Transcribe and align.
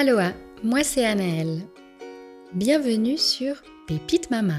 Aloha, 0.00 0.32
moi 0.62 0.84
c'est 0.84 1.04
Anaëlle. 1.04 1.62
Bienvenue 2.52 3.18
sur 3.18 3.56
Pépite 3.88 4.30
Mama, 4.30 4.58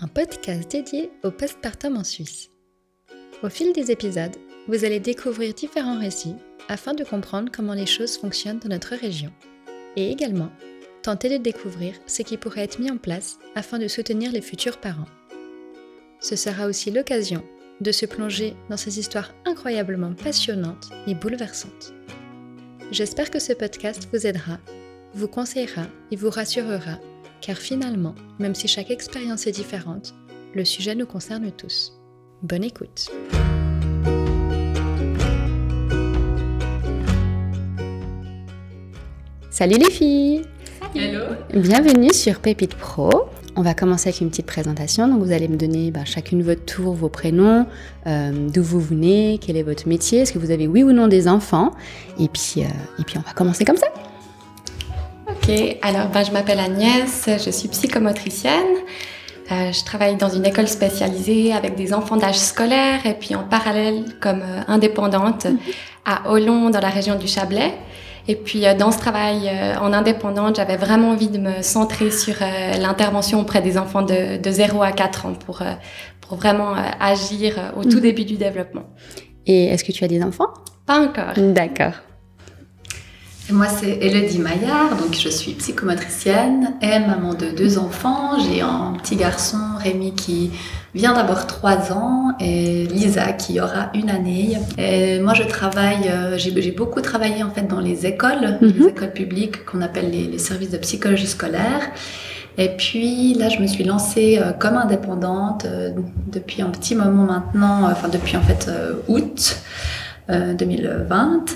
un 0.00 0.08
podcast 0.08 0.68
dédié 0.68 1.12
au 1.22 1.30
postpartum 1.30 1.96
en 1.96 2.02
Suisse. 2.02 2.50
Au 3.44 3.48
fil 3.48 3.72
des 3.72 3.92
épisodes, 3.92 4.34
vous 4.66 4.84
allez 4.84 4.98
découvrir 4.98 5.54
différents 5.54 6.00
récits 6.00 6.34
afin 6.68 6.94
de 6.94 7.04
comprendre 7.04 7.52
comment 7.54 7.74
les 7.74 7.86
choses 7.86 8.18
fonctionnent 8.18 8.58
dans 8.58 8.70
notre 8.70 8.96
région 8.96 9.30
et 9.94 10.10
également 10.10 10.50
tenter 11.04 11.28
de 11.28 11.40
découvrir 11.40 11.94
ce 12.08 12.22
qui 12.22 12.36
pourrait 12.36 12.64
être 12.64 12.80
mis 12.80 12.90
en 12.90 12.98
place 12.98 13.38
afin 13.54 13.78
de 13.78 13.86
soutenir 13.86 14.32
les 14.32 14.42
futurs 14.42 14.78
parents. 14.78 15.06
Ce 16.18 16.34
sera 16.34 16.66
aussi 16.66 16.90
l'occasion 16.90 17.44
de 17.80 17.92
se 17.92 18.04
plonger 18.04 18.56
dans 18.68 18.76
ces 18.76 18.98
histoires 18.98 19.32
incroyablement 19.44 20.12
passionnantes 20.12 20.90
et 21.06 21.14
bouleversantes. 21.14 21.94
J'espère 22.90 23.30
que 23.30 23.38
ce 23.38 23.52
podcast 23.52 24.08
vous 24.12 24.26
aidera, 24.26 24.58
vous 25.14 25.28
conseillera 25.28 25.86
et 26.10 26.16
vous 26.16 26.28
rassurera, 26.28 26.98
car 27.40 27.56
finalement, 27.56 28.16
même 28.40 28.56
si 28.56 28.66
chaque 28.66 28.90
expérience 28.90 29.46
est 29.46 29.52
différente, 29.52 30.12
le 30.56 30.64
sujet 30.64 30.96
nous 30.96 31.06
concerne 31.06 31.52
tous. 31.52 31.92
Bonne 32.42 32.64
écoute. 32.64 33.08
Salut 39.50 39.78
les 39.78 39.90
filles 39.90 40.42
Hello 40.92 41.26
Bienvenue 41.54 42.12
sur 42.12 42.40
Pépite 42.40 42.74
Pro. 42.74 43.28
On 43.60 43.62
va 43.62 43.74
commencer 43.74 44.08
avec 44.08 44.22
une 44.22 44.30
petite 44.30 44.46
présentation. 44.46 45.06
Donc, 45.06 45.22
vous 45.22 45.32
allez 45.32 45.46
me 45.46 45.58
donner 45.58 45.90
bah, 45.90 46.06
chacune 46.06 46.42
votre 46.42 46.64
tour, 46.64 46.94
vos 46.94 47.10
prénoms, 47.10 47.66
euh, 48.06 48.48
d'où 48.48 48.62
vous 48.62 48.80
venez, 48.80 49.38
quel 49.38 49.58
est 49.58 49.62
votre 49.62 49.86
métier, 49.86 50.20
est-ce 50.20 50.32
que 50.32 50.38
vous 50.38 50.50
avez 50.50 50.66
oui 50.66 50.82
ou 50.82 50.92
non 50.92 51.08
des 51.08 51.28
enfants. 51.28 51.72
Et 52.18 52.28
puis, 52.28 52.62
euh, 52.62 52.68
et 52.98 53.04
puis 53.04 53.18
on 53.18 53.20
va 53.20 53.34
commencer 53.34 53.66
comme 53.66 53.76
ça. 53.76 53.88
Ok, 55.28 55.76
alors 55.82 56.08
ben, 56.08 56.24
je 56.24 56.32
m'appelle 56.32 56.58
Agnès, 56.58 57.28
je 57.28 57.50
suis 57.50 57.68
psychomotricienne. 57.68 58.78
Euh, 59.52 59.72
je 59.72 59.84
travaille 59.84 60.16
dans 60.16 60.30
une 60.30 60.46
école 60.46 60.66
spécialisée 60.66 61.52
avec 61.52 61.76
des 61.76 61.92
enfants 61.92 62.16
d'âge 62.16 62.38
scolaire 62.38 63.04
et 63.04 63.12
puis 63.12 63.34
en 63.34 63.42
parallèle 63.42 64.06
comme 64.20 64.42
indépendante 64.68 65.48
à 66.06 66.30
Olon 66.30 66.70
dans 66.70 66.80
la 66.80 66.88
région 66.88 67.16
du 67.16 67.26
Chablais. 67.26 67.74
Et 68.30 68.36
puis 68.36 68.64
euh, 68.64 68.74
dans 68.74 68.92
ce 68.92 68.98
travail 68.98 69.48
euh, 69.48 69.74
en 69.80 69.92
indépendante, 69.92 70.54
j'avais 70.54 70.76
vraiment 70.76 71.10
envie 71.10 71.26
de 71.26 71.38
me 71.38 71.62
centrer 71.62 72.12
sur 72.12 72.36
euh, 72.40 72.76
l'intervention 72.78 73.40
auprès 73.40 73.60
des 73.60 73.76
enfants 73.76 74.02
de, 74.02 74.40
de 74.40 74.50
0 74.52 74.84
à 74.84 74.92
4 74.92 75.26
ans 75.26 75.32
pour, 75.32 75.64
pour 76.20 76.36
vraiment 76.36 76.74
agir 77.00 77.72
au 77.76 77.82
tout 77.82 77.96
mhm. 77.96 78.02
début 78.02 78.24
du 78.24 78.36
développement. 78.36 78.84
Et 79.46 79.64
est-ce 79.64 79.82
que 79.82 79.90
tu 79.90 80.04
as 80.04 80.08
des 80.08 80.22
enfants? 80.22 80.46
Pas 80.86 81.00
encore. 81.00 81.34
D'accord. 81.36 81.94
Moi, 83.52 83.66
c'est 83.66 83.98
Elodie 84.00 84.38
Maillard, 84.38 84.96
donc 84.96 85.14
je 85.14 85.28
suis 85.28 85.52
psychomotricienne 85.54 86.74
et 86.82 87.00
maman 87.00 87.34
de 87.34 87.50
deux 87.50 87.78
enfants. 87.78 88.38
J'ai 88.38 88.60
un 88.60 88.92
petit 89.02 89.16
garçon, 89.16 89.58
Rémi, 89.78 90.14
qui 90.14 90.52
vient 90.94 91.14
d'avoir 91.14 91.46
trois 91.46 91.92
ans 91.92 92.32
et 92.38 92.86
Lisa 92.86 93.32
qui 93.32 93.60
aura 93.60 93.90
une 93.94 94.08
année. 94.08 94.56
Et 94.78 95.18
moi, 95.18 95.34
je 95.34 95.42
travaille, 95.42 96.08
euh, 96.08 96.38
j'ai 96.38 96.70
beaucoup 96.70 97.00
travaillé 97.00 97.42
en 97.42 97.50
fait 97.50 97.66
dans 97.66 97.80
les 97.80 98.06
écoles, 98.06 98.58
les 98.60 98.72
mhm. 98.72 98.88
écoles 98.88 99.12
publiques 99.12 99.64
qu'on 99.64 99.80
appelle 99.80 100.10
les, 100.10 100.38
services 100.38 100.70
de 100.70 100.78
psychologie 100.78 101.26
scolaire. 101.26 101.90
Et 102.56 102.68
puis 102.68 103.34
là, 103.34 103.48
je 103.48 103.58
me 103.58 103.66
suis 103.66 103.84
lancée 103.84 104.38
euh, 104.40 104.52
comme 104.52 104.76
indépendante 104.76 105.64
euh, 105.64 105.90
depuis 106.30 106.62
un 106.62 106.70
petit 106.70 106.94
moment 106.94 107.24
maintenant, 107.24 107.90
enfin 107.90 108.08
depuis 108.08 108.36
en 108.36 108.42
fait 108.42 108.70
août 109.08 109.56
2020. 110.28 111.46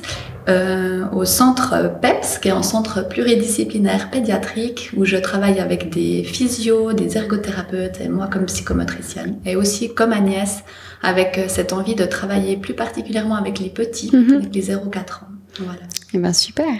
Euh, 0.46 1.06
au 1.12 1.24
centre 1.24 1.98
PEPS, 2.02 2.38
qui 2.38 2.48
est 2.48 2.52
un 2.52 2.62
centre 2.62 3.08
pluridisciplinaire 3.08 4.10
pédiatrique, 4.10 4.90
où 4.94 5.06
je 5.06 5.16
travaille 5.16 5.58
avec 5.58 5.88
des 5.88 6.22
physios, 6.22 6.92
des 6.92 7.16
ergothérapeutes, 7.16 8.00
et 8.02 8.08
moi 8.08 8.26
comme 8.26 8.44
psychomotricienne. 8.44 9.38
Et 9.46 9.56
aussi 9.56 9.94
comme 9.94 10.12
Agnès, 10.12 10.62
avec 11.02 11.38
euh, 11.38 11.44
cette 11.48 11.72
envie 11.72 11.94
de 11.94 12.04
travailler 12.04 12.58
plus 12.58 12.74
particulièrement 12.74 13.36
avec 13.36 13.58
les 13.58 13.70
petits, 13.70 14.14
mhm. 14.14 14.34
avec 14.34 14.54
les 14.54 14.62
0-4 14.62 14.76
ans. 14.76 15.28
Voilà. 15.60 15.80
Eh 16.12 16.18
ben 16.18 16.32
super 16.32 16.74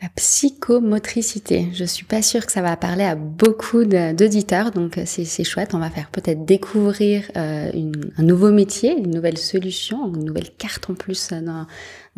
la 0.00 0.08
psychomotricité. 0.10 1.68
Je 1.72 1.84
suis 1.84 2.04
pas 2.04 2.22
sûre 2.22 2.46
que 2.46 2.52
ça 2.52 2.62
va 2.62 2.76
parler 2.76 3.02
à 3.02 3.16
beaucoup 3.16 3.84
d'auditeurs, 3.84 4.70
donc 4.70 4.96
euh, 4.96 5.02
c'est 5.04 5.44
chouette. 5.44 5.74
On 5.74 5.78
va 5.78 5.90
faire 5.90 6.08
peut-être 6.10 6.44
découvrir 6.44 7.24
euh, 7.36 7.70
une, 7.74 8.12
un 8.16 8.22
nouveau 8.22 8.52
métier, 8.52 8.96
une 8.96 9.10
nouvelle 9.10 9.38
solution, 9.38 10.14
une 10.14 10.24
nouvelle 10.24 10.50
carte 10.56 10.88
en 10.88 10.94
plus 10.94 11.30
dans, 11.30 11.66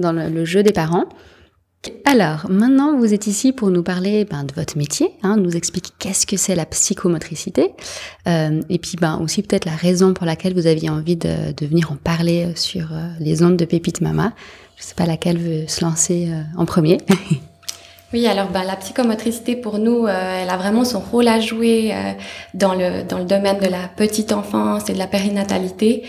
dans 0.01 0.13
le, 0.13 0.45
jeu 0.45 0.63
des 0.63 0.73
parents. 0.73 1.05
Alors, 2.05 2.47
maintenant, 2.51 2.99
vous 2.99 3.15
êtes 3.15 3.27
ici 3.27 3.53
pour 3.53 3.71
nous 3.71 3.83
parler 3.83 4.27
ben, 4.27 4.45
de 4.45 4.53
votre 4.53 4.77
métier, 4.77 5.13
hein, 5.23 5.37
nous 5.37 5.57
expliquer 5.57 5.91
qu'est-ce 5.99 6.27
que 6.27 6.37
c'est 6.37 6.55
la 6.55 6.67
psychomotricité, 6.67 7.71
euh, 8.27 8.61
et 8.69 8.79
puis 8.79 8.97
ben, 9.01 9.19
aussi 9.23 9.43
peut-être 9.43 9.65
la 9.65 9.77
raison 9.77 10.13
pour 10.13 10.27
laquelle 10.27 10.53
vous 10.53 10.67
aviez 10.67 10.91
envie 10.91 11.17
de, 11.17 11.55
venir 11.63 11.91
en 11.91 11.97
parler 11.97 12.53
sur 12.55 12.89
les 13.19 13.43
ondes 13.43 13.57
de 13.57 13.65
Pépite 13.65 14.03
Mama. 14.03 14.33
Je 14.77 14.83
sais 14.83 14.95
pas 14.95 15.07
laquelle 15.07 15.39
veut 15.39 15.67
se 15.69 15.83
lancer 15.83 16.31
en 16.57 16.67
premier. 16.67 16.99
Oui, 18.13 18.27
alors 18.27 18.49
bah, 18.49 18.65
la 18.67 18.75
psychomotricité 18.75 19.55
pour 19.55 19.79
nous, 19.79 20.07
euh, 20.07 20.43
elle 20.43 20.51
a 20.51 20.57
vraiment 20.57 20.85
son 20.85 20.99
rôle 20.99 21.29
à 21.29 21.39
jouer 21.39 21.93
euh, 21.95 22.13
dans, 22.55 22.75
le, 22.75 23.05
dans 23.05 23.19
le 23.19 23.25
domaine 23.25 23.61
de 23.61 23.69
la 23.69 23.87
petite 23.87 24.33
enfance 24.33 24.91
et 24.91 24.95
de 24.95 24.99
la 24.99 25.07
périnatalité. 25.07 26.03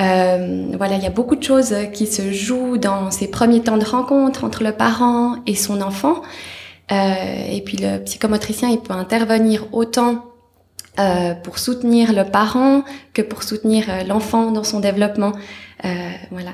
Euh, 0.00 0.66
voilà, 0.76 0.96
il 0.96 1.02
y 1.02 1.06
a 1.06 1.10
beaucoup 1.10 1.36
de 1.36 1.42
choses 1.42 1.74
qui 1.92 2.06
se 2.06 2.32
jouent 2.32 2.78
dans 2.78 3.10
ces 3.10 3.28
premiers 3.28 3.60
temps 3.60 3.76
de 3.76 3.84
rencontre 3.84 4.44
entre 4.44 4.64
le 4.64 4.72
parent 4.72 5.36
et 5.46 5.54
son 5.54 5.80
enfant. 5.80 6.22
et 6.90 7.62
puis 7.64 7.76
le 7.76 7.98
psychomotricien, 8.04 8.68
il 8.68 8.80
peut 8.80 8.92
intervenir 8.94 9.66
autant 9.72 10.24
pour 11.42 11.58
soutenir 11.58 12.12
le 12.12 12.24
parent 12.24 12.82
que 13.14 13.22
pour 13.22 13.42
soutenir 13.42 13.86
l'enfant 14.06 14.50
dans 14.50 14.64
son 14.64 14.80
développement. 14.80 15.32
voilà. 16.30 16.52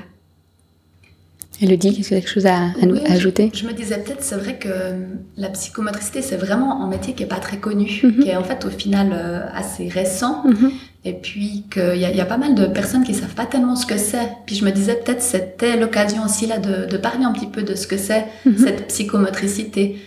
Elodie, 1.61 1.89
est-ce 1.89 2.09
que 2.09 2.15
quelque 2.15 2.29
chose 2.29 2.47
à, 2.47 2.71
ajouter? 3.07 3.51
je, 3.53 3.67
me 3.67 3.73
disais 3.73 3.99
peut-être, 3.99 4.23
c'est 4.23 4.35
vrai 4.35 4.57
que 4.57 4.67
euh, 4.67 5.05
la 5.37 5.49
psychomotricité, 5.49 6.23
c'est 6.23 6.35
vraiment 6.35 6.83
un 6.83 6.89
métier 6.89 7.13
qui 7.13 7.21
est 7.21 7.27
pas 7.27 7.39
très 7.39 7.57
connu, 7.57 8.01
mhm. 8.03 8.23
qui 8.23 8.29
est 8.29 8.35
en 8.35 8.43
fait 8.43 8.65
au 8.65 8.69
final 8.69 9.11
euh, 9.13 9.45
assez 9.53 9.87
récent. 9.87 10.43
Mhm. 10.45 10.71
Et 11.03 11.13
puis 11.13 11.65
qu'il 11.71 11.95
y, 11.95 12.01
y, 12.01 12.21
a 12.21 12.25
pas 12.25 12.37
mal 12.37 12.53
de 12.53 12.67
personnes 12.67 13.03
qui 13.03 13.15
savent 13.15 13.33
pas 13.33 13.47
tellement 13.47 13.75
ce 13.75 13.87
que 13.87 13.97
c'est. 13.97 14.29
Puis 14.45 14.55
je 14.55 14.63
me 14.63 14.71
disais 14.71 14.95
peut-être 14.95 15.21
c'était 15.21 15.75
l'occasion 15.75 16.23
aussi 16.23 16.45
là 16.45 16.59
de, 16.59 16.85
de, 16.85 16.97
parler 16.97 17.25
un 17.25 17.31
petit 17.31 17.47
peu 17.47 17.63
de 17.63 17.73
ce 17.73 17.87
que 17.87 17.97
c'est 17.97 18.25
mhm. 18.45 18.57
cette 18.57 18.87
psychomotricité. 18.87 19.97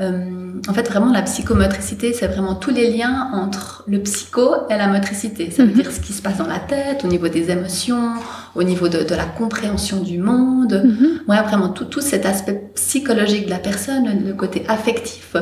Euh, 0.00 0.60
en 0.68 0.74
fait, 0.74 0.88
vraiment, 0.88 1.12
la 1.12 1.22
psychomotricité, 1.22 2.12
c'est 2.12 2.28
vraiment 2.28 2.54
tous 2.54 2.70
les 2.70 2.88
liens 2.90 3.30
entre 3.32 3.82
le 3.88 4.00
psycho 4.00 4.54
et 4.70 4.76
la 4.76 4.86
motricité. 4.86 5.50
Ça 5.50 5.64
veut 5.64 5.70
mhm. 5.70 5.82
dire 5.82 5.90
ce 5.90 5.98
qui 5.98 6.12
se 6.12 6.22
passe 6.22 6.38
dans 6.38 6.46
la 6.46 6.60
tête, 6.60 7.04
au 7.04 7.08
niveau 7.08 7.26
des 7.28 7.50
émotions, 7.50 8.12
au 8.54 8.62
niveau 8.62 8.88
de, 8.88 9.14
la 9.14 9.24
compréhension 9.24 10.00
du 10.00 10.18
monde. 10.18 10.82
Mm 10.84 11.08
vraiment, 11.42 11.68
tout, 11.68 11.84
tout 11.84 12.00
cet 12.00 12.26
aspect 12.26 12.70
psychologique 12.74 13.46
de 13.46 13.50
la 13.50 13.58
personne, 13.58 14.24
le 14.24 14.34
côté 14.34 14.64
affectif, 14.68 15.36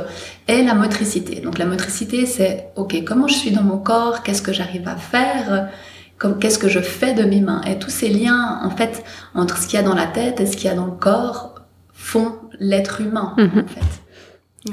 et 0.49 0.63
la 0.63 0.75
motricité. 0.75 1.41
Donc, 1.41 1.59
la 1.59 1.65
motricité, 1.65 2.27
c'est, 2.27 2.69
OK, 2.77 3.03
comment 3.05 3.29
je 3.29 3.35
suis 3.35 3.51
dans 3.51 3.63
mon 3.63 3.79
corps? 3.79 4.23
Qu'est-ce 4.23 4.43
que 4.43 4.53
j'arrive 4.53 4.87
à 4.89 4.97
faire? 4.97 5.69
Qu'est-ce 6.41 6.59
que 6.59 6.69
je 6.69 6.81
fais 6.81 7.15
de 7.15 7.25
mes 7.25 7.41
mains? 7.41 7.61
Et 7.63 7.79
tous 7.79 7.91
ces 7.91 8.09
liens, 8.09 8.61
en 8.63 8.71
fait, 8.71 9.05
entre 9.35 9.59
ce 9.59 9.67
qu'il 9.67 9.79
y 9.79 9.83
a 9.83 9.85
dans 9.85 9.95
la 9.95 10.07
tête 10.07 10.41
et 10.41 10.47
ce 10.47 10.57
qu'il 10.57 10.67
y 10.67 10.73
a 10.73 10.75
dans 10.75 10.87
le 10.87 10.93
corps, 10.93 11.55
font 11.93 12.33
l'être 12.59 13.01
humain, 13.01 13.35
mhm. 13.37 13.65
en 13.65 13.69
fait. 13.69 14.06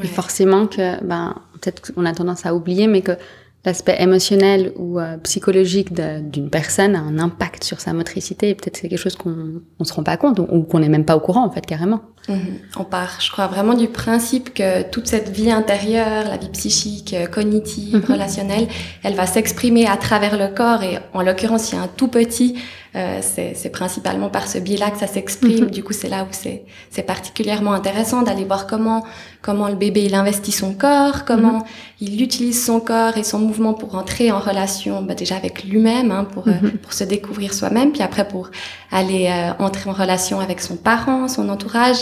Et 0.02 0.08
forcément 0.08 0.68
que, 0.68 1.04
ben, 1.04 1.36
peut-être 1.54 1.94
qu'on 1.94 2.06
a 2.06 2.14
tendance 2.14 2.46
à 2.46 2.56
oublier, 2.56 2.88
mais 2.88 3.02
que 3.02 3.14
l'aspect 3.66 3.96
émotionnel 4.00 4.74
ou 4.76 5.00
euh, 5.00 5.18
psychologique 5.18 5.94
d'une 5.94 6.50
personne 6.50 6.96
a 6.96 7.00
un 7.00 7.18
impact 7.18 7.64
sur 7.64 7.80
sa 7.80 7.94
motricité 7.94 8.50
et 8.50 8.56
peut-être 8.56 8.78
c'est 8.78 8.90
quelque 8.90 9.00
chose 9.00 9.16
qu'on 9.16 9.62
on 9.80 9.84
se 9.86 9.94
rend 9.94 10.04
pas 10.04 10.18
compte 10.18 10.40
ou, 10.40 10.64
qu'on 10.64 10.80
n'est 10.80 10.90
même 10.90 11.06
pas 11.06 11.16
au 11.16 11.22
courant 11.22 11.46
en 11.46 11.50
fait 11.50 11.66
carrément. 11.66 12.02
Mhm. 12.28 12.60
On 12.78 12.84
part, 12.84 13.20
je 13.22 13.32
crois 13.32 13.48
vraiment 13.48 13.74
du 13.74 13.88
principe 13.88 14.54
que 14.54 14.84
toute 14.84 15.08
cette 15.08 15.30
vie 15.30 15.52
intérieure, 15.52 16.26
la 16.26 16.38
vie 16.38 16.50
psychique, 16.50 17.14
euh, 17.14 17.26
cognitive, 17.26 17.96
mhm. 17.96 18.04
relationnelle, 18.04 18.68
elle 19.04 19.16
va 19.16 19.28
s'exprimer 19.28 19.88
à 19.88 19.96
travers 19.96 20.38
le 20.38 20.54
corps 20.54 20.84
et 20.84 21.00
en 21.14 21.22
l'occurrence, 21.22 21.72
il 21.72 21.76
y 21.76 21.78
a 21.78 21.84
un 21.84 21.88
tout 21.88 22.10
petit 22.10 22.56
euh, 22.96 23.22
c'est 23.22 23.72
principalement 23.72 24.30
par 24.30 24.48
ce 24.48 24.60
biais-là 24.60 24.92
que 24.92 25.00
ça 25.00 25.08
s'exprime. 25.08 25.66
Mhm. 25.66 25.72
Du 25.72 25.84
coup, 25.84 25.94
c'est 25.94 26.10
là 26.10 26.24
où 26.24 26.28
c'est 26.32 27.04
particulièrement 27.04 27.74
intéressant 27.74 28.22
d'aller 28.22 28.46
voir 28.46 28.68
comment 28.68 29.04
comment 29.42 29.68
le 29.68 29.76
bébé 29.76 30.04
il 30.04 30.16
investit 30.16 30.52
son 30.52 30.74
corps, 30.74 31.26
comment 31.26 31.60
mhm. 31.60 31.64
il 32.02 32.22
utilise 32.22 32.64
son 32.64 32.80
corps 32.80 33.18
et 33.18 33.24
son 33.24 33.40
mouvement 33.40 33.74
pour 33.74 33.96
entrer 33.96 34.32
en 34.32 34.40
relation, 34.40 35.02
bah, 35.02 35.16
déjà 35.16 35.36
avec 35.36 35.64
lui-même, 35.64 36.12
hein, 36.12 36.24
pour 36.24 36.48
euh, 36.48 36.52
mhm. 36.62 36.78
pour 36.78 36.94
se 36.94 37.04
découvrir 37.04 37.54
soi-même, 37.54 37.92
puis 37.92 38.04
après 38.04 38.28
pour 38.28 38.52
aller 38.92 39.28
euh, 39.28 39.54
entrer 39.64 39.90
en 39.90 39.94
relation 39.94 40.40
avec 40.40 40.62
son 40.62 40.76
parent, 40.76 41.28
son 41.28 41.50
entourage, 41.50 41.98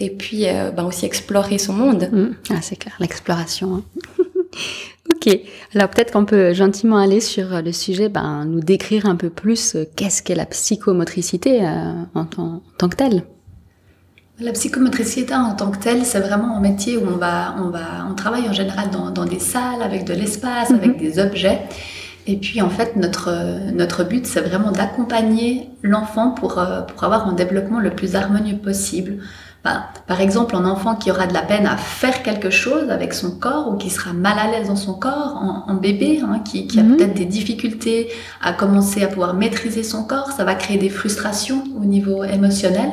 et 0.00 0.10
puis 0.10 0.46
bah, 0.76 0.82
aussi 0.82 1.06
explorer 1.06 1.58
son 1.58 1.72
monde. 1.72 2.10
Ah, 2.50 2.60
c'est 2.60 2.76
clair, 2.76 2.96
l'exploration. 2.98 3.84
Hein. 4.18 4.24
Ok, 5.10 5.38
alors 5.74 5.90
peut-être 5.90 6.12
qu'on 6.12 6.24
peut 6.24 6.54
gentiment 6.54 6.96
aller 6.96 7.20
sur 7.20 7.60
le 7.62 7.72
sujet, 7.72 8.08
ben, 8.08 8.46
nous 8.46 8.60
décrire 8.60 9.04
un 9.04 9.16
peu 9.16 9.28
plus 9.28 9.74
euh, 9.74 9.84
qu'est-ce 9.96 10.22
qu'est 10.22 10.34
la 10.34 10.46
psychomotricité 10.46 11.62
euh, 11.62 11.92
en, 12.14 12.24
tant, 12.24 12.62
que 12.88 12.96
telle. 12.96 13.22
La 14.40 14.52
psychomotricité 14.52 15.34
en 15.34 15.54
tant 15.54 15.70
que 15.70 15.78
telle, 15.78 16.06
c'est 16.06 16.20
vraiment 16.20 16.56
un 16.56 16.60
métier 16.60 16.96
où 16.96 17.06
on 17.06 17.16
va, 17.16 17.54
on 17.58 17.68
va, 17.68 18.06
on 18.10 18.14
travaille 18.14 18.48
en 18.48 18.54
général 18.54 18.88
dans, 18.90 19.10
dans 19.10 19.26
des 19.26 19.38
salles 19.38 19.82
avec 19.82 20.04
de 20.04 20.14
l'espace, 20.14 20.70
avec 20.70 20.94
mhm. 20.94 20.96
des 20.96 21.18
objets. 21.18 21.60
Et 22.26 22.36
puis 22.36 22.62
en 22.62 22.70
fait, 22.70 22.96
notre, 22.96 23.70
notre 23.72 24.04
but, 24.04 24.26
c'est 24.26 24.40
vraiment 24.40 24.72
d'accompagner 24.72 25.68
l'enfant 25.82 26.30
pour, 26.30 26.58
euh, 26.58 26.80
pour 26.80 27.04
avoir 27.04 27.28
un 27.28 27.34
développement 27.34 27.80
le 27.80 27.90
plus 27.90 28.16
harmonieux 28.16 28.56
possible. 28.56 29.18
Par 30.06 30.20
exemple, 30.20 30.54
un 30.56 30.66
enfant 30.66 30.94
qui 30.94 31.10
aura 31.10 31.26
de 31.26 31.32
la 31.32 31.40
peine 31.40 31.66
à 31.66 31.78
faire 31.78 32.22
quelque 32.22 32.50
chose 32.50 32.90
avec 32.90 33.14
son 33.14 33.30
corps 33.30 33.72
ou 33.72 33.76
qui 33.76 33.88
sera 33.88 34.12
mal 34.12 34.38
à 34.38 34.50
l'aise 34.50 34.68
dans 34.68 34.76
son 34.76 34.92
corps, 34.92 35.64
en, 35.66 35.74
bébé, 35.74 36.20
hein, 36.22 36.40
qui, 36.44 36.66
qui, 36.66 36.78
a 36.78 36.82
mhm. 36.82 36.96
peut-être 36.96 37.14
des 37.14 37.24
difficultés 37.24 38.08
à 38.42 38.52
commencer 38.52 39.02
à 39.02 39.08
pouvoir 39.08 39.32
maîtriser 39.32 39.82
son 39.82 40.04
corps, 40.04 40.32
ça 40.32 40.44
va 40.44 40.54
créer 40.54 40.76
des 40.76 40.90
frustrations 40.90 41.64
au 41.80 41.84
niveau 41.86 42.24
émotionnel. 42.24 42.90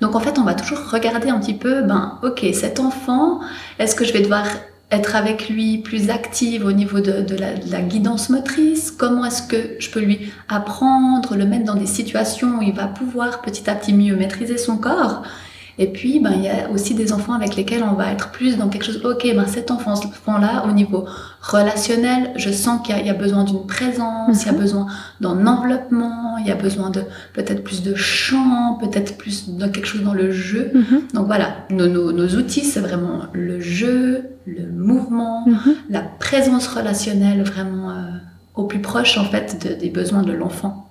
Donc 0.00 0.14
en 0.14 0.20
fait, 0.20 0.38
on 0.38 0.44
va 0.44 0.54
toujours 0.54 0.90
regarder 0.90 1.28
un 1.28 1.38
petit 1.38 1.54
peu, 1.54 1.82
ben 1.82 2.18
ok, 2.22 2.44
cet 2.54 2.80
enfant, 2.80 3.40
est-ce 3.78 3.94
que 3.94 4.04
je 4.04 4.12
vais 4.12 4.20
devoir 4.20 4.46
être 4.90 5.16
avec 5.16 5.48
lui 5.48 5.78
plus 5.78 6.10
active 6.10 6.64
au 6.64 6.72
niveau 6.72 7.00
de, 7.00 7.36
la, 7.36 7.80
guidance 7.82 8.30
motrice? 8.30 8.90
Comment 8.90 9.26
est-ce 9.26 9.42
que 9.42 9.76
je 9.78 9.90
peux 9.90 10.00
lui 10.00 10.32
apprendre, 10.48 11.36
le 11.36 11.44
mettre 11.44 11.64
dans 11.64 11.74
des 11.74 11.86
situations 11.86 12.58
où 12.58 12.62
il 12.62 12.74
va 12.74 12.86
pouvoir 12.86 13.42
petit 13.42 13.68
à 13.68 13.74
petit 13.74 13.92
mieux 13.92 14.16
maîtriser 14.16 14.56
son 14.56 14.76
corps? 14.76 15.22
Et 15.76 15.88
puis, 15.88 16.20
ben, 16.20 16.32
il 16.36 16.42
y 16.44 16.48
a 16.48 16.70
aussi 16.70 16.94
des 16.94 17.12
enfants 17.12 17.32
avec 17.32 17.56
lesquels 17.56 17.82
on 17.82 17.94
va 17.94 18.12
être 18.12 18.30
plus 18.30 18.56
dans 18.56 18.68
quelque 18.68 18.84
chose. 18.84 19.00
Ok, 19.04 19.26
ben, 19.34 19.46
cet 19.46 19.72
enfant-là, 19.72 20.64
au 20.68 20.72
niveau 20.72 21.04
relationnel, 21.40 22.32
je 22.36 22.50
sens 22.50 22.80
qu'il 22.86 23.04
y, 23.04 23.10
a 23.10 23.14
besoin 23.14 23.42
d'une 23.42 23.66
présence, 23.66 24.42
il 24.42 24.46
y 24.46 24.48
a 24.48 24.52
mhm. 24.52 24.60
besoin 24.60 24.86
d'un 25.20 25.46
enveloppement, 25.46 26.38
il 26.38 26.46
y 26.46 26.52
a 26.52 26.54
besoin 26.54 26.90
de 26.90 27.02
peut-être 27.32 27.64
plus 27.64 27.82
de 27.82 27.94
chant, 27.96 28.78
peut-être 28.80 29.16
plus 29.16 29.48
de 29.50 29.66
quelque 29.66 29.86
chose 29.86 30.02
dans 30.02 30.14
le 30.14 30.30
jeu. 30.30 30.70
Mhm. 30.74 31.02
Donc 31.12 31.26
voilà, 31.26 31.56
nos, 31.70 31.88
nos, 31.88 32.28
outils, 32.36 32.64
c'est 32.64 32.80
vraiment 32.80 33.22
le 33.32 33.60
jeu, 33.60 34.26
le 34.46 34.66
mouvement, 34.70 35.44
mhm. 35.46 35.74
la 35.90 36.02
présence 36.02 36.68
relationnelle, 36.68 37.42
vraiment 37.42 37.90
euh, 37.90 37.94
au 38.54 38.64
plus 38.64 38.80
proche 38.80 39.18
en 39.18 39.24
fait 39.24 39.76
des 39.80 39.90
besoins 39.90 40.22
de 40.22 40.32
l'enfant. 40.32 40.83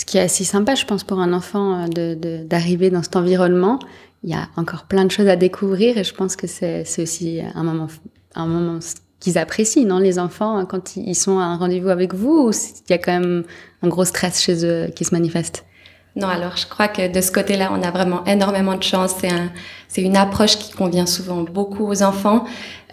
Ce 0.00 0.06
qui 0.06 0.16
est 0.16 0.22
assez 0.22 0.44
sympa, 0.44 0.74
je 0.74 0.86
pense, 0.86 1.04
pour 1.04 1.20
un 1.20 1.34
enfant 1.34 1.84
euh, 1.98 2.44
d'arriver 2.46 2.88
dans 2.88 3.02
cet 3.02 3.16
environnement. 3.16 3.78
Il 4.22 4.30
y 4.30 4.32
a 4.32 4.48
encore 4.56 4.84
plein 4.84 5.04
de 5.04 5.10
choses 5.10 5.28
à 5.28 5.36
découvrir 5.36 5.98
et 5.98 6.04
je 6.04 6.14
pense 6.14 6.36
que 6.36 6.46
c'est 6.46 7.02
aussi 7.02 7.42
un 7.54 7.62
moment, 7.62 7.86
un 8.34 8.46
moment 8.46 8.78
qu'ils 9.18 9.36
apprécient, 9.36 9.84
non, 9.84 9.98
les 9.98 10.18
enfants, 10.18 10.64
quand 10.64 10.96
ils 10.96 11.14
sont 11.14 11.38
à 11.38 11.42
un 11.42 11.56
rendez-vous 11.58 11.90
avec 11.90 12.14
vous, 12.14 12.48
ou 12.48 12.50
il 12.50 12.90
y 12.90 12.94
a 12.94 12.98
quand 12.98 13.12
même 13.12 13.44
un 13.82 13.88
gros 13.88 14.06
stress 14.06 14.40
chez 14.40 14.64
eux 14.64 14.86
qui 14.96 15.04
se 15.04 15.14
manifeste? 15.14 15.66
Non, 16.16 16.28
alors 16.28 16.56
je 16.56 16.66
crois 16.66 16.88
que 16.88 17.12
de 17.12 17.20
ce 17.20 17.30
côté-là, 17.30 17.70
on 17.72 17.82
a 17.82 17.90
vraiment 17.90 18.24
énormément 18.24 18.74
de 18.74 18.82
chance. 18.82 19.14
C'est 19.20 19.30
un, 19.30 19.50
c'est 19.88 20.02
une 20.02 20.16
approche 20.16 20.58
qui 20.58 20.72
convient 20.72 21.06
souvent 21.06 21.42
beaucoup 21.42 21.86
aux 21.86 22.02
enfants. 22.02 22.44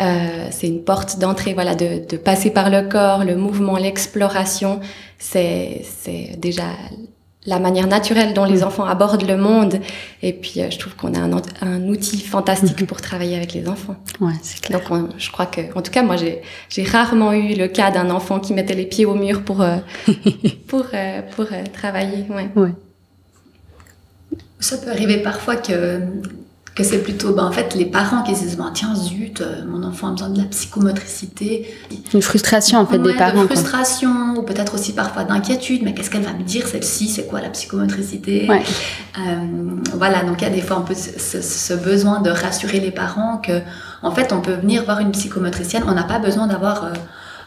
Euh, 0.01 0.47
c'est 0.51 0.67
une 0.67 0.83
porte 0.83 1.17
d'entrée, 1.17 1.53
voilà, 1.53 1.73
de, 1.73 2.07
de 2.07 2.17
passer 2.17 2.51
par 2.51 2.69
le 2.69 2.83
corps, 2.83 3.23
le 3.23 3.35
mouvement, 3.35 3.77
l'exploration. 3.77 4.79
C'est, 5.17 5.83
c'est 5.83 6.35
déjà 6.37 6.65
la 7.47 7.59
manière 7.59 7.87
naturelle 7.87 8.33
dont 8.33 8.43
les 8.43 8.59
mm. 8.59 8.65
enfants 8.65 8.85
abordent 8.85 9.25
le 9.27 9.37
monde. 9.37 9.79
Et 10.21 10.33
puis, 10.33 10.61
euh, 10.61 10.69
je 10.69 10.77
trouve 10.77 10.95
qu'on 10.95 11.13
a 11.15 11.19
un, 11.19 11.31
un, 11.61 11.87
outil 11.87 12.19
fantastique 12.19 12.85
pour 12.85 13.01
travailler 13.01 13.35
avec 13.35 13.53
les 13.53 13.67
enfants. 13.67 13.95
Ouais, 14.19 14.33
c'est 14.43 14.61
clair. 14.61 14.81
Donc, 14.87 15.09
je 15.17 15.31
crois 15.31 15.45
que, 15.47 15.61
en 15.75 15.81
tout 15.81 15.91
cas, 15.91 16.03
moi, 16.03 16.17
j'ai, 16.17 16.41
j'ai 16.69 16.83
rarement 16.83 17.31
eu 17.33 17.55
le 17.55 17.67
cas 17.67 17.89
d'un 17.89 18.11
enfant 18.11 18.39
qui 18.39 18.53
mettait 18.53 18.75
les 18.75 18.85
pieds 18.85 19.05
au 19.05 19.15
mur 19.15 19.43
pour, 19.43 19.61
euh, 19.61 19.77
pour, 20.67 20.85
euh, 20.93 21.21
pour 21.35 21.45
travailler. 21.73 22.25
Ouais. 22.29 22.49
ouais. 22.55 22.73
Ça 24.59 24.77
peut 24.77 24.89
arriver 24.89 25.17
parfois 25.17 25.55
que, 25.55 25.99
que 26.77 26.83
c'est 26.83 26.99
plutôt 26.99 27.33
ben, 27.33 27.45
en 27.45 27.51
fait 27.51 27.73
les 27.73 27.85
parents 27.85 28.21
qui 28.21 28.35
se 28.35 28.43
disent 28.43 28.57
ben, 28.57 28.71
tiens 28.73 28.95
zut 28.95 29.41
euh, 29.41 29.63
mon 29.67 29.83
enfant 29.83 30.09
a 30.09 30.11
besoin 30.11 30.29
de 30.29 30.37
la 30.37 30.45
psychomotricité. 30.45 31.73
Une 32.13 32.21
frustration 32.21 32.79
en 32.79 32.85
fait 32.85 32.99
des 32.99 33.13
parents 33.13 33.41
de 33.41 33.47
frustration 33.47 34.35
ou 34.37 34.43
peut-être 34.43 34.75
aussi 34.75 34.93
parfois 34.93 35.23
d'inquiétude 35.23 35.81
mais 35.83 35.93
qu'est-ce 35.95 36.11
qu'elle 36.11 36.23
va 36.23 36.33
me 36.33 36.43
dire 36.43 36.67
celle-ci 36.67 37.09
c'est 37.09 37.25
quoi 37.25 37.41
la 37.41 37.49
psychomotricité? 37.49 38.47
Euh, 38.49 39.21
voilà 39.95 40.23
donc 40.23 40.41
il 40.41 40.43
y 40.43 40.47
a 40.47 40.53
des 40.53 40.61
fois 40.61 40.77
un 40.77 40.81
peu 40.81 40.93
ce, 40.93 41.41
ce, 41.41 41.73
besoin 41.73 42.21
de 42.21 42.29
rassurer 42.29 42.79
les 42.79 42.91
parents 42.91 43.37
que 43.37 43.61
en 44.03 44.11
fait 44.11 44.31
on 44.31 44.41
peut 44.41 44.53
venir 44.53 44.83
voir 44.85 44.99
une 44.99 45.11
psychomotricienne 45.11 45.83
on 45.87 45.93
n'a 45.93 46.03
pas 46.03 46.19
besoin 46.19 46.45
d'avoir 46.45 46.85
euh, 46.85 46.89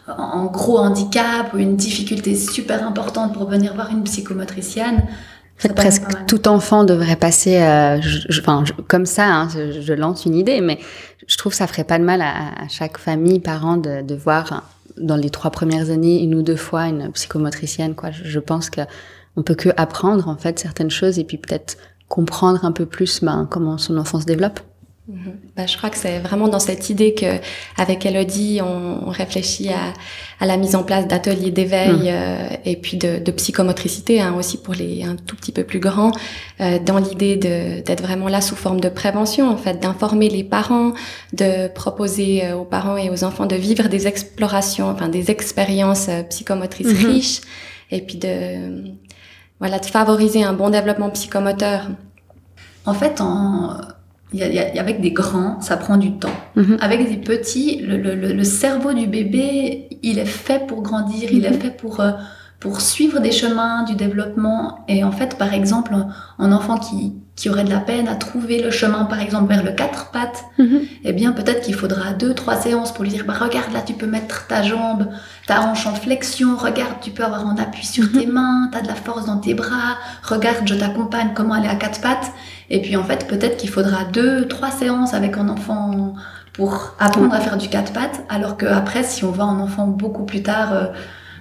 un 0.09 0.47
gros 0.47 0.79
handicap 0.79 1.55
ou 1.55 1.59
une 1.59 1.77
difficulté 1.77 2.35
super 2.35 2.85
importante 2.87 3.33
pour 3.33 3.49
venir 3.49 3.75
voir 3.75 3.91
une 3.91 4.03
psychomotricienne. 4.03 4.97
en 4.97 5.50
fait, 5.61 5.75
presque 5.75 6.03
tout 6.27 6.49
enfant 6.49 6.85
devrait 6.85 7.17
passer, 7.17 7.59
euh, 7.61 8.01
enfin, 8.31 8.65
comme 8.89 9.07
ça, 9.07 9.27
hein, 9.27 9.49
je, 9.49 9.93
lance 9.93 10.25
une 10.25 10.35
idée, 10.35 10.61
mais 10.61 10.79
je 11.27 11.37
trouve 11.37 11.53
que 11.53 11.57
ça 11.57 11.67
ferait 11.67 11.85
pas 11.85 11.99
de 11.99 12.05
mal 12.05 12.23
à, 12.23 12.69
chaque 12.69 12.99
famille, 12.99 13.41
parent, 13.41 13.77
de, 13.77 14.03
de, 14.03 14.15
voir 14.15 14.65
dans 14.97 15.17
les 15.17 15.31
trois 15.31 15.51
premières 15.51 15.91
années 15.91 16.23
une 16.23 16.35
ou 16.35 16.43
deux 16.43 16.57
fois 16.57 16.87
une 16.87 17.13
psychomotricienne. 17.13 17.95
Quoi. 17.95 18.11
Je, 18.11 18.39
pense 18.39 18.71
que 18.71 18.81
on 19.37 19.43
peut 19.43 19.55
que 19.55 19.69
apprendre 19.77 20.29
en 20.29 20.37
fait 20.37 20.59
certaines 20.59 20.91
choses 20.91 21.19
et 21.19 21.25
puis 21.25 21.37
peut-être 21.37 21.77
comprendre 22.09 22.65
un 22.65 22.73
peu 22.73 22.87
plus 22.87 23.23
ben, 23.23 23.47
comment 23.49 23.79
son 23.79 23.97
enfant 23.99 24.21
se 24.21 24.27
développe. 24.27 24.61
Mhm. 25.11 25.41
Bah, 25.57 25.67
je 25.67 25.77
crois 25.77 25.91
que 25.91 25.97
c'est 25.97 26.21
vraiment 26.21 26.47
dans 26.47 26.61
cette 26.61 26.89
idée 26.89 27.15
que, 27.15 27.41
avec 27.77 28.07
Elodie, 28.07 28.61
on, 28.63 29.09
on 29.09 29.11
réfléchit 29.11 29.71
à, 29.71 29.93
à, 30.39 30.47
la 30.47 30.57
mise 30.57 30.77
en 30.77 30.85
place 30.85 31.09
d'ateliers 31.09 31.51
d'éveil 31.51 31.91
mhm. 31.91 32.07
euh, 32.07 32.49
et 32.65 32.77
puis 32.77 32.97
de, 32.97 33.19
de 33.19 33.31
psychomotricité 33.33 34.21
hein, 34.21 34.35
aussi 34.39 34.57
pour 34.57 34.75
les 34.75 35.03
un 35.03 35.17
tout 35.17 35.35
petit 35.35 35.51
peu 35.51 35.65
plus 35.65 35.81
grands, 35.81 36.13
euh, 36.61 36.79
dans 36.79 36.99
l'idée 36.99 37.37
d'être 37.37 38.03
vraiment 38.03 38.29
là 38.29 38.41
sous 38.41 38.55
forme 38.55 38.81
de 38.81 38.89
prévention, 38.89 39.49
en 39.49 39.57
fait, 39.57 39.81
d'informer 39.81 40.29
les 40.29 40.45
parents, 40.45 40.93
de 41.33 41.67
proposer 41.67 42.45
euh, 42.45 42.57
aux 42.57 42.65
parents 42.65 42.97
et 42.97 43.11
aux 43.11 43.25
enfants 43.25 43.47
de 43.47 43.57
vivre 43.57 43.89
des 43.89 44.07
explorations, 44.07 44.91
enfin 44.91 45.09
des 45.09 45.33
expériences 45.33 46.09
euh, 46.09 46.23
psychomotrices 46.23 47.03
mhm. 47.03 47.11
riches, 47.11 47.41
et 47.91 48.01
puis 48.01 48.17
de 48.17 48.95
voilà 49.59 49.81
de 49.81 49.87
favoriser 49.87 50.45
un 50.45 50.53
bon 50.53 50.71
développement 50.71 51.11
psychomoteur. 51.11 51.89
En 52.87 52.95
fait, 52.95 53.21
en 53.21 53.77
y 54.39 54.59
a, 54.59 54.81
avec 54.81 55.01
des 55.01 55.11
grands, 55.11 55.61
ça 55.61 55.77
prend 55.77 55.97
du 55.97 56.13
temps. 56.13 56.29
Mhm. 56.57 56.79
Avec 56.81 57.09
des 57.09 57.17
petits, 57.17 57.81
le, 57.83 57.97
le, 57.97 58.15
le, 58.15 58.45
cerveau 58.45 58.93
du 58.93 59.07
bébé, 59.07 59.89
il 60.03 60.19
est 60.19 60.25
fait 60.25 60.67
pour 60.67 60.83
grandir, 60.83 61.33
il 61.33 61.45
est 61.45 61.51
mhm. 61.51 61.61
fait 61.61 61.77
pour, 61.77 62.01
euh, 62.01 62.13
pour 62.61 62.81
suivre 62.81 63.21
des 63.21 63.33
chemins 63.33 63.85
du 63.85 63.95
développement. 63.95 64.85
Et 64.89 65.03
en 65.03 65.13
fait, 65.13 65.37
par 65.37 65.53
exemple, 65.53 65.95
un 66.39 66.53
enfant 66.53 66.79
qui, 66.79 67.15
qui 67.41 67.49
aurait 67.49 67.65
de 67.65 67.71
la 67.71 67.81
peine 67.81 68.07
à 68.07 68.17
trouver 68.17 68.63
le 68.63 68.71
chemin, 68.71 69.05
par 69.05 69.19
exemple, 69.19 69.49
vers 69.49 69.65
le 69.65 69.73
quatre 69.73 70.11
pattes, 70.11 70.45
mhm. 70.59 70.81
eh 71.05 71.13
bien, 71.15 71.33
peut-être 71.33 71.63
qu'il 71.63 71.75
faudra 71.75 72.13
deux, 72.13 72.35
trois 72.35 72.57
séances 72.57 72.93
pour 72.93 73.03
lui 73.03 73.11
dire, 73.11 73.25
bah, 73.27 73.35
regarde, 73.41 73.73
là, 73.73 73.81
tu 73.81 73.95
peux 73.95 74.07
mettre 74.07 74.47
ta 74.47 74.63
jambe, 74.63 75.09
ta 75.47 75.63
hanche 75.63 75.87
en 75.87 75.95
flexion, 75.95 76.57
regarde, 76.57 76.97
tu 77.01 77.11
peux 77.11 77.25
avoir 77.25 77.47
un 77.47 77.57
appui 77.57 77.87
sur 77.87 78.13
tes 78.13 78.27
mains, 78.27 78.69
tu 78.71 78.79
as 78.79 78.83
de 78.83 78.89
la 78.89 78.95
force 78.95 79.25
dans 79.25 79.39
tes 79.39 79.55
bras, 79.55 79.97
regarde, 80.23 80.67
je 80.67 80.75
t'accompagne, 80.75 81.31
comment 81.35 81.55
aller 81.55 81.69
à 81.69 81.77
quatre 81.77 82.03
pattes. 82.03 82.31
Et 82.71 82.81
puis 82.81 82.97
en 82.97 83.05
fait, 83.05 83.27
peut-être 83.27 83.57
qu'il 83.57 83.69
faudra 83.69 84.05
deux, 84.05 84.47
trois 84.47 84.71
séances 84.71 85.13
avec 85.13 85.37
un 85.37 85.49
enfant 85.49 86.15
pour 86.53 86.95
apprendre 86.99 87.35
à 87.35 87.41
faire 87.41 87.57
du 87.57 87.69
quatre 87.69 87.93
pattes, 87.93 88.25
alors 88.29 88.57
qu'après, 88.57 89.03
si 89.03 89.25
on 89.25 89.33
voit 89.33 89.45
un 89.45 89.59
enfant 89.61 89.87
beaucoup 89.87 90.25
plus 90.25 90.43
tard, 90.43 90.73
euh, 90.73 90.87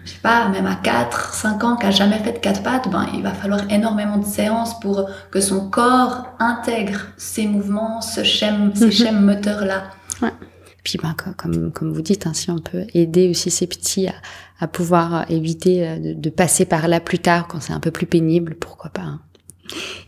je 0.06 0.12
sais 0.12 0.20
pas, 0.22 0.48
même 0.50 0.66
à 0.66 0.76
4, 0.76 1.34
5 1.34 1.64
ans, 1.64 1.76
qui 1.76 1.86
a 1.86 1.92
jamais 1.92 2.18
fait 2.20 2.34
de 2.34 2.38
quatre 2.40 2.64
pattes, 2.64 2.90
ben, 2.90 3.06
il 3.14 3.22
va 3.22 3.32
falloir 3.32 3.62
énormément 3.70 4.18
de 4.18 4.26
séances 4.26 4.80
pour 4.80 5.10
que 5.30 5.40
son 5.40 5.70
corps 5.70 6.26
intègre 6.40 7.02
ces 7.18 7.46
mouvements, 7.46 8.02
ce 8.02 8.24
schème, 8.24 8.72
ces 8.76 8.86
mhm. 8.86 8.92
schèmes 8.92 9.22
moteurs-là. 9.22 9.84
Ouais. 10.22 10.34
Puis 10.84 10.98
ben, 11.02 11.14
comme, 11.38 11.72
comme 11.72 11.92
vous 11.92 12.02
dites, 12.02 12.26
hein, 12.26 12.34
si 12.34 12.50
on 12.50 12.60
peut 12.60 12.86
aider 12.94 13.30
aussi 13.30 13.52
ces 13.52 13.68
petits 13.68 14.08
à, 14.08 14.14
à 14.60 14.68
pouvoir 14.68 15.30
éviter 15.30 15.88
euh, 15.88 16.00
de, 16.00 16.14
de, 16.14 16.30
passer 16.30 16.66
par 16.66 16.88
là 16.88 17.00
plus 17.00 17.20
tard, 17.20 17.48
quand 17.48 17.60
c'est 17.60 17.74
un 17.74 17.80
peu 17.80 17.92
plus 17.92 18.08
pénible, 18.08 18.56
pourquoi 18.56 18.90
pas. 18.90 19.02
Hein. 19.02 19.20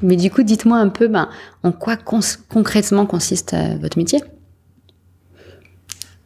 Mais 0.02 0.16
du 0.16 0.32
coup, 0.32 0.44
dites-moi 0.44 0.78
un 0.78 0.90
peu, 0.90 1.08
ben, 1.08 1.30
en 1.64 1.72
quoi 1.72 1.96
concrètement 1.96 3.06
consiste 3.06 3.54
euh, 3.54 3.76
votre 3.80 3.98
métier? 3.98 4.20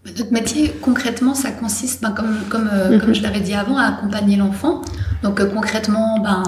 Bah, 0.04 0.12
notre 0.18 0.32
métier, 0.32 0.74
concrètement, 0.82 1.34
ça 1.34 1.52
consiste, 1.52 2.02
ben, 2.02 2.12
comme, 2.12 2.38
comme, 2.50 2.70
euh, 2.72 3.00
comme 3.00 3.10
mhm. 3.10 3.16
je 3.16 3.24
l'avais 3.24 3.42
dit 3.42 3.54
avant, 3.54 3.78
à 3.78 3.86
accompagner 3.86 4.38
l'enfant. 4.38 4.82
Donc 5.24 5.40
euh, 5.40 5.46
concrètement, 5.46 6.20
ben, 6.20 6.44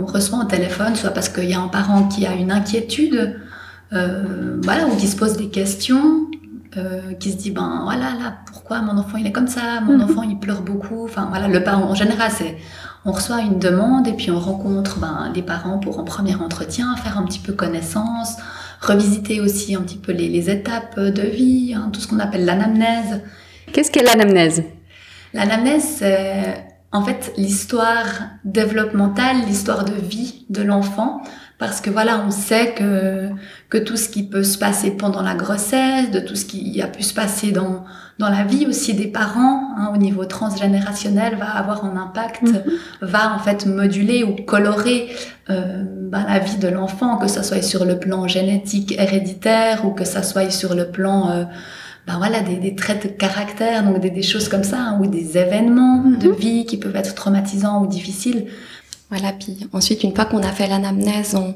on 0.00 0.04
reçoit 0.04 0.38
un 0.38 0.46
téléphone, 0.46 0.94
soit 0.94 1.10
parce 1.10 1.28
qu'il 1.28 1.48
y 1.48 1.54
a 1.54 1.60
un 1.60 1.68
parent 1.68 2.08
qui 2.08 2.26
a 2.26 2.34
une 2.34 2.52
inquiétude, 2.52 3.36
voilà, 3.90 4.86
ou 4.86 4.96
qui 4.96 5.08
se 5.08 5.16
pose 5.16 5.36
des 5.36 5.48
questions, 5.48 6.26
qui 7.18 7.32
se 7.32 7.36
dit, 7.36 7.50
ben 7.50 7.80
voilà, 7.82 8.14
là, 8.14 8.36
pourquoi 8.46 8.82
mon 8.82 8.96
enfant 8.96 9.18
il 9.18 9.26
est 9.26 9.32
comme 9.32 9.48
ça, 9.48 9.80
mon 9.80 9.94
mhm. 9.94 10.02
enfant 10.02 10.22
il 10.22 10.38
pleure 10.38 10.62
beaucoup. 10.62 11.04
Enfin 11.04 11.26
voilà, 11.28 11.48
le 11.48 11.64
parent 11.64 11.90
en 11.90 11.94
général, 11.96 12.30
c'est 12.30 12.56
on 13.04 13.12
reçoit 13.12 13.40
une 13.40 13.58
demande 13.58 14.06
et 14.08 14.12
puis 14.12 14.30
on 14.30 14.38
rencontre 14.38 14.98
ben, 14.98 15.32
les 15.34 15.42
parents 15.42 15.78
pour 15.78 15.98
un 15.98 16.04
premier 16.04 16.34
entretien, 16.34 16.94
faire 16.96 17.18
un 17.18 17.24
petit 17.24 17.38
peu 17.38 17.52
connaissance, 17.52 18.36
revisiter 18.80 19.40
aussi 19.40 19.74
un 19.74 19.80
petit 19.80 19.96
peu 19.96 20.12
les, 20.12 20.50
étapes 20.50 20.98
de 20.98 21.22
vie, 21.22 21.74
hein, 21.74 21.90
tout 21.92 22.00
ce 22.00 22.08
qu'on 22.08 22.18
appelle 22.18 22.44
l'anamnèse. 22.44 23.22
Qu'est-ce 23.72 23.90
qu'est 23.90 24.02
l'anamnèse? 24.02 24.62
L'anamnèse, 25.32 26.04
en 26.92 27.02
fait 27.04 27.32
l'histoire 27.36 28.06
développementale, 28.44 29.36
l'histoire 29.46 29.84
de 29.84 29.94
vie 29.94 30.44
de 30.50 30.62
l'enfant, 30.62 31.22
parce 31.60 31.82
que 31.82 31.90
voilà, 31.90 32.24
on 32.26 32.30
sait 32.30 32.72
que 32.72 33.28
que 33.68 33.78
tout 33.78 33.96
ce 33.96 34.08
qui 34.08 34.24
peut 34.24 34.42
se 34.42 34.58
passer 34.58 34.90
pendant 34.90 35.22
la 35.22 35.34
grossesse, 35.34 36.10
de 36.10 36.18
tout 36.18 36.34
ce 36.34 36.46
qui 36.46 36.82
a 36.82 36.88
pu 36.88 37.02
se 37.04 37.14
passer 37.14 37.52
dans 37.52 37.84
dans 38.18 38.30
la 38.30 38.44
vie 38.44 38.66
aussi 38.66 38.94
des 38.94 39.06
parents, 39.06 39.74
hein, 39.76 39.90
au 39.94 39.98
niveau 39.98 40.24
transgénérationnel, 40.24 41.36
va 41.36 41.50
avoir 41.50 41.84
un 41.84 41.96
impact, 41.96 42.42
mhm. 42.42 42.62
va 43.02 43.34
en 43.34 43.38
fait 43.38 43.66
moduler 43.66 44.24
ou 44.24 44.34
colorer 44.44 45.08
euh, 45.50 45.84
bah, 46.10 46.24
la 46.28 46.38
vie 46.38 46.56
de 46.56 46.68
l'enfant, 46.68 47.18
que 47.18 47.28
ce 47.28 47.42
soit 47.42 47.62
sur 47.62 47.84
le 47.84 47.98
plan 47.98 48.26
génétique 48.26 48.92
héréditaire 48.98 49.86
ou 49.86 49.90
que 49.90 50.04
ça 50.04 50.22
soit 50.22 50.50
sur 50.50 50.74
le 50.74 50.90
plan 50.90 51.30
euh, 51.30 51.44
ben 52.06 52.16
voilà, 52.16 52.40
des, 52.40 52.56
des, 52.56 52.74
traits 52.74 53.02
de 53.02 53.08
caractère, 53.08 53.84
donc 53.84 54.00
des, 54.00 54.10
des 54.10 54.22
choses 54.22 54.48
comme 54.48 54.64
ça, 54.64 54.78
hein, 54.78 54.98
ou 55.00 55.06
des 55.06 55.36
événements 55.36 56.02
de 56.02 56.28
mhm. 56.28 56.34
vie 56.34 56.66
qui 56.66 56.78
peuvent 56.78 56.96
être 56.96 57.14
traumatisants 57.14 57.82
ou 57.82 57.86
difficiles. 57.86 58.46
Voilà, 59.10 59.32
puis 59.32 59.58
ensuite, 59.72 60.02
une 60.04 60.14
fois 60.14 60.24
qu'on 60.24 60.42
a 60.42 60.52
fait 60.52 60.68
l'anamnèse, 60.68 61.34
on, 61.34 61.54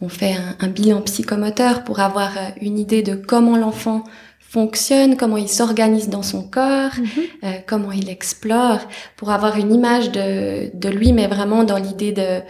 on 0.00 0.08
fait 0.08 0.34
un, 0.34 0.56
un, 0.60 0.68
bilan 0.68 1.00
psychomoteur 1.02 1.84
pour 1.84 2.00
avoir 2.00 2.36
euh, 2.36 2.50
une 2.60 2.78
idée 2.78 3.02
de 3.02 3.14
comment 3.14 3.56
l'enfant 3.56 4.04
fonctionne, 4.40 5.16
comment 5.16 5.36
il 5.36 5.48
s'organise 5.48 6.08
dans 6.08 6.22
son 6.22 6.42
corps, 6.42 6.92
mhm. 6.98 7.06
euh, 7.44 7.52
comment 7.66 7.92
il 7.92 8.08
explore, 8.08 8.80
pour 9.16 9.30
avoir 9.30 9.56
une 9.56 9.72
image 9.72 10.10
de, 10.10 10.70
de 10.74 10.88
lui, 10.88 11.12
mais 11.12 11.26
vraiment 11.26 11.64
dans 11.64 11.78
l'idée 11.78 12.12
de 12.12 12.42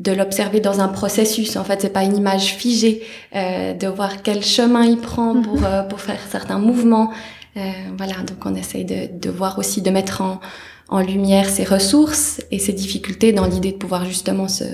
de 0.00 0.12
l'observer 0.12 0.60
dans 0.60 0.80
un 0.80 0.88
processus. 0.88 1.56
En 1.56 1.64
fait, 1.64 1.80
c'est 1.82 1.92
pas 1.92 2.04
une 2.04 2.16
image 2.16 2.54
figée, 2.54 3.02
euh, 3.34 3.74
de 3.74 3.88
voir 3.88 4.22
quel 4.22 4.44
chemin 4.44 4.84
il 4.84 4.98
prend 4.98 5.34
mhm. 5.34 5.42
pour 5.42 5.64
euh, 5.64 5.82
pour 5.82 6.00
faire 6.00 6.20
certains 6.30 6.58
mouvements. 6.58 7.10
Euh, 7.56 7.60
voilà, 7.96 8.14
donc 8.18 8.38
on 8.44 8.54
essaye 8.54 8.84
de, 8.84 9.08
de 9.18 9.30
voir 9.30 9.58
aussi 9.58 9.82
de 9.82 9.90
mettre 9.90 10.20
en 10.20 10.40
en 10.88 11.00
lumière 11.00 11.48
ses 11.48 11.64
ressources 11.64 12.40
et 12.50 12.58
ses 12.58 12.72
difficultés 12.72 13.32
dans 13.32 13.46
l'idée 13.46 13.72
de 13.72 13.76
pouvoir 13.76 14.04
justement 14.04 14.48
se 14.48 14.64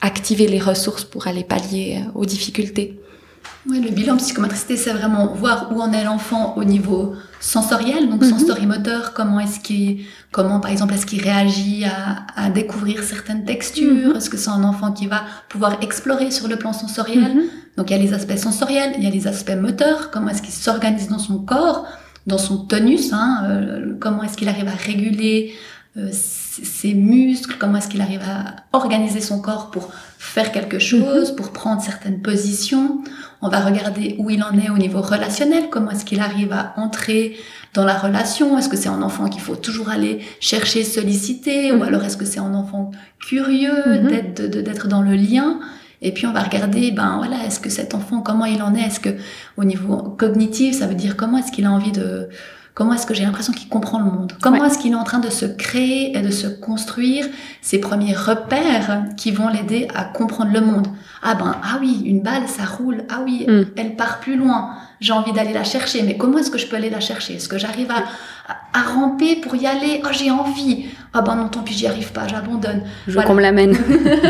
activer 0.00 0.46
les 0.46 0.60
ressources 0.60 1.04
pour 1.04 1.26
aller 1.26 1.44
pallier 1.44 2.00
euh, 2.00 2.10
aux 2.14 2.24
difficultés. 2.24 2.98
Oui, 3.68 3.80
le 3.80 3.90
bilan 3.90 4.16
psychomotricité, 4.16 4.76
c'est 4.76 4.92
vraiment 4.92 5.34
voir 5.34 5.70
où 5.74 5.82
en 5.82 5.92
est 5.92 6.04
l'enfant 6.04 6.54
au 6.56 6.64
niveau 6.64 7.14
sensoriel, 7.40 8.08
donc 8.08 8.22
mhm. 8.22 8.38
sensorimoteur, 8.38 9.12
comment 9.12 9.38
est-ce 9.38 9.60
qu'il, 9.60 10.06
comment 10.32 10.60
par 10.60 10.70
exemple 10.70 10.94
est-ce 10.94 11.04
qu'il 11.04 11.22
réagit 11.22 11.84
à, 11.84 12.24
à, 12.36 12.48
découvrir 12.48 13.02
certaines 13.02 13.44
textures, 13.44 14.08
mhm. 14.08 14.16
est-ce 14.16 14.30
que 14.30 14.38
c'est 14.38 14.48
un 14.50 14.64
enfant 14.64 14.92
qui 14.92 15.06
va 15.06 15.24
pouvoir 15.50 15.76
explorer 15.82 16.30
sur 16.30 16.48
le 16.48 16.56
plan 16.56 16.72
sensoriel. 16.72 17.34
Mhm. 17.34 17.42
Donc 17.76 17.90
il 17.90 17.96
y 17.96 18.00
a 18.00 18.02
les 18.02 18.14
aspects 18.14 18.36
sensoriels, 18.36 18.94
il 18.96 19.04
y 19.04 19.06
a 19.06 19.10
les 19.10 19.26
aspects 19.26 19.56
moteurs, 19.56 20.10
comment 20.10 20.30
est-ce 20.30 20.42
qu'il 20.42 20.54
s'organise 20.54 21.08
dans 21.08 21.18
son 21.18 21.38
corps, 21.38 21.86
dans 22.26 22.38
son 22.38 22.58
tonus, 22.58 23.12
hein, 23.12 23.44
euh, 23.44 23.94
comment 23.98 24.22
est-ce 24.22 24.36
qu'il 24.36 24.48
arrive 24.48 24.68
à 24.68 24.74
réguler 24.74 25.54
euh, 25.96 26.08
ses 26.12 26.94
muscles, 26.94 27.56
comment 27.58 27.78
est-ce 27.78 27.88
qu'il 27.88 28.00
arrive 28.00 28.22
à 28.22 28.56
organiser 28.72 29.20
son 29.20 29.40
corps 29.40 29.70
pour 29.70 29.90
faire 30.18 30.52
quelque 30.52 30.78
chose, 30.78 31.34
pour 31.34 31.52
prendre 31.52 31.82
certaines 31.82 32.20
positions. 32.20 33.02
On 33.42 33.48
va 33.48 33.60
regarder 33.60 34.16
où 34.18 34.30
il 34.30 34.42
en 34.42 34.56
est 34.58 34.70
au 34.70 34.78
niveau 34.78 35.00
relationnel, 35.00 35.64
comment 35.70 35.90
est-ce 35.90 36.04
qu'il 36.04 36.20
arrive 36.20 36.52
à 36.52 36.74
entrer 36.76 37.36
dans 37.74 37.84
la 37.84 37.96
relation. 37.96 38.58
Est-ce 38.58 38.68
que 38.68 38.76
c'est 38.76 38.88
un 38.88 39.02
enfant 39.02 39.28
qu'il 39.28 39.40
faut 39.40 39.56
toujours 39.56 39.88
aller 39.88 40.20
chercher, 40.40 40.84
solliciter, 40.84 41.72
ou 41.72 41.76
mhm. 41.76 41.82
alors 41.82 42.04
est-ce 42.04 42.16
que 42.16 42.24
c'est 42.24 42.40
un 42.40 42.54
enfant 42.54 42.90
curieux 43.20 44.00
mhm. 44.02 44.08
d'être 44.08 44.42
d'être 44.42 44.88
dans 44.88 45.02
le 45.02 45.14
lien? 45.14 45.58
Et 46.02 46.12
puis 46.12 46.26
on 46.26 46.32
va 46.32 46.42
regarder, 46.42 46.90
ben 46.92 47.16
voilà, 47.18 47.44
est-ce 47.44 47.60
que 47.60 47.68
cet 47.68 47.94
enfant, 47.94 48.20
comment 48.20 48.46
il 48.46 48.62
en 48.62 48.74
est? 48.74 48.80
Est-ce 48.80 49.00
que 49.00 49.10
au 49.56 49.64
niveau 49.64 49.96
cognitif, 49.96 50.78
ça 50.78 50.86
veut 50.86 50.94
dire 50.94 51.16
comment 51.16 51.38
est-ce 51.38 51.52
qu'il 51.52 51.66
a 51.66 51.70
envie 51.70 51.92
de 51.92 52.28
Comment 52.80 52.94
est-ce 52.94 53.04
que 53.04 53.12
j'ai 53.12 53.24
l'impression 53.24 53.52
qu'il 53.52 53.68
comprend 53.68 53.98
le 53.98 54.06
monde? 54.06 54.32
Comment 54.40 54.64
est-ce 54.64 54.78
qu'il 54.78 54.92
est 54.92 54.96
en 54.96 55.04
train 55.04 55.18
de 55.18 55.28
se 55.28 55.44
créer 55.44 56.16
et 56.16 56.22
de 56.22 56.30
se 56.30 56.46
construire 56.46 57.26
ses 57.60 57.78
premiers 57.78 58.14
repères 58.14 59.02
qui 59.18 59.32
vont 59.32 59.48
l'aider 59.48 59.86
à 59.94 60.04
comprendre 60.04 60.50
le 60.50 60.62
monde? 60.62 60.86
Ah 61.22 61.34
ben, 61.34 61.56
ah 61.62 61.76
oui, 61.78 62.00
une 62.06 62.22
balle, 62.22 62.48
ça 62.48 62.64
roule. 62.64 63.04
Ah 63.10 63.20
oui, 63.22 63.44
hmm. 63.46 63.64
elle 63.76 63.96
part 63.96 64.18
plus 64.20 64.34
loin. 64.38 64.70
J'ai 64.98 65.12
envie 65.12 65.32
d'aller 65.34 65.52
la 65.52 65.62
chercher, 65.62 66.02
mais 66.04 66.16
comment 66.16 66.38
est-ce 66.38 66.50
que 66.50 66.56
je 66.56 66.66
peux 66.66 66.76
aller 66.76 66.88
la 66.88 67.00
chercher? 67.00 67.34
Est-ce 67.34 67.50
que 67.50 67.58
j'arrive 67.58 67.90
à, 67.90 68.04
à, 68.72 68.82
ramper 68.82 69.36
pour 69.36 69.54
y 69.56 69.66
aller? 69.66 70.00
Oh, 70.02 70.08
j'ai 70.12 70.30
envie. 70.30 70.86
Ah 71.12 71.20
ben 71.20 71.34
non, 71.34 71.48
tant 71.48 71.60
pis, 71.60 71.74
j'y 71.74 71.86
arrive 71.86 72.12
pas, 72.12 72.28
j'abandonne. 72.28 72.84
Je 73.06 73.12
veux 73.12 73.22
qu'on 73.24 73.34
me 73.34 73.42
l'amène. 73.42 73.76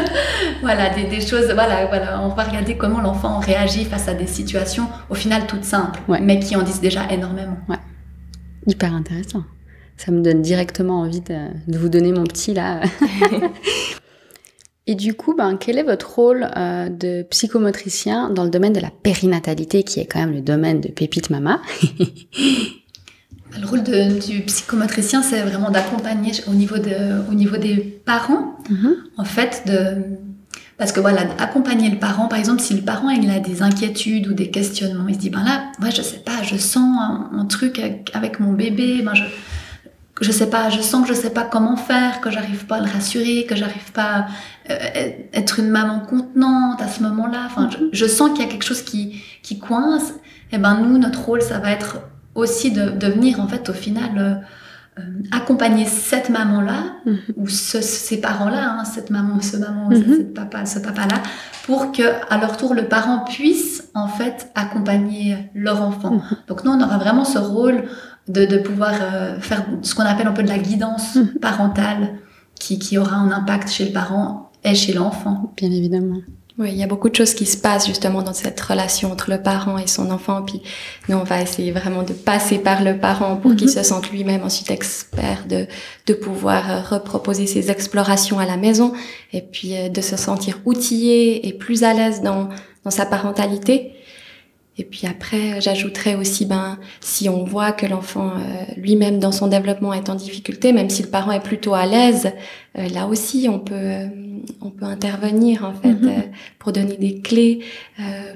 voilà, 0.61 0.91
des, 0.91 1.05
des, 1.05 1.21
choses, 1.21 1.53
voilà, 1.55 1.87
voilà, 1.87 2.21
on 2.21 2.31
va 2.31 2.43
regarder 2.43 2.77
comment 2.77 3.01
l'enfant 3.01 3.39
réagit 3.39 3.85
face 3.85 4.09
à 4.09 4.15
des 4.15 4.27
situations, 4.27 4.89
au 5.09 5.15
final 5.15 5.47
toutes 5.47 5.65
simples, 5.65 6.01
mais 6.21 6.41
qui 6.41 6.57
en 6.57 6.63
disent 6.63 6.81
déjà 6.81 7.03
énormément. 7.13 7.57
Ouais. 7.69 7.77
Hyper 8.67 8.95
intéressant. 8.95 9.45
Ça 9.97 10.13
me 10.13 10.23
donne 10.23 10.43
directement 10.43 11.01
envie 11.01 11.21
de, 11.21 11.49
de 11.69 11.79
vous 11.79 11.89
donner 11.89 12.13
mon 12.13 12.25
petit 12.25 12.55
là. 12.55 12.83
Et 14.87 14.95
du 14.95 15.15
coup, 15.15 15.37
ben, 15.37 15.57
quel 15.57 15.79
est 15.79 15.85
votre 15.85 16.15
rôle 16.15 16.49
euh, 16.57 16.89
de 16.89 17.23
psychomotricien 17.31 18.31
dans 18.31 18.45
le 18.45 18.51
domaine 18.51 18.73
de 18.73 18.81
la 18.81 18.91
périnatalité, 18.91 19.85
qui 19.85 20.01
est 20.01 20.07
quand 20.07 20.19
même 20.19 20.33
le 20.33 20.41
domaine 20.41 20.81
de 20.81 20.89
Pépite 20.89 21.31
Mama? 21.31 21.61
Le 23.61 23.67
rôle 23.67 23.85
de, 23.85 24.19
du 24.27 24.41
psychomotricien, 24.43 25.23
c'est 25.23 25.43
vraiment 25.43 25.71
d'accompagner 25.71 26.33
au 26.49 26.55
niveau 26.55 26.79
de, 26.79 27.31
au 27.31 27.35
niveau 27.35 27.57
des 27.57 27.77
parents, 27.77 28.57
mm-hmm. 28.69 28.95
en 29.17 29.25
fait, 29.25 29.63
de, 29.67 30.03
parce 30.81 30.93
que 30.93 31.01
voilà, 31.01 31.27
accompagner 31.39 31.91
le 31.91 31.99
parent, 31.99 32.27
par 32.27 32.39
exemple, 32.39 32.63
si 32.63 32.73
le 32.73 32.81
parent 32.81 33.11
il 33.11 33.31
a 33.31 33.39
des 33.39 33.61
inquiétudes 33.61 34.27
ou 34.29 34.33
des 34.33 34.51
questionnements, 34.51 35.09
il 35.09 35.15
se 35.15 35.21
dit 35.21 35.29
ben 35.29 35.45
là, 35.45 35.65
moi 35.79 35.91
je 35.91 36.01
sais 36.01 36.21
pas, 36.21 36.43
je 36.43 36.57
sens 36.57 36.99
un, 37.35 37.45
truc 37.45 37.79
avec, 38.15 38.41
mon 38.41 38.55
bébé, 38.55 39.03
ben 39.03 39.13
je 39.13 39.25
je 40.23 40.33
sais 40.33 40.49
pas, 40.49 40.71
je 40.71 40.81
sens 40.81 41.07
que 41.07 41.15
je 41.15 41.21
sais 41.21 41.35
pas 41.35 41.43
comment 41.43 41.77
faire, 41.77 42.23
que 42.23 42.31
j'arrive 42.31 42.65
pas 42.65 42.77
à 42.77 42.81
le 42.81 42.91
rassurer, 42.91 43.45
que 43.47 43.57
j'arrive 43.57 43.93
pas 43.93 44.03
à 44.11 44.27
euh, 44.71 45.11
être 45.35 45.61
une 45.61 45.69
maman 45.69 46.01
contenante 46.01 46.81
à 46.81 46.89
ce 46.89 47.03
moment-là. 47.03 47.43
Enfin, 47.45 47.69
je, 47.93 48.07
sens 48.07 48.31
qu'il 48.31 48.41
y 48.41 48.49
a 48.49 48.51
quelque 48.51 48.65
chose 48.65 48.81
qui 48.83 49.23
qui 49.43 49.59
coince. 49.59 50.15
Et 50.51 50.57
ben 50.57 50.81
nous, 50.81 50.97
notre 50.97 51.23
rôle, 51.23 51.43
ça 51.43 51.59
va 51.59 51.73
être 51.73 51.99
aussi 52.35 52.71
de, 52.73 52.89
de 52.89 53.07
venir 53.07 53.39
en 53.39 53.49
fait 53.49 53.69
au 53.69 53.75
final 53.75 54.11
euh, 54.17 54.35
accompagner 55.31 55.87
cette 55.87 56.31
maman-là 56.31 56.97
mhm. 57.07 57.19
ou 57.37 57.49
ces 57.49 58.21
parents-là, 58.21 58.77
hein, 58.79 58.85
cette 58.85 59.11
maman, 59.11 59.41
ce 59.41 59.57
maman, 59.57 59.89
mhm. 59.89 60.33
papa, 60.35 60.67
ce 60.67 60.79
papa-là, 60.79 61.23
pour 61.65 61.93
que 61.93 62.03
à 62.29 62.39
leur 62.39 62.57
tour 62.57 62.75
le 62.75 62.89
parent 62.89 63.25
puisse 63.25 63.89
en 63.95 64.09
fait 64.09 64.51
accompagner 64.55 65.51
leur 65.55 65.83
enfant. 65.83 66.15
Mhm. 66.15 66.23
Donc 66.49 66.65
nous 66.65 66.73
on 66.73 66.83
aura 66.83 66.99
vraiment 66.99 67.25
ce 67.25 67.39
rôle 67.39 67.85
de, 68.29 68.45
de 68.45 68.59
pouvoir 68.59 68.93
euh, 69.01 69.41
faire 69.41 69.65
ce 69.83 69.95
qu'on 69.95 70.05
appelle 70.05 70.27
un 70.27 70.33
peu 70.33 70.43
de 70.43 70.49
la 70.49 70.59
guidance 70.59 71.19
parentale 71.41 72.15
qui, 72.59 72.79
qui 72.79 72.99
aura 72.99 73.17
un 73.17 73.31
impact 73.31 73.71
chez 73.71 73.87
le 73.87 73.93
parent 73.93 74.51
et 74.65 74.75
chez 74.75 74.93
l'enfant. 74.93 75.53
Bien 75.57 75.71
évidemment. 75.71 76.21
Oui, 76.61 76.73
il 76.73 76.77
y 76.77 76.83
a 76.83 76.87
beaucoup 76.87 77.09
de 77.09 77.15
choses 77.15 77.33
qui 77.33 77.47
se 77.47 77.57
passent 77.57 77.87
justement 77.87 78.21
dans 78.21 78.35
cette 78.35 78.61
relation 78.61 79.11
entre 79.11 79.31
le 79.31 79.41
parent 79.41 79.79
et 79.79 79.87
son 79.87 80.11
enfant. 80.11 80.43
Puis 80.43 80.61
nous, 81.09 81.17
on 81.17 81.25
va 81.25 81.41
essayer 81.41 81.73
vraiment 81.73 82.03
de 82.03 82.13
passer 82.13 82.59
par 82.59 82.85
le 82.85 82.99
parent 82.99 83.37
pour 83.37 83.57
qu'il 83.57 83.69
mhm. 83.69 83.73
se 83.73 83.83
sente 83.83 84.11
lui-même 84.11 84.43
ensuite 84.43 84.71
expert 84.71 85.47
de, 85.49 85.67
de 86.07 86.13
pouvoir 86.13 86.71
euh, 86.71 86.81
reproposer 86.83 87.47
ses 87.47 87.71
explorations 87.71 88.39
à 88.39 88.45
la 88.45 88.59
maison 88.59 88.93
et 89.33 89.41
puis 89.41 89.75
euh, 89.75 89.89
de 89.89 90.03
se 90.03 90.19
sentir 90.19 90.61
outillé 90.67 91.49
et 91.49 91.55
plus 91.55 91.83
à 91.83 91.95
l'aise 91.95 92.21
dans, 92.21 92.51
dans 92.85 92.91
sa 92.91 93.07
parentalité. 93.07 93.95
Et 94.79 94.85
puis 94.85 95.07
après, 95.07 95.61
j'ajouterais 95.61 96.15
aussi, 96.15 96.47
ben, 96.47 96.79
si 97.01 97.29
on 97.29 97.45
voit 97.45 97.73
que 97.73 97.87
l'enfant 97.87 98.31
euh, 98.31 98.65
lui-même 98.77 99.19
dans 99.19 99.33
son 99.33 99.47
développement 99.49 99.93
est 99.93 100.09
en 100.09 100.15
difficulté, 100.15 100.73
même 100.73 100.89
si 100.89 101.03
le 101.03 101.09
parent 101.09 101.33
est 101.33 101.43
plutôt 101.43 101.75
à 101.75 101.87
l'aise, 101.87 102.33
euh, 102.79 102.89
là 102.89 103.07
aussi, 103.07 103.49
on 103.51 103.59
peut, 103.59 103.75
euh, 103.75 104.07
on 104.63 104.71
peut 104.71 104.87
intervenir 104.87 105.65
en 105.65 105.75
fait 105.75 105.93
mhm. 105.93 106.23
pour 106.59 106.73
donner 106.73 106.97
des 106.97 107.21
clés, 107.21 107.61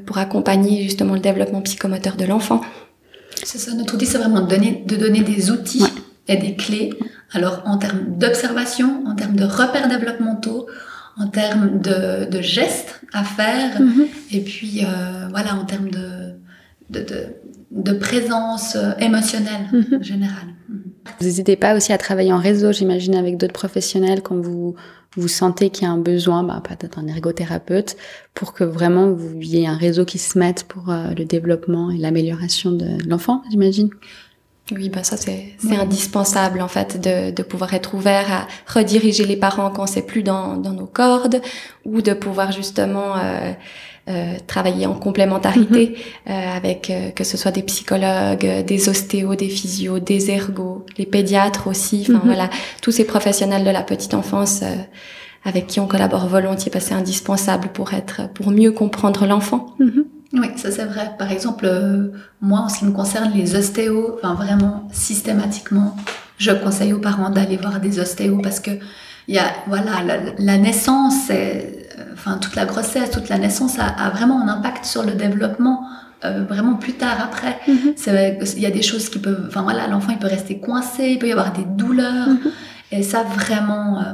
pour 0.05 0.19
accompagner 0.19 0.83
justement 0.83 1.15
le 1.15 1.21
développement 1.21 1.63
psychomoteur 1.63 2.17
de 2.17 2.25
l'enfant. 2.25 2.61
C'est 3.43 3.59
ça, 3.59 3.73
notre 3.75 3.95
outil, 3.95 4.07
c'est 4.07 4.19
vraiment 4.19 4.43
de 4.43 4.49
donner, 4.49 4.83
de 4.87 4.97
donner 4.97 5.21
des 5.21 5.51
outils 5.51 5.85
et 6.29 6.37
des 6.37 6.57
clés. 6.57 6.91
Alors 7.33 7.63
en 7.65 7.79
termes 7.79 8.19
d'observation, 8.19 9.05
en 9.07 9.15
termes 9.15 9.37
de 9.37 9.45
repères 9.45 9.89
développementaux, 9.89 10.67
en 11.17 11.29
termes 11.29 11.81
de, 11.81 12.29
de 12.29 12.43
gestes 12.43 13.01
à 13.13 13.25
faire, 13.25 13.81
mhm. 13.81 14.07
et 14.33 14.41
puis 14.41 14.85
euh, 14.85 15.29
voilà, 15.31 15.55
en 15.55 15.65
termes 15.65 15.91
de, 15.91 16.35
de, 16.91 17.01
de, 17.01 17.27
de 17.71 17.93
présence 17.93 18.77
euh, 18.77 18.93
émotionnelle 18.99 19.69
mhm. 19.73 20.03
générale. 20.03 20.49
Mhm. 20.69 20.83
Vous 21.21 21.27
n'hésitez 21.27 21.57
pas 21.57 21.77
aussi 21.77 21.93
à 21.93 21.99
travailler 21.99 22.33
en 22.33 22.39
réseau, 22.39 22.73
j'imagine, 22.73 23.15
avec 23.15 23.37
d'autres 23.37 23.53
professionnels 23.53 24.23
quand 24.23 24.37
vous 24.37 24.75
vous 25.17 25.29
sentez 25.29 25.71
qu'il 25.71 25.85
y 25.85 25.87
a 25.87 25.93
un 25.93 25.99
besoin, 25.99 26.43
bah, 26.43 26.61
peut-être 26.67 26.99
un 26.99 27.07
ergothérapeute, 27.07 27.97
pour 28.35 28.53
que 28.53 28.65
vraiment 28.65 29.13
vous 29.13 29.37
ayez 29.37 29.67
un 29.67 29.77
réseau 29.77 30.05
qui 30.05 30.19
se 30.19 30.39
mette 30.39 30.65
pour 30.65 30.91
euh, 30.91 31.11
le 31.17 31.25
développement 31.25 31.91
et 31.91 31.99
l'amélioration 31.99 32.73
de 32.73 32.99
l'enfant, 33.09 33.43
j'imagine? 33.51 33.91
Oui, 34.73 34.89
bah 34.89 35.05
ça 35.05 35.19
c'est 35.19 35.57
indispensable 35.77 36.63
en 36.63 36.69
fait 36.69 36.99
de, 36.99 37.31
de 37.31 37.43
pouvoir 37.43 37.75
être 37.75 37.95
ouvert 37.95 38.33
à 38.33 38.47
rediriger 38.67 39.27
les 39.27 39.37
parents 39.37 39.71
quand 39.71 39.87
c'est 39.87 40.07
plus 40.07 40.23
dans, 40.23 40.57
dans 40.57 40.73
nos 40.73 40.87
cordes 40.87 41.43
ou 41.85 42.01
de 42.01 42.15
pouvoir 42.15 42.51
justement 42.51 43.15
euh, 44.09 44.35
travailler 44.47 44.87
en 44.87 44.95
complémentarité 44.95 45.99
mhm. 46.27 46.33
avec 46.33 46.91
que 47.15 47.25
ce 47.25 47.37
soit 47.37 47.51
des 47.51 47.63
psychologues, 47.63 48.65
des 48.65 48.89
ostéos, 48.89 49.35
des 49.35 49.51
physios, 49.51 49.99
des 49.99 50.31
ergos, 50.31 50.87
les 50.97 51.07
pédiatres 51.07 51.67
aussi. 51.67 52.07
Enfin 52.09 52.21
mhm. 52.21 52.25
voilà, 52.25 52.49
tous 52.81 52.91
ces 52.91 53.05
professionnels 53.05 53.65
de 53.65 53.71
la 53.71 53.83
petite 53.83 54.15
enfance 54.15 54.63
avec 55.45 55.67
qui 55.67 55.79
on 55.79 55.87
collabore 55.87 56.27
volontiers 56.27 56.71
parce 56.71 56.85
que 56.87 56.91
c'est 56.91 56.97
indispensable 56.97 57.69
pour 57.69 57.93
être, 57.93 58.31
pour 58.33 58.51
mieux 58.51 58.73
comprendre 58.73 59.27
l'enfant. 59.27 59.75
Mhm. 59.79 60.07
Oui, 60.35 60.49
ça 60.57 60.71
c'est 60.71 60.85
vrai. 60.85 61.13
Par 61.19 61.31
exemple, 61.31 61.65
euh, 61.67 62.09
moi, 62.41 62.61
en 62.61 62.69
ce 62.69 62.81
qui 62.81 62.85
me 62.85 62.93
concerne, 62.93 63.33
les 63.33 63.55
ostéos, 63.55 64.17
enfin 64.17 64.35
vraiment 64.35 64.89
systématiquement, 64.93 65.97
je 66.39 66.51
conseille 66.51 66.93
aux 66.93 66.99
parents 66.99 67.31
d'aller 67.31 67.57
voir 67.57 67.81
des 67.81 68.01
ostéos 68.01 68.41
parce 68.43 68.61
que 68.61 68.73
il 69.27 69.35
y 69.35 69.39
a, 69.39 69.47
voilà, 69.67 70.03
la, 70.39 70.59
naissance, 70.59 71.31
enfin 72.13 72.37
toute 72.39 72.57
la 72.57 72.67
grossesse, 72.67 73.11
toute 73.11 73.31
la 73.31 73.39
naissance 73.39 73.79
a, 73.79 74.11
vraiment 74.11 74.43
un 74.43 74.49
impact 74.49 74.85
sur 74.85 75.03
le 75.03 75.13
développement. 75.13 75.87
Euh, 76.25 76.43
vraiment 76.49 76.77
plus 76.77 76.95
tard 76.95 77.19
après, 77.23 77.59
mhm. 77.69 77.95
il 78.57 78.63
y 78.63 78.65
a 78.65 78.71
des 78.71 78.81
choses 78.81 79.11
qui 79.11 79.19
peuvent, 79.19 79.45
enfin 79.47 79.61
voilà, 79.61 79.87
l'enfant 79.89 80.13
il 80.13 80.19
peut 80.19 80.27
rester 80.27 80.59
coincé, 80.59 81.09
il 81.09 81.19
peut 81.19 81.29
y 81.29 81.33
avoir 81.33 81.53
des 81.53 81.67
douleurs, 81.67 82.29
mhm. 82.29 82.51
et 82.93 83.03
ça 83.03 83.25
vraiment, 83.25 83.99
euh, 83.99 84.13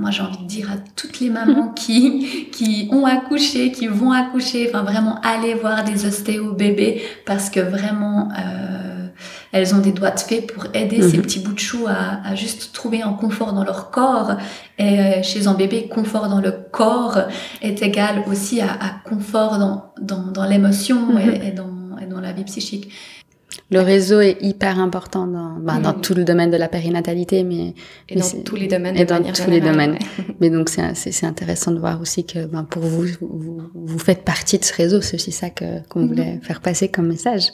moi 0.00 0.10
j'ai 0.10 0.22
envie 0.22 0.38
de 0.38 0.46
dire 0.46 0.70
à 0.70 0.76
toutes 0.96 1.20
les 1.20 1.30
mamans 1.30 1.68
qui, 1.76 2.48
qui 2.50 2.88
ont 2.90 3.04
accouché, 3.04 3.72
qui 3.72 3.86
vont 3.86 4.12
accoucher, 4.12 4.68
enfin 4.68 4.82
vraiment 4.82 5.20
aller 5.22 5.54
voir 5.54 5.84
des 5.84 6.06
ostéos 6.06 6.52
bébés 6.52 7.02
parce 7.26 7.50
que 7.50 7.60
vraiment 7.60 8.28
euh, 8.38 9.06
elles 9.52 9.74
ont 9.74 9.78
des 9.78 9.92
doigts 9.92 10.10
de 10.10 10.20
fée 10.20 10.40
pour 10.40 10.66
aider 10.74 11.02
ces 11.02 11.16
mhm. 11.16 11.22
petits 11.22 11.40
bouts 11.40 11.52
de 11.52 11.58
chou 11.58 11.86
à, 11.86 12.26
à, 12.26 12.34
juste 12.34 12.72
trouver 12.72 13.02
un 13.02 13.12
confort 13.12 13.52
dans 13.52 13.64
leur 13.64 13.90
corps. 13.90 14.32
Et 14.78 14.98
euh, 15.00 15.22
chez 15.22 15.46
un 15.46 15.54
bébé, 15.54 15.88
confort 15.88 16.28
dans 16.28 16.40
le 16.40 16.52
corps 16.52 17.18
est 17.60 17.82
égal 17.82 18.24
aussi 18.28 18.60
à, 18.60 18.70
à 18.72 18.90
confort 19.08 19.58
dans, 19.58 19.92
dans, 20.00 20.30
dans 20.30 20.46
l'émotion 20.46 21.12
mhm. 21.12 21.18
et, 21.18 21.48
et, 21.48 21.50
dans, 21.50 21.98
et 22.00 22.06
dans 22.06 22.20
la 22.20 22.32
vie 22.32 22.44
psychique. 22.44 22.90
Le 23.70 23.80
réseau 23.80 24.20
est 24.20 24.36
hyper 24.40 24.78
important 24.78 25.26
dans, 25.26 25.56
bah, 25.60 25.78
dans 25.78 25.92
mm. 25.92 26.00
tout 26.00 26.14
le 26.14 26.24
domaine 26.24 26.50
de 26.50 26.56
la 26.56 26.68
périnatalité, 26.68 27.44
mais 27.44 27.74
et 28.08 28.16
dans 28.16 28.42
tous 28.44 28.56
les 28.56 28.66
domaines. 28.66 28.96
Et 28.96 29.04
dans 29.04 29.22
tous 29.22 29.50
les 29.50 29.60
domaines. 29.60 29.98
mais 30.40 30.50
donc 30.50 30.68
c'est 30.68 30.94
c'est 30.94 31.26
intéressant 31.26 31.70
de 31.70 31.78
voir 31.78 32.00
aussi 32.00 32.24
que 32.24 32.46
ben, 32.46 32.64
pour 32.64 32.82
vous, 32.82 33.06
vous, 33.20 33.60
vous 33.74 33.98
faites 33.98 34.24
partie 34.24 34.58
de 34.58 34.64
ce 34.64 34.74
réseau. 34.74 35.00
C'est 35.00 35.16
aussi 35.16 35.32
ça 35.32 35.50
que 35.50 35.86
qu'on 35.88 36.06
voulait 36.06 36.36
mm-hmm. 36.36 36.42
faire 36.42 36.60
passer 36.60 36.88
comme 36.88 37.08
message. 37.08 37.48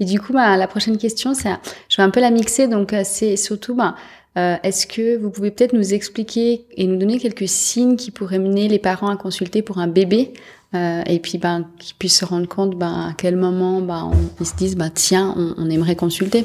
Et 0.00 0.04
du 0.04 0.20
coup, 0.20 0.32
bah, 0.32 0.56
la 0.56 0.68
prochaine 0.68 0.96
question, 0.96 1.34
c'est, 1.34 1.50
je 1.88 1.96
vais 1.96 2.02
un 2.02 2.10
peu 2.10 2.20
la 2.20 2.30
mixer. 2.30 2.68
Donc 2.68 2.92
euh, 2.92 3.02
c'est 3.04 3.36
surtout, 3.36 3.74
bah, 3.74 3.96
euh, 4.36 4.56
est-ce 4.62 4.86
que 4.86 5.16
vous 5.16 5.30
pouvez 5.30 5.50
peut-être 5.50 5.72
nous 5.72 5.94
expliquer 5.94 6.66
et 6.76 6.86
nous 6.86 6.96
donner 6.96 7.18
quelques 7.18 7.48
signes 7.48 7.96
qui 7.96 8.10
pourraient 8.10 8.38
mener 8.38 8.68
les 8.68 8.78
parents 8.78 9.08
à 9.08 9.16
consulter 9.16 9.62
pour 9.62 9.78
un 9.78 9.88
bébé? 9.88 10.32
Euh, 10.74 11.02
et 11.06 11.18
puis 11.18 11.38
ben 11.38 11.66
qu'ils 11.78 11.96
puissent 11.96 12.18
se 12.18 12.26
rendre 12.26 12.46
compte 12.46 12.76
ben 12.76 13.08
à 13.08 13.14
quel 13.16 13.36
moment 13.36 13.80
ben 13.80 14.10
ils 14.38 14.46
se 14.46 14.54
disent 14.54 14.76
ben 14.76 14.90
tiens 14.90 15.34
on, 15.56 15.70
aimerait 15.70 15.96
consulter. 15.96 16.44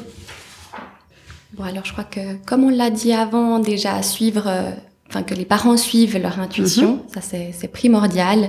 Bon 1.52 1.64
alors 1.64 1.84
je 1.84 1.92
crois 1.92 2.04
que 2.04 2.36
comme 2.46 2.64
on 2.64 2.70
l'a 2.70 2.88
dit 2.88 3.12
avant 3.12 3.58
déjà 3.58 4.02
suivre 4.02 4.44
euh, 4.46 4.70
enfin 5.10 5.22
que 5.24 5.34
les 5.34 5.44
parents 5.44 5.76
suivent 5.76 6.16
leur 6.16 6.40
intuition 6.40 6.94
mhm. 6.94 7.00
ça 7.12 7.20
c'est 7.20 7.68
primordial 7.68 8.48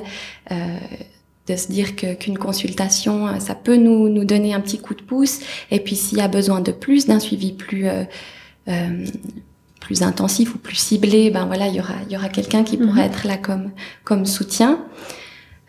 euh, 0.51 0.77
de 1.48 1.55
se 1.58 1.67
dire 1.67 1.98
que 1.98 2.13
qu'une 2.13 2.38
consultation 2.38 3.38
ça 3.41 3.53
peut 3.53 3.75
nous 3.75 4.08
nous 4.08 4.24
donner 4.24 4.53
un 4.53 4.62
petit 4.62 4.79
coup 4.79 4.94
de 4.94 5.03
pouce 5.03 5.39
et 5.72 5.82
puis 5.82 5.98
s'il 5.98 6.20
y 6.20 6.22
a 6.22 6.29
besoin 6.29 6.62
de 6.62 6.72
plus 6.72 7.05
d'un 7.05 7.20
suivi 7.20 7.51
plus 7.51 7.88
plus 9.82 10.03
intensif 10.03 10.55
ou 10.55 10.58
plus 10.58 10.77
ciblé 10.77 11.32
ben 11.32 11.46
voilà 11.46 11.67
il 11.67 11.75
y 11.75 11.79
aura 11.82 11.96
il 12.08 12.13
y 12.13 12.17
aura 12.17 12.29
quelqu'un 12.29 12.63
qui 12.63 12.77
pourrait 12.77 13.08
mhm. 13.08 13.12
être 13.12 13.27
là 13.27 13.36
comme 13.38 13.72
comme 14.05 14.25
soutien 14.25 14.79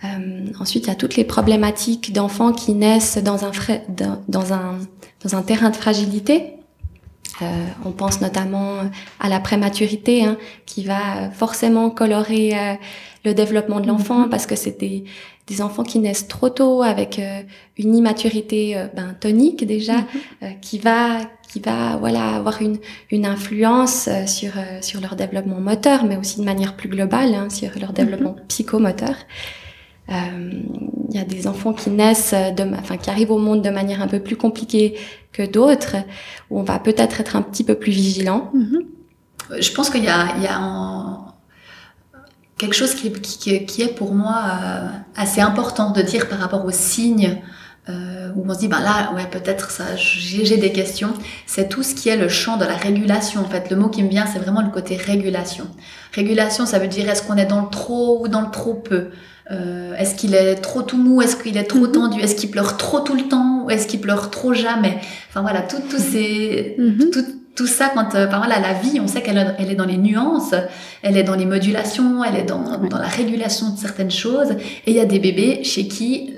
euh, 0.05 0.53
ensuite, 0.61 0.85
il 0.85 0.88
y 0.88 0.93
a 0.93 0.95
toutes 0.95 1.17
les 1.17 1.25
problématiques 1.25 2.12
d'enfants 2.12 2.53
qui 2.53 2.75
naissent 2.75 3.19
dans 3.19 3.45
un, 3.45 3.50
dans 4.29 4.53
un, 4.53 4.79
dans 5.23 5.37
un 5.37 5.43
terrain 5.43 5.71
de 5.71 5.76
fragilité. 5.76 6.57
Euh, 7.43 7.67
on 7.85 7.93
pense 7.93 8.21
notamment 8.21 8.81
à 9.21 9.29
la 9.29 9.41
prématurité, 9.41 10.25
hein, 10.25 10.38
qui 10.65 10.85
va 10.85 11.31
forcément 11.33 11.91
colorer 11.91 12.59
euh, 12.59 12.75
le 13.25 13.35
développement 13.35 13.81
de 13.81 13.87
l'enfant 13.87 14.21
mhm. 14.21 14.31
parce 14.31 14.47
que 14.47 14.57
c'est 14.57 14.79
des, 14.81 15.05
des, 15.47 15.61
enfants 15.61 15.83
qui 15.83 15.99
naissent 15.99 16.29
trop 16.29 16.49
tôt 16.49 16.83
avec 16.83 17.18
euh, 17.18 17.42
une 17.77 17.94
immaturité 17.94 18.87
ben, 18.94 19.14
tonique 19.20 19.66
déjà, 19.66 19.99
mhm. 19.99 20.61
qui 20.61 20.79
va 20.79 21.20
qui 21.49 21.61
va 21.61 21.97
voilà 21.99 22.35
avoir 22.35 22.61
une, 22.61 22.79
une 23.11 23.25
influence 23.25 24.09
sur 24.27 24.53
sur 24.81 25.01
leur 25.01 25.14
développement 25.14 25.61
moteur, 25.61 26.05
mais 26.05 26.16
aussi 26.16 26.40
de 26.40 26.44
manière 26.44 26.75
plus 26.75 26.88
globale 26.88 27.35
hein, 27.35 27.51
sur 27.51 27.70
leur 27.79 27.92
développement 27.92 28.33
mhm. 28.33 28.47
psychomoteur. 28.49 29.14
Il 30.09 30.14
euh, 30.14 30.62
y 31.11 31.19
a 31.19 31.25
des 31.25 31.47
enfants 31.47 31.73
qui 31.73 31.90
naissent, 31.90 32.33
de, 32.33 32.75
enfin 32.79 32.97
qui 32.97 33.11
arrivent 33.11 33.33
au 33.33 33.38
monde 33.38 33.62
de 33.62 33.71
manière 33.71 34.03
un 34.03 34.09
peu 34.09 34.21
plus 34.21 34.37
compliquée 34.37 34.97
que 35.33 35.42
d'autres, 35.42 35.97
où 36.51 36.61
on 36.61 36.62
va 36.62 36.79
peut-être 36.79 37.21
être 37.21 37.37
un 37.37 37.42
petit 37.42 37.64
peu 37.64 37.75
plus 37.75 37.92
vigilant. 37.92 38.53
Mm-hmm. 38.55 39.61
Je 39.61 39.73
pense 39.73 39.90
qu'il 39.90 40.05
y 40.05 40.09
a, 40.09 40.29
il 40.37 40.45
y 40.45 40.47
a 40.47 41.19
quelque 42.59 42.75
chose 42.75 42.95
qui, 42.95 43.12
qui, 43.12 43.66
qui, 43.66 43.83
est 43.83 43.95
pour 43.95 44.14
moi 44.14 44.42
euh, 44.62 44.88
assez 45.16 45.40
important 45.40 45.90
de 45.90 46.03
dire 46.03 46.29
par 46.29 46.38
rapport 46.38 46.64
aux 46.64 46.73
signes. 46.73 47.40
Euh, 47.88 48.33
où 48.35 48.45
on 48.45 48.53
se 48.53 48.59
dit 48.59 48.66
ben 48.66 48.81
là 48.81 49.12
ouais 49.14 49.29
peut-être 49.31 49.71
ça 49.71 49.95
j'ai 49.95 50.57
des 50.57 50.73
questions 50.73 51.14
c'est 51.47 51.69
tout 51.69 51.85
ce 51.85 51.95
qui 51.95 52.09
est 52.09 52.16
le 52.16 52.29
champ 52.29 52.57
de 52.57 52.64
la 52.64 52.75
régulation 52.75 53.42
en 53.42 53.45
fait 53.45 53.71
le 53.71 53.77
mot 53.77 53.88
qui 53.88 54.03
me 54.03 54.09
vient 54.09 54.27
c'est 54.27 54.40
vraiment 54.40 54.61
le 54.61 54.71
côté 54.71 54.97
régulation 54.97 55.69
régulation 56.12 56.66
ça 56.66 56.81
veut 56.81 56.88
dire 56.88 57.09
est-ce 57.09 57.23
qu'on 57.23 57.37
est 57.37 57.47
dans 57.47 57.61
le 57.61 57.69
trop 57.69 58.25
ou 58.25 58.27
dans 58.27 58.40
le 58.40 58.51
trop 58.51 58.75
peu? 58.75 59.11
Euh, 59.50 59.94
est-ce 59.96 60.14
qu'il 60.14 60.35
est 60.35 60.56
trop 60.56 60.82
tout 60.82 60.96
mou? 60.96 61.22
Est-ce 61.22 61.37
qu'il 61.37 61.56
est 61.56 61.64
trop 61.64 61.87
mhm. 61.87 61.92
tendu? 61.92 62.20
Est-ce 62.20 62.35
qu'il 62.35 62.50
pleure 62.50 62.76
trop 62.76 63.00
tout 63.00 63.14
le 63.14 63.22
temps? 63.22 63.64
Ou 63.64 63.70
est-ce 63.70 63.87
qu'il 63.87 64.00
pleure 64.00 64.30
trop 64.30 64.52
jamais? 64.52 64.98
Enfin 65.28 65.42
voilà, 65.42 65.62
tout, 65.62 65.80
tout, 65.88 65.98
ces, 65.98 66.74
mhm. 66.78 67.11
tout, 67.12 67.24
tout 67.54 67.66
ça, 67.66 67.90
quand 67.94 68.14
euh, 68.14 68.26
par 68.26 68.40
voilà, 68.40 68.61
la 68.61 68.72
vie, 68.72 69.00
on 69.00 69.06
sait 69.06 69.22
qu'elle 69.22 69.54
elle 69.59 69.70
est 69.70 69.76
dans 69.76 69.85
les 69.85 69.98
nuances, 69.98 70.54
elle 71.02 71.16
est 71.16 71.22
dans 71.22 71.37
les 71.37 71.46
modulations, 71.46 72.24
elle 72.24 72.37
est 72.37 72.44
dans, 72.44 72.78
dans 72.78 72.98
la 72.98 73.09
régulation 73.09 73.70
de 73.70 73.78
certaines 73.78 74.11
choses. 74.11 74.50
Et 74.87 74.90
il 74.90 74.96
y 74.96 75.00
a 75.00 75.06
des 75.06 75.20
bébés 75.20 75.62
chez 75.62 75.87
qui, 75.87 76.35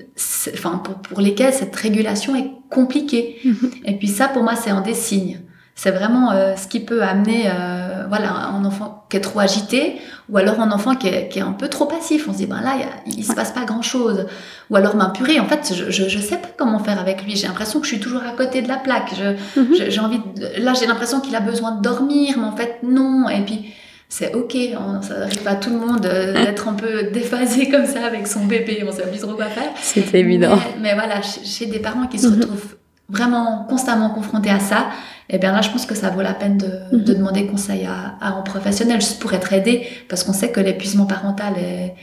enfin 0.52 0.80
pour, 0.84 0.96
pour 0.96 1.20
lesquels 1.20 1.52
cette 1.52 1.74
régulation 1.74 2.36
est 2.36 2.50
compliquée. 2.70 3.38
Mhm. 3.44 3.70
Et 3.86 3.94
puis 3.96 4.08
ça, 4.08 4.28
pour 4.28 4.42
moi, 4.42 4.54
c'est 4.54 4.70
un 4.70 4.82
des 4.82 4.94
signes. 4.94 5.40
C'est 5.78 5.92
vraiment 5.92 6.32
euh, 6.32 6.56
ce 6.56 6.66
qui 6.66 6.80
peut 6.80 7.04
amener 7.04 7.44
euh, 7.46 7.87
voilà, 8.08 8.32
un 8.32 8.64
enfant 8.64 9.04
qui 9.08 9.16
est 9.16 9.20
trop 9.20 9.40
agité 9.40 10.00
ou 10.28 10.36
alors 10.36 10.60
un 10.60 10.70
enfant 10.70 10.94
qui 10.94 11.08
est, 11.08 11.28
qui 11.28 11.38
est 11.38 11.42
un 11.42 11.52
peu 11.52 11.68
trop 11.68 11.86
passif. 11.86 12.26
On 12.28 12.32
se 12.32 12.38
dit, 12.38 12.46
ben 12.46 12.60
là, 12.60 12.76
il, 13.06 13.24
se 13.24 13.32
passe 13.34 13.52
pas 13.52 13.64
grand-chose. 13.64 14.26
Ou 14.70 14.76
alors, 14.76 14.96
ben 14.96 15.10
purée, 15.10 15.40
en 15.40 15.46
fait, 15.46 15.72
je, 15.74 15.90
je, 15.90 16.08
je, 16.08 16.18
sais 16.18 16.36
pas 16.36 16.48
comment 16.56 16.78
faire 16.78 16.98
avec 16.98 17.24
lui. 17.24 17.36
J'ai 17.36 17.46
l'impression 17.46 17.80
que 17.80 17.86
je 17.86 17.92
suis 17.92 18.00
toujours 18.00 18.22
à 18.22 18.32
côté 18.32 18.62
de 18.62 18.68
la 18.68 18.76
plaque. 18.76 19.12
Je, 19.16 19.60
mhm. 19.60 19.90
j'ai 19.90 20.00
envie 20.00 20.18
de, 20.18 20.62
là, 20.62 20.74
j'ai 20.74 20.86
l'impression 20.86 21.20
qu'il 21.20 21.34
a 21.34 21.40
besoin 21.40 21.72
de 21.72 21.82
dormir, 21.82 22.36
mais 22.38 22.44
en 22.44 22.56
fait, 22.56 22.80
non. 22.82 23.28
Et 23.28 23.42
puis, 23.42 23.72
c'est 24.08 24.34
ok, 24.34 24.56
on, 24.78 25.02
ça 25.02 25.22
arrive 25.22 25.46
à 25.46 25.56
tout 25.56 25.70
le 25.70 25.76
monde 25.76 26.06
euh, 26.06 26.32
d'être 26.44 26.68
un 26.68 26.74
peu 26.74 27.04
déphasé 27.12 27.68
comme 27.68 27.86
ça 27.86 28.06
avec 28.06 28.26
son 28.26 28.46
bébé, 28.46 28.84
on 28.86 28.92
sait 28.92 29.06
plus 29.06 29.20
trop 29.20 29.34
quoi 29.34 29.46
faire. 29.46 29.70
C'est 29.76 30.14
évident. 30.14 30.58
Mais, 30.80 30.94
voilà, 30.94 31.20
chez, 31.22 31.66
des 31.66 31.78
parents 31.78 32.06
qui 32.06 32.18
se 32.18 32.28
mhm. 32.28 32.40
retrouvent 32.40 32.77
vraiment 33.08 33.64
constamment 33.68 34.10
confrontés 34.10 34.50
à 34.50 34.60
ça, 34.60 34.88
et 35.30 35.36
eh 35.36 35.38
bien 35.38 35.52
là, 35.52 35.60
je 35.60 35.70
pense 35.70 35.84
que 35.86 35.94
ça 35.94 36.10
vaut 36.10 36.22
la 36.22 36.34
peine 36.34 36.56
de, 36.56 36.70
mhm. 36.92 37.04
de 37.04 37.14
demander 37.14 37.46
conseil 37.46 37.84
à, 37.84 38.16
à, 38.20 38.38
un 38.38 38.42
professionnel 38.42 39.00
juste 39.00 39.20
pour 39.20 39.32
être 39.34 39.52
aidé, 39.52 39.86
parce 40.08 40.24
qu'on 40.24 40.32
sait 40.32 40.50
que 40.50 40.60
l'épuisement 40.60 41.06
parental 41.06 41.54
est, 41.58 41.94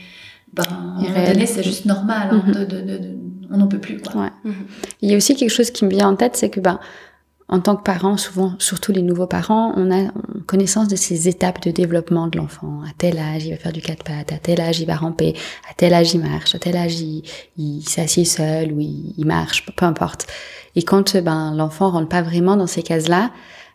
ben, 0.52 0.64
à 0.68 0.74
un 0.74 1.02
moment 1.02 1.26
donné, 1.26 1.46
c'est 1.46 1.62
juste 1.62 1.86
normal, 1.86 2.28
hein, 2.30 2.42
mhm. 2.46 2.54
de, 2.54 2.64
de, 2.64 2.80
de, 2.80 3.00
on 3.50 3.58
n'en 3.58 3.68
peut 3.68 3.78
plus. 3.78 4.00
Quoi. 4.00 4.22
Ouais. 4.22 4.30
Mhm. 4.44 4.54
Il 5.02 5.10
y 5.10 5.14
a 5.14 5.16
aussi 5.16 5.34
quelque 5.34 5.50
chose 5.50 5.70
qui 5.70 5.84
me 5.84 5.90
vient 5.90 6.08
en 6.08 6.16
tête, 6.16 6.36
c'est 6.36 6.50
que 6.50 6.60
ben, 6.60 6.78
en 7.48 7.60
tant 7.60 7.76
que 7.76 7.82
parent, 7.82 8.16
souvent, 8.16 8.54
surtout 8.58 8.90
les 8.90 9.02
nouveaux 9.02 9.28
parents, 9.28 9.72
on 9.76 9.92
a 9.92 10.10
connaissance 10.46 10.88
de 10.88 10.96
ces 10.96 11.28
étapes 11.28 11.62
de 11.62 11.70
développement 11.70 12.26
de 12.26 12.38
l'enfant. 12.38 12.80
À 12.82 12.92
tel 12.98 13.18
âge, 13.18 13.46
il 13.46 13.50
va 13.50 13.56
faire 13.56 13.72
du 13.72 13.80
quatre 13.80 14.02
pattes, 14.02 14.32
à 14.32 14.38
tel 14.38 14.60
âge, 14.60 14.80
il 14.80 14.86
va 14.86 14.96
ramper, 14.96 15.34
à 15.70 15.74
tel 15.74 15.94
âge, 15.94 16.12
il 16.14 16.20
marche, 16.20 16.56
à 16.56 16.58
tel 16.58 16.76
âge, 16.76 16.98
il, 16.98 17.22
il 17.56 17.88
s'assied 17.88 18.24
seul 18.24 18.72
ou 18.72 18.80
il, 18.80 19.14
il, 19.16 19.26
marche, 19.26 19.64
peu 19.64 19.84
importe. 19.84 20.26
Et 20.76 20.82
quand 20.82 21.16
ben, 21.16 21.54
l'enfant 21.56 21.90
rentre 21.90 22.08
pas 22.08 22.22
vraiment 22.22 22.56
dans 22.56 22.68
ces 22.68 22.82
cases-là, 22.82 23.32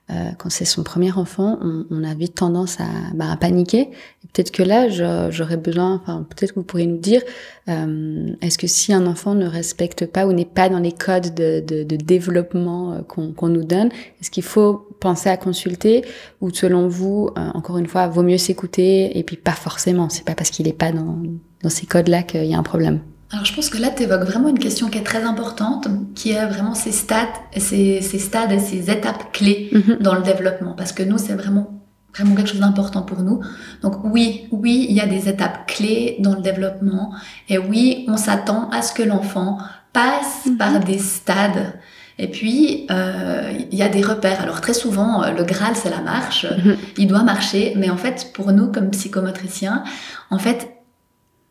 euh, 0.09 0.31
quand 0.37 0.49
c'est 0.49 0.65
son 0.65 0.83
premier 0.83 1.11
enfant, 1.11 1.57
on, 1.61 1.85
on 1.89 2.03
a 2.03 2.13
vite 2.13 2.35
tendance 2.35 2.79
à, 2.79 2.85
ben, 3.13 3.29
à 3.29 3.37
paniquer. 3.37 3.89
Peut-être 4.33 4.51
que 4.51 4.63
là, 4.63 4.89
j'aurais 5.29 5.57
besoin, 5.57 6.01
enfin, 6.01 6.25
peut-être 6.29 6.51
que 6.51 6.59
vous 6.59 6.65
pourriez 6.65 6.87
nous 6.87 6.97
dire, 6.97 7.21
euh, 7.69 8.33
est-ce 8.41 8.57
que 8.57 8.67
si 8.67 8.93
un 8.93 9.05
enfant 9.07 9.35
ne 9.35 9.45
respecte 9.45 10.05
pas 10.05 10.25
ou 10.25 10.33
n'est 10.33 10.45
pas 10.45 10.69
dans 10.69 10.79
les 10.79 10.91
codes 10.91 11.33
de, 11.33 11.63
de, 11.65 11.83
de 11.83 11.95
développement 11.95 12.93
euh, 12.93 13.01
qu'on 13.01 13.49
nous 13.49 13.63
donne, 13.63 13.89
est-ce 14.19 14.31
qu'il 14.31 14.43
faut 14.43 14.87
penser 14.99 15.29
à 15.29 15.37
consulter 15.37 16.03
ou 16.41 16.49
selon 16.49 16.87
vous, 16.87 17.29
euh, 17.37 17.49
encore 17.53 17.77
une 17.77 17.87
fois, 17.87 18.07
vaut 18.07 18.23
mieux 18.23 18.37
s'écouter 18.37 19.17
et 19.17 19.23
puis 19.23 19.37
pas 19.37 19.51
forcément, 19.51 20.09
c'est 20.09 20.25
pas 20.25 20.35
parce 20.35 20.49
qu'il 20.49 20.65
n'est 20.65 20.73
pas 20.73 20.91
dans, 20.91 21.21
dans 21.63 21.69
ces 21.69 21.85
codes-là 21.85 22.23
qu'il 22.23 22.45
y 22.45 22.53
a 22.53 22.57
un 22.57 22.63
problème. 22.63 23.01
Alors 23.31 23.45
je 23.45 23.53
pense 23.53 23.69
que 23.69 23.77
là, 23.77 23.89
tu 23.89 24.03
évoques 24.03 24.23
vraiment 24.23 24.49
une 24.49 24.59
question 24.59 24.89
qui 24.89 24.97
est 24.97 25.03
très 25.03 25.23
importante, 25.23 25.87
qui 26.15 26.31
est 26.31 26.45
vraiment 26.45 26.75
ces 26.75 26.91
stades, 26.91 27.27
ces, 27.55 28.01
ces 28.01 28.19
stades 28.19 28.51
et 28.51 28.59
ces 28.59 28.91
étapes 28.91 29.31
clés 29.31 29.69
mhm. 29.71 29.97
dans 30.01 30.15
le 30.15 30.21
développement. 30.21 30.73
Parce 30.73 30.91
que 30.91 31.03
nous, 31.03 31.17
c'est 31.17 31.33
vraiment 31.33 31.77
vraiment 32.13 32.35
quelque 32.35 32.49
chose 32.49 32.59
d'important 32.59 33.03
pour 33.03 33.21
nous. 33.21 33.39
Donc 33.81 34.03
oui, 34.03 34.47
oui, 34.51 34.85
il 34.89 34.95
y 34.95 34.99
a 34.99 35.07
des 35.07 35.29
étapes 35.29 35.65
clés 35.65 36.17
dans 36.19 36.35
le 36.35 36.41
développement 36.41 37.13
et 37.47 37.57
oui, 37.57 38.05
on 38.09 38.17
s'attend 38.17 38.69
à 38.69 38.81
ce 38.81 38.93
que 38.93 39.03
l'enfant 39.03 39.59
passe 39.93 40.45
mhm. 40.45 40.57
par 40.57 40.79
des 40.81 40.97
stades. 40.97 41.73
Et 42.17 42.27
puis, 42.27 42.85
euh, 42.91 43.53
il 43.71 43.77
y 43.77 43.81
a 43.81 43.87
des 43.87 44.03
repères. 44.03 44.41
Alors 44.41 44.59
très 44.59 44.73
souvent, 44.73 45.23
euh, 45.23 45.31
le 45.31 45.43
Graal, 45.43 45.75
c'est 45.75 45.89
la 45.89 46.01
marche. 46.01 46.45
Mhm. 46.45 46.75
Il 46.97 47.07
doit 47.07 47.23
marcher. 47.23 47.73
Mais 47.77 47.89
en 47.89 47.97
fait, 47.97 48.31
pour 48.33 48.51
nous, 48.51 48.69
comme 48.71 48.91
psychomotriciens, 48.91 49.83
en 50.29 50.37
fait, 50.37 50.69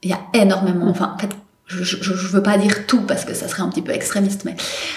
il 0.02 0.10
y 0.10 0.12
a 0.12 0.20
énormément, 0.34 0.86
enfin, 0.88 1.12
en 1.14 1.18
fait, 1.18 1.30
je, 1.70 1.84
je, 1.84 2.12
veux 2.12 2.42
pas 2.42 2.58
dire 2.58 2.86
tout 2.86 3.02
parce 3.02 3.24
que 3.24 3.32
ça 3.32 3.46
serait 3.46 3.62
un 3.62 3.68
petit 3.68 3.82
peu 3.82 3.92
extrémiste, 3.92 4.44
mais 4.44 4.56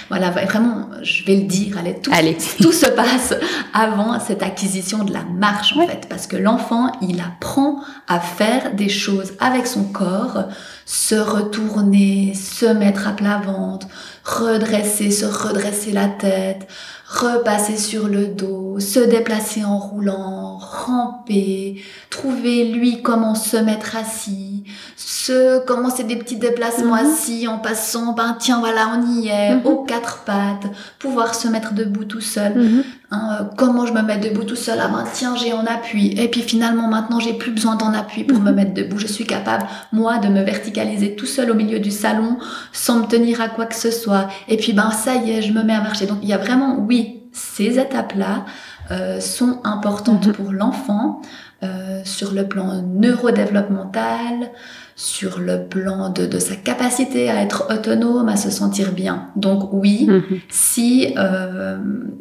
voilà, 0.09 0.31
vraiment, 0.31 0.89
je 1.03 1.23
vais 1.23 1.35
le 1.35 1.43
dire. 1.43 1.77
Allez, 1.77 1.95
tout, 2.01 2.11
allez. 2.13 2.35
tout 2.61 2.71
se 2.71 2.87
passe 2.87 3.35
avant 3.73 4.19
cette 4.19 4.41
acquisition 4.41 5.03
de 5.03 5.13
la 5.13 5.23
marche, 5.23 5.75
en 5.77 5.87
fait, 5.87 6.07
parce 6.09 6.25
que 6.25 6.35
l'enfant, 6.35 6.91
il 7.01 7.21
apprend 7.21 7.81
à 8.07 8.19
faire 8.19 8.73
des 8.73 8.89
choses 8.89 9.33
avec 9.39 9.67
son 9.67 9.83
corps, 9.83 10.45
se 10.85 11.15
retourner, 11.15 12.33
se 12.33 12.65
mettre 12.65 13.07
à 13.07 13.11
plat 13.11 13.41
ventre, 13.45 13.87
redresser, 14.23 15.11
se 15.11 15.25
redresser 15.25 15.91
la 15.91 16.07
tête, 16.07 16.67
repasser 17.13 17.77
sur 17.77 18.07
le 18.07 18.27
dos, 18.27 18.79
se 18.79 18.99
déplacer 18.99 19.63
en 19.63 19.77
roulant, 19.77 20.57
ramper, 20.57 21.81
trouver 22.09 22.65
lui 22.65 23.03
comment 23.03 23.35
se 23.35 23.55
mettre 23.57 23.95
assis, 23.95 24.63
se 24.95 25.63
commencer 25.65 26.03
des 26.03 26.15
petits 26.15 26.37
déplacements 26.37 26.95
mhm. 26.95 27.05
assis 27.05 27.47
en 27.47 27.59
passant, 27.59 28.13
ben 28.13 28.35
tiens 28.39 28.59
voilà 28.59 28.97
on 28.97 29.21
y 29.21 29.27
est, 29.27 29.55
mhm. 29.55 29.65
aux 29.65 29.83
quatre 29.83 30.23
pattes, 30.25 30.65
pouvoir 30.97 31.35
se 31.35 31.47
mettre 31.47 31.73
debout 31.73 32.05
tout 32.05 32.21
seul. 32.21 32.55
Mhm. 32.55 32.83
Hein, 33.11 33.37
euh, 33.41 33.43
comment 33.57 33.85
je 33.85 33.93
me 33.93 34.01
mets 34.01 34.17
debout 34.17 34.43
tout 34.43 34.55
seul 34.55 34.79
Ah 34.81 34.87
ben 34.87 35.05
tiens 35.11 35.35
j'ai 35.35 35.53
en 35.53 35.65
appui. 35.65 36.19
Et 36.19 36.27
puis 36.27 36.41
finalement 36.41 36.87
maintenant 36.87 37.19
j'ai 37.19 37.33
plus 37.33 37.51
besoin 37.51 37.75
d'en 37.75 37.93
appui 37.93 38.23
pour 38.23 38.39
me 38.39 38.51
mettre 38.53 38.73
debout. 38.73 38.97
Je 38.97 39.07
suis 39.07 39.25
capable 39.25 39.65
moi 39.91 40.17
de 40.17 40.27
me 40.27 40.41
verticaliser 40.41 41.15
tout 41.15 41.25
seul 41.25 41.51
au 41.51 41.55
milieu 41.55 41.79
du 41.79 41.91
salon 41.91 42.37
sans 42.71 42.99
me 42.99 43.05
tenir 43.07 43.41
à 43.41 43.49
quoi 43.49 43.65
que 43.65 43.75
ce 43.75 43.91
soit. 43.91 44.29
Et 44.47 44.57
puis 44.57 44.73
ben 44.73 44.91
ça 44.91 45.15
y 45.15 45.31
est 45.31 45.41
je 45.41 45.53
me 45.53 45.63
mets 45.63 45.75
à 45.75 45.81
marcher. 45.81 46.05
Donc 46.05 46.19
il 46.21 46.29
y 46.29 46.33
a 46.33 46.37
vraiment 46.37 46.77
oui 46.79 47.19
ces 47.33 47.79
étapes-là 47.79 48.45
euh, 48.91 49.19
sont 49.19 49.59
importantes 49.63 50.27
mhm. 50.27 50.33
pour 50.33 50.51
l'enfant 50.51 51.21
euh, 51.63 52.01
sur 52.03 52.31
le 52.31 52.47
plan 52.47 52.81
neurodéveloppemental, 52.81 54.51
sur 54.95 55.39
le 55.39 55.63
plan 55.63 56.09
de, 56.09 56.39
sa 56.39 56.55
capacité 56.55 57.29
à 57.29 57.41
être 57.41 57.67
autonome, 57.71 58.29
à 58.29 58.35
se 58.35 58.49
sentir 58.49 58.91
bien. 58.91 59.29
Donc 59.35 59.69
oui, 59.71 60.07
mhm. 60.07 60.39
si 60.49 61.13
euh, 61.17 61.77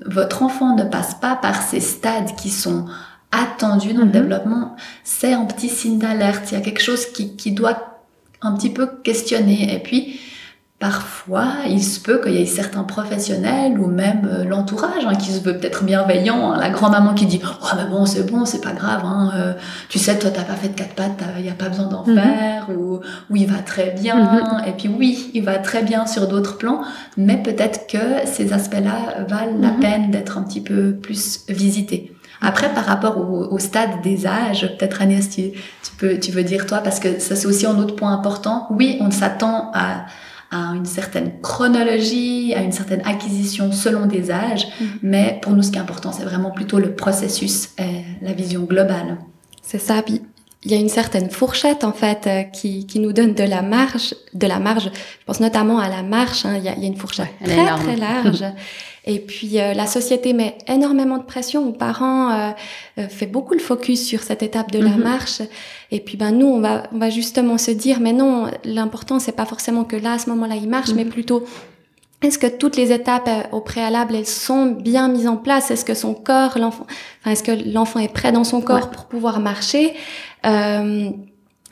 votre 0.07 0.43
enfant 0.43 0.75
ne 0.75 0.85
passe 0.85 1.15
pas 1.15 1.37
par 1.37 1.63
ces 1.63 1.81
stades 1.81 2.35
qui 2.37 2.51
sont 2.51 2.87
attendus 3.31 3.93
dans 3.93 4.01
le 4.01 4.07
mhm. 4.07 4.13
développement, 4.13 4.77
c'est 5.05 5.33
un 5.33 5.45
petit 5.45 5.69
signe 5.69 5.99
d'alerte. 5.99 6.51
Il 6.51 6.55
y 6.55 6.57
a 6.57 6.61
quelque 6.61 6.83
chose 6.83 7.07
qui, 7.07 7.37
qui 7.37 7.53
doit 7.53 8.01
un 8.41 8.53
petit 8.53 8.71
peu 8.71 8.89
questionner. 9.03 9.75
Et 9.75 9.79
puis, 9.79 10.19
Parfois, 10.83 11.59
il 11.69 11.81
se 11.81 12.01
peut 12.01 12.21
qu'il 12.21 12.33
y 12.33 12.43
ait 12.43 12.45
certains 12.45 12.83
professionnels 12.83 13.79
ou 13.79 13.87
même 13.87 14.29
euh, 14.29 14.43
l'entourage 14.43 15.07
hein, 15.07 15.15
qui 15.15 15.31
se 15.31 15.41
veut 15.41 15.57
peut-être 15.57 15.85
bienveillant, 15.85 16.51
hein. 16.51 16.59
la 16.59 16.71
grand-maman 16.71 17.15
qui 17.15 17.27
dit 17.27 17.41
«Oh 17.63 17.67
mais 17.77 17.89
bon, 17.89 18.05
c'est 18.05 18.29
bon, 18.29 18.45
c'est 18.45 18.61
pas 18.61 18.73
grave, 18.73 19.03
hein, 19.05 19.31
euh, 19.37 19.53
tu 19.89 20.01
sais, 20.01 20.19
toi 20.19 20.31
t'as 20.35 20.43
pas 20.43 20.55
fait 20.55 20.71
de 20.71 20.75
quatre 20.75 20.97
pattes, 20.97 21.23
il 21.39 21.45
n'y 21.45 21.51
a 21.51 21.55
pas 21.55 21.69
besoin 21.69 21.87
d'en 21.87 22.05
mhm. 22.05 22.17
faire, 22.17 22.67
ou, 22.77 22.99
ou 23.31 23.37
il 23.37 23.47
va 23.47 23.61
très 23.61 23.91
bien, 23.91 24.17
mhm. 24.17 24.67
et 24.67 24.73
puis 24.73 24.89
oui, 24.89 25.31
il 25.35 25.45
va 25.45 25.59
très 25.59 25.85
bien 25.85 26.05
sur 26.09 26.27
d'autres 26.27 26.59
plans, 26.59 26.81
mais 27.17 27.41
peut-être 27.41 27.87
que 27.87 28.27
ces 28.27 28.53
aspects-là 28.53 29.25
valent 29.29 29.59
la 29.61 29.71
mhm. 29.71 29.81
peine 29.81 30.11
d'être 30.11 30.37
un 30.37 30.43
petit 30.43 30.63
peu 30.63 30.97
plus 30.97 31.45
visités. 31.49 32.13
Après, 32.41 32.75
par 32.75 32.87
rapport 32.87 33.19
au, 33.19 33.57
stade 33.61 34.03
des 34.03 34.27
âges, 34.27 34.67
peut-être 34.77 35.01
Agnès, 35.01 35.31
tu, 35.31 35.53
tu, 35.53 35.93
peux, 35.97 36.19
tu 36.19 36.33
veux 36.33 36.43
dire 36.43 36.67
toi, 36.67 36.79
parce 36.79 36.99
que 36.99 37.21
ça 37.21 37.37
c'est 37.37 37.47
aussi 37.47 37.67
un 37.67 37.79
autre 37.79 37.95
point 37.95 38.13
important. 38.13 38.67
Oui, 38.71 38.99
on 39.01 39.13
s'attend 39.13 39.71
à 39.75 40.07
à 40.53 40.75
une 40.75 40.87
certaine 40.87 41.41
chronologie, 41.41 42.55
à 42.55 42.63
une 42.63 42.73
certaine 42.73 43.03
acquisition 43.05 43.73
selon 43.73 44.07
des 44.07 44.31
âges. 44.31 44.67
Mm-hmm. 44.67 44.87
Mais 45.03 45.39
pour 45.43 45.53
nous, 45.53 45.63
ce 45.63 45.71
qui 45.71 45.79
est 45.79 45.81
important, 45.81 46.13
c'est 46.13 46.25
vraiment 46.25 46.51
plutôt 46.51 46.79
le 46.79 46.95
processus 46.95 47.71
et 47.79 48.05
la 48.21 48.33
vision 48.33 48.63
globale. 48.63 49.19
C'est 49.63 49.81
ça. 49.81 50.03
Puis 50.03 50.21
il 50.65 50.71
y 50.71 50.75
a 50.75 50.79
une 50.79 50.89
certaine 50.89 51.31
fourchette 51.31 51.83
en 51.83 51.93
fait 51.93 52.27
euh, 52.27 52.43
qui, 52.45 52.87
qui 52.87 53.01
nous 53.01 53.13
donne 53.13 53.35
de 53.35 53.43
la 53.43 53.63
marge, 53.63 54.15
de 54.35 54.47
la 54.47 54.61
marge. 54.61 54.91
Je 54.93 55.25
pense 55.27 55.41
notamment 55.41 55.79
à 55.79 55.89
la 55.89 56.03
marche. 56.03 56.45
Hein. 56.45 56.55
Il, 56.59 56.65
y 56.65 56.69
a, 56.69 56.75
il, 56.77 56.83
y 56.83 56.85
a, 56.85 56.89
une 56.89 56.97
fourchette 56.97 57.35
très 57.43 57.67
très 57.67 57.97
large. 57.97 58.45
Et 59.05 59.19
puis 59.19 59.59
euh, 59.59 59.75
la 59.75 59.87
société 59.87 60.33
met 60.33 60.57
énormément 60.69 61.19
de 61.19 61.25
pression 61.25 61.69
aux 61.69 61.73
parents, 61.73 62.31
euh, 62.31 62.51
euh, 62.99 63.09
fait 63.09 63.27
beaucoup 63.27 63.55
le 63.55 63.61
focus 63.61 64.07
sur 64.07 64.23
cette 64.23 64.43
étape 64.43 64.71
de 64.71 64.79
la 64.79 64.91
mhm. 64.91 65.03
marche. 65.03 65.43
Et 65.91 66.01
puis 66.01 66.17
ben 66.17 66.31
nous 66.31 66.47
on 66.47 66.61
va 66.61 66.85
on 66.93 66.99
va 66.99 67.11
justement 67.11 67.59
se 67.59 67.73
dire 67.73 67.99
mais 68.01 68.13
non 68.13 68.47
l'important 68.65 69.19
c'est 69.19 69.33
pas 69.33 69.47
forcément 69.47 69.85
que 69.85 69.97
là 69.97 70.13
à 70.13 70.19
ce 70.19 70.31
moment-là 70.31 70.55
il 70.55 70.69
marche, 70.69 70.91
mais 70.95 71.05
mhm. 71.05 71.11
plutôt 71.11 71.45
est-ce 72.23 72.39
que 72.39 72.47
toutes 72.47 72.77
les 72.77 72.93
étapes 72.93 73.29
au 73.51 73.61
préalable 73.61 74.15
elles 74.15 74.27
sont 74.27 74.67
bien 74.67 75.09
mises 75.09 75.27
en 75.27 75.37
place? 75.37 75.73
Est-ce 75.73 75.85
que 75.85 75.95
son 75.95 76.15
corps, 76.15 76.57
l'enfant, 76.57 76.87
enfin 77.21 77.33
est-ce 77.33 77.43
que 77.43 77.73
l'enfant 77.73 77.99
est 77.99 78.13
prêt 78.13 78.31
dans 78.31 78.45
son 78.45 78.61
corps 78.61 78.91
pour 78.91 79.07
pouvoir 79.07 79.41
marcher? 79.41 79.95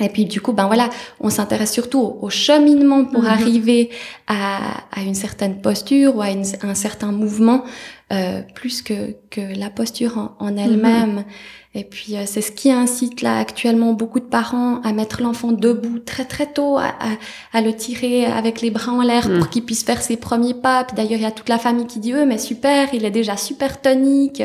Et 0.01 0.09
puis 0.09 0.25
du 0.25 0.41
coup, 0.41 0.53
ben 0.53 0.67
voilà, 0.67 0.89
on 1.21 1.31
s'intéresse 1.31 1.73
surtout 1.73 2.19
au, 2.21 2.31
cheminement 2.31 3.05
pour 3.05 3.23
mhm. 3.23 3.29
arriver 3.29 3.91
à, 4.27 4.59
à, 4.93 5.03
une 5.03 5.15
certaine 5.15 5.61
posture 5.61 6.17
ou 6.17 6.23
à 6.23 6.27
un 6.27 6.75
certain 6.75 7.13
mouvement, 7.13 7.65
euh, 8.13 8.43
plus 8.55 8.83
que, 8.83 9.15
que 9.31 9.41
la 9.59 9.71
posture 9.71 10.19
en, 10.19 10.37
en 10.39 10.57
elle-même. 10.57 11.17
Mhm. 11.17 11.25
Et 11.73 11.85
puis 11.85 12.17
euh, 12.17 12.25
c'est 12.27 12.41
ce 12.41 12.51
qui 12.51 12.73
incite 12.73 13.23
là 13.23 13.39
actuellement 13.39 13.93
beaucoup 13.93 14.19
de 14.19 14.25
parents 14.25 14.81
à 14.83 14.93
mettre 14.93 15.23
l'enfant 15.23 15.53
debout 15.53 16.01
très 16.01 16.25
très 16.25 16.47
tôt, 16.47 16.79
à, 16.79 16.97
à, 17.53 17.61
le 17.61 17.73
tirer 17.73 18.25
avec 18.25 18.61
les 18.61 18.73
bras 18.73 18.91
en 18.91 19.03
l'air 19.03 19.23
pour 19.23 19.33
mhm. 19.45 19.49
qu'il 19.51 19.65
puisse 19.65 19.85
faire 19.85 20.03
ses 20.03 20.17
premiers 20.17 20.55
pas. 20.55 20.83
Puis 20.83 20.97
d'ailleurs 20.97 21.21
il 21.21 21.23
y 21.23 21.27
a 21.27 21.31
toute 21.31 21.49
la 21.49 21.59
famille 21.59 21.87
qui 21.87 22.01
dit 22.01 22.13
eux 22.13 22.27
mais 22.27 22.39
super, 22.39 22.93
il 22.93 23.05
est 23.05 23.13
déjà 23.13 23.37
super 23.37 23.81
tonique, 23.81 24.43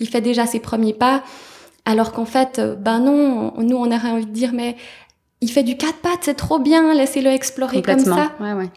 il 0.00 0.08
fait 0.08 0.20
déjà 0.20 0.44
ses 0.44 0.60
premiers 0.60 0.92
pas. 0.92 1.22
Alors 1.86 2.12
qu'en 2.12 2.26
fait, 2.26 2.58
euh, 2.58 2.74
ben 2.74 2.98
non, 2.98 3.54
nous 3.58 3.76
on 3.76 3.86
aurait 3.86 4.10
envie 4.10 4.26
de 4.26 4.32
dire 4.32 4.50
mais 4.52 4.76
il 5.40 5.50
fait 5.50 5.62
du 5.62 5.76
quatre 5.76 5.98
pattes, 5.98 6.20
c'est 6.22 6.34
trop 6.34 6.58
bien, 6.58 6.94
laissez-le 6.94 7.30
explorer 7.30 7.82
comme 7.82 7.98
ça. 7.98 8.32
Ouais, 8.40 8.52
ouais. 8.52 8.70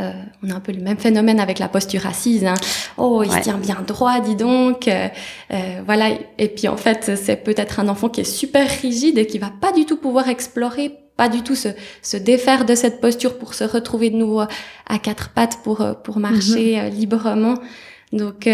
Euh, 0.00 0.10
on 0.42 0.50
a 0.50 0.54
un 0.54 0.60
peu 0.60 0.72
le 0.72 0.80
même 0.80 0.96
phénomène 0.96 1.38
avec 1.38 1.58
la 1.58 1.68
posture 1.68 2.06
assise. 2.06 2.46
Hein. 2.46 2.54
Oh, 2.96 3.22
il 3.22 3.30
se 3.30 3.40
tient 3.40 3.58
bien 3.58 3.82
droit, 3.86 4.20
dis 4.20 4.36
donc. 4.36 4.88
Euh, 4.88 5.08
euh, 5.52 5.82
voilà. 5.84 6.10
Et 6.38 6.48
puis 6.48 6.68
en 6.68 6.76
fait, 6.76 7.12
c'est 7.16 7.36
peut-être 7.36 7.78
un 7.78 7.88
enfant 7.88 8.08
qui 8.08 8.22
est 8.22 8.24
super 8.24 8.66
rigide 8.80 9.18
et 9.18 9.26
qui 9.26 9.38
va 9.38 9.50
pas 9.60 9.72
du 9.72 9.84
tout 9.84 9.96
pouvoir 9.98 10.28
explorer, 10.28 10.92
pas 11.16 11.28
du 11.28 11.42
tout 11.42 11.54
se, 11.54 11.68
se 12.00 12.16
défaire 12.16 12.64
de 12.64 12.74
cette 12.74 13.00
posture 13.00 13.36
pour 13.38 13.52
se 13.52 13.64
retrouver 13.64 14.08
de 14.08 14.16
nouveau 14.16 14.40
à 14.40 14.98
quatre 14.98 15.30
pattes 15.30 15.58
pour 15.62 15.86
pour 16.02 16.18
marcher 16.18 16.76
mm-hmm. 16.76 16.90
librement. 16.90 17.54
Donc 18.12 18.48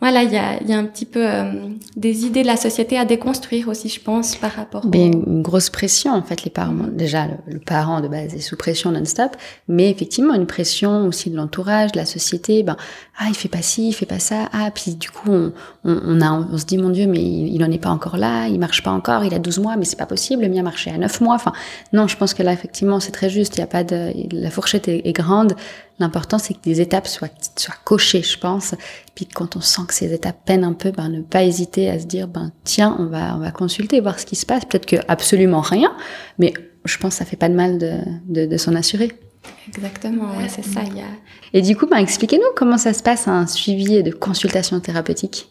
voilà, 0.00 0.22
il 0.22 0.32
y 0.32 0.36
a, 0.38 0.62
y 0.62 0.72
a, 0.72 0.78
un 0.78 0.86
petit 0.86 1.04
peu 1.04 1.20
euh, 1.22 1.52
des 1.94 2.24
idées 2.24 2.40
de 2.40 2.46
la 2.46 2.56
société 2.56 2.98
à 2.98 3.04
déconstruire 3.04 3.68
aussi, 3.68 3.90
je 3.90 4.00
pense, 4.00 4.34
par 4.34 4.52
rapport. 4.52 4.86
Mais 4.90 5.06
une 5.08 5.42
grosse 5.42 5.68
pression, 5.68 6.12
en 6.14 6.22
fait, 6.22 6.42
les 6.42 6.50
parents. 6.50 6.72
Déjà, 6.90 7.26
le, 7.46 7.58
parent 7.58 8.00
de 8.00 8.08
base 8.08 8.34
est 8.34 8.40
sous 8.40 8.56
pression 8.56 8.92
non-stop, 8.92 9.36
mais 9.68 9.90
effectivement 9.90 10.32
une 10.32 10.46
pression 10.46 11.06
aussi 11.06 11.28
de 11.28 11.36
l'entourage, 11.36 11.92
de 11.92 11.98
la 11.98 12.06
société. 12.06 12.62
Ben, 12.62 12.78
ah, 13.18 13.26
il 13.28 13.34
fait 13.34 13.50
pas 13.50 13.60
ci, 13.60 13.88
il 13.88 13.92
fait 13.92 14.06
pas 14.06 14.18
ça. 14.18 14.48
Ah, 14.54 14.70
puis 14.74 14.94
du 14.94 15.10
coup, 15.10 15.30
on, 15.30 15.52
on, 15.84 16.20
a, 16.22 16.32
on 16.32 16.56
se 16.56 16.64
dit, 16.64 16.78
mon 16.78 16.88
Dieu, 16.88 17.06
mais 17.06 17.20
il, 17.20 17.54
il 17.54 17.62
en 17.62 17.70
est 17.70 17.78
pas 17.78 17.90
encore 17.90 18.16
là, 18.16 18.46
il 18.48 18.58
marche 18.58 18.82
pas 18.82 18.92
encore, 18.92 19.24
il 19.24 19.34
a 19.34 19.38
12 19.38 19.58
mois, 19.58 19.76
mais 19.76 19.84
c'est 19.84 19.98
pas 19.98 20.06
possible, 20.06 20.42
le 20.42 20.48
mien 20.48 20.62
marchait 20.62 20.90
à 20.90 20.96
9 20.96 21.20
mois. 21.20 21.34
Enfin, 21.34 21.52
non, 21.92 22.06
je 22.06 22.16
pense 22.16 22.32
que 22.32 22.42
là, 22.42 22.54
effectivement, 22.54 23.00
c'est 23.00 23.12
très 23.12 23.28
juste. 23.28 23.56
Il 23.56 23.60
y 23.60 23.64
a 23.64 23.66
pas 23.66 23.84
de, 23.84 24.12
la 24.32 24.50
fourchette 24.50 24.88
est, 24.88 25.02
est 25.06 25.12
grande. 25.12 25.54
L'important, 25.98 26.38
c'est 26.38 26.54
que 26.54 26.60
des 26.62 26.80
étapes 26.80 27.06
soient, 27.06 27.28
soient 27.56 27.74
cochées, 27.84 28.22
je 28.22 28.38
pense. 28.38 28.74
Puis 29.20 29.26
quand 29.26 29.54
on 29.54 29.60
sent 29.60 29.82
que 29.86 29.92
ces 29.92 30.14
étapes 30.14 30.46
peinent 30.46 30.64
un 30.64 30.72
peu, 30.72 30.92
ben, 30.92 31.10
ne 31.10 31.20
pas 31.20 31.44
hésiter 31.44 31.90
à 31.90 31.98
se 31.98 32.06
dire, 32.06 32.26
ben, 32.26 32.52
tiens, 32.64 32.96
on 32.98 33.04
va, 33.04 33.36
on 33.36 33.40
va 33.40 33.50
consulter, 33.50 34.00
voir 34.00 34.18
ce 34.18 34.24
qui 34.24 34.34
se 34.34 34.46
passe. 34.46 34.64
Peut-être 34.64 34.86
que 34.86 34.96
absolument 35.08 35.60
rien, 35.60 35.94
mais 36.38 36.54
je 36.86 36.96
pense 36.96 37.12
que 37.12 37.18
ça 37.18 37.26
fait 37.26 37.36
pas 37.36 37.50
de 37.50 37.54
mal 37.54 37.76
de, 37.76 37.98
de, 38.28 38.46
de 38.46 38.56
s'en 38.56 38.74
assurer. 38.74 39.12
Exactement, 39.68 40.38
ouais, 40.38 40.48
c'est 40.48 40.64
ça. 40.64 40.80
Y 40.84 41.00
a... 41.00 41.04
Et 41.52 41.60
du 41.60 41.76
coup, 41.76 41.86
ben, 41.86 41.98
expliquez-nous 41.98 42.54
comment 42.56 42.78
ça 42.78 42.94
se 42.94 43.02
passe 43.02 43.28
un 43.28 43.46
suivi 43.46 44.02
de 44.02 44.10
consultation 44.10 44.80
thérapeutique. 44.80 45.50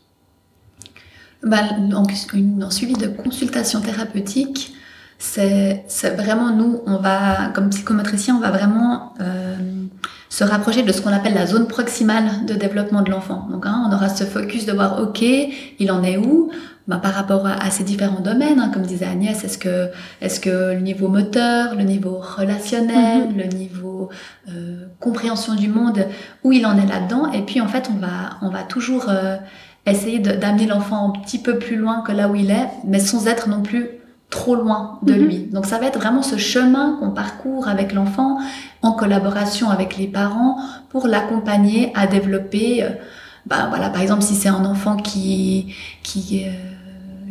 Ben, 1.44 1.88
donc, 1.92 2.12
un 2.12 2.72
suivi 2.72 2.94
de 2.94 3.06
consultation 3.06 3.82
thérapeutique, 3.82 4.74
c'est 5.20 5.86
vraiment 6.18 6.50
nous, 6.56 6.82
on 6.88 6.98
va, 6.98 7.52
comme 7.54 7.70
psychomotricien, 7.70 8.36
on 8.36 8.40
va 8.40 8.50
vraiment 8.50 9.14
euh, 9.22 9.56
se 10.30 10.44
rapprocher 10.44 10.84
de 10.84 10.92
ce 10.92 11.02
qu'on 11.02 11.12
appelle 11.12 11.34
la 11.34 11.48
zone 11.48 11.68
proximale 11.68 12.46
de 12.46 12.54
développement 12.54 13.02
de 13.02 13.10
l'enfant. 13.10 13.48
Donc, 13.50 13.66
hein, 13.66 13.84
on 13.90 13.94
aura 13.94 14.10
ce 14.10 14.24
focus 14.24 14.66
de 14.66 14.74
voir, 14.74 15.02
ok, 15.02 15.22
il 15.80 15.92
en 15.92 16.04
est 16.04 16.18
où? 16.18 16.52
Ben, 16.88 16.98
par 16.98 17.14
rapport 17.14 17.46
à, 17.46 17.70
ces 17.70 17.84
différents 17.84 18.22
domaines, 18.22 18.60
hein, 18.60 18.72
comme 18.74 18.82
disait 18.82 19.06
Agnès, 19.06 19.44
est-ce 19.44 19.60
que, 19.60 19.90
est-ce 20.22 20.40
que 20.40 20.74
le 20.74 20.80
niveau 20.80 21.08
moteur, 21.08 21.76
le 21.76 21.84
niveau 21.84 22.20
relationnel, 22.20 23.28
mm-hmm. 23.28 23.38
le 23.38 23.44
niveau 23.56 24.10
euh, 24.50 24.88
compréhension 25.00 25.54
du 25.54 25.68
monde, 25.68 26.08
où 26.44 26.52
il 26.52 26.66
en 26.66 26.78
est 26.78 26.88
là-dedans? 26.88 27.32
Et 27.32 27.42
puis, 27.42 27.62
en 27.62 27.68
fait, 27.68 27.92
on 27.96 28.00
va, 28.00 28.38
on 28.42 28.50
va 28.50 28.64
toujours 28.64 29.06
euh, 29.10 29.38
essayer 29.86 30.18
d'amener 30.18 30.66
l'enfant 30.66 31.10
un 31.10 31.20
petit 31.20 31.38
peu 31.38 31.60
plus 31.60 31.76
loin 31.76 32.02
que 32.02 32.12
là 32.12 32.28
où 32.28 32.36
il 32.36 32.50
est, 32.50 32.70
mais 32.86 33.00
sans 33.00 33.28
être 33.28 33.50
non 33.50 33.62
plus 33.62 33.88
trop 34.30 34.56
loin 34.56 35.00
de 35.04 35.14
mhm. 35.14 35.20
lui. 35.20 35.38
Donc 35.52 35.66
ça 35.66 35.78
va 35.80 35.88
être 35.88 36.00
vraiment 36.00 36.22
ce 36.22 36.38
chemin 36.38 36.98
qu'on 37.00 37.12
parcourt 37.12 37.68
avec 37.68 37.94
l'enfant 37.94 38.40
en 38.82 38.92
collaboration 38.92 39.70
avec 39.70 39.98
les 39.98 40.08
parents 40.08 40.58
pour 40.90 41.08
l'accompagner 41.08 41.92
à 41.96 42.08
développer. 42.08 42.84
Euh, 42.84 42.90
bah, 43.46 43.68
voilà, 43.70 43.90
par 43.90 44.02
exemple, 44.02 44.22
si 44.22 44.36
c'est 44.36 44.50
un 44.50 44.66
enfant 44.66 44.98
qui 44.98 45.74
qui 46.04 46.46
euh, 46.46 46.52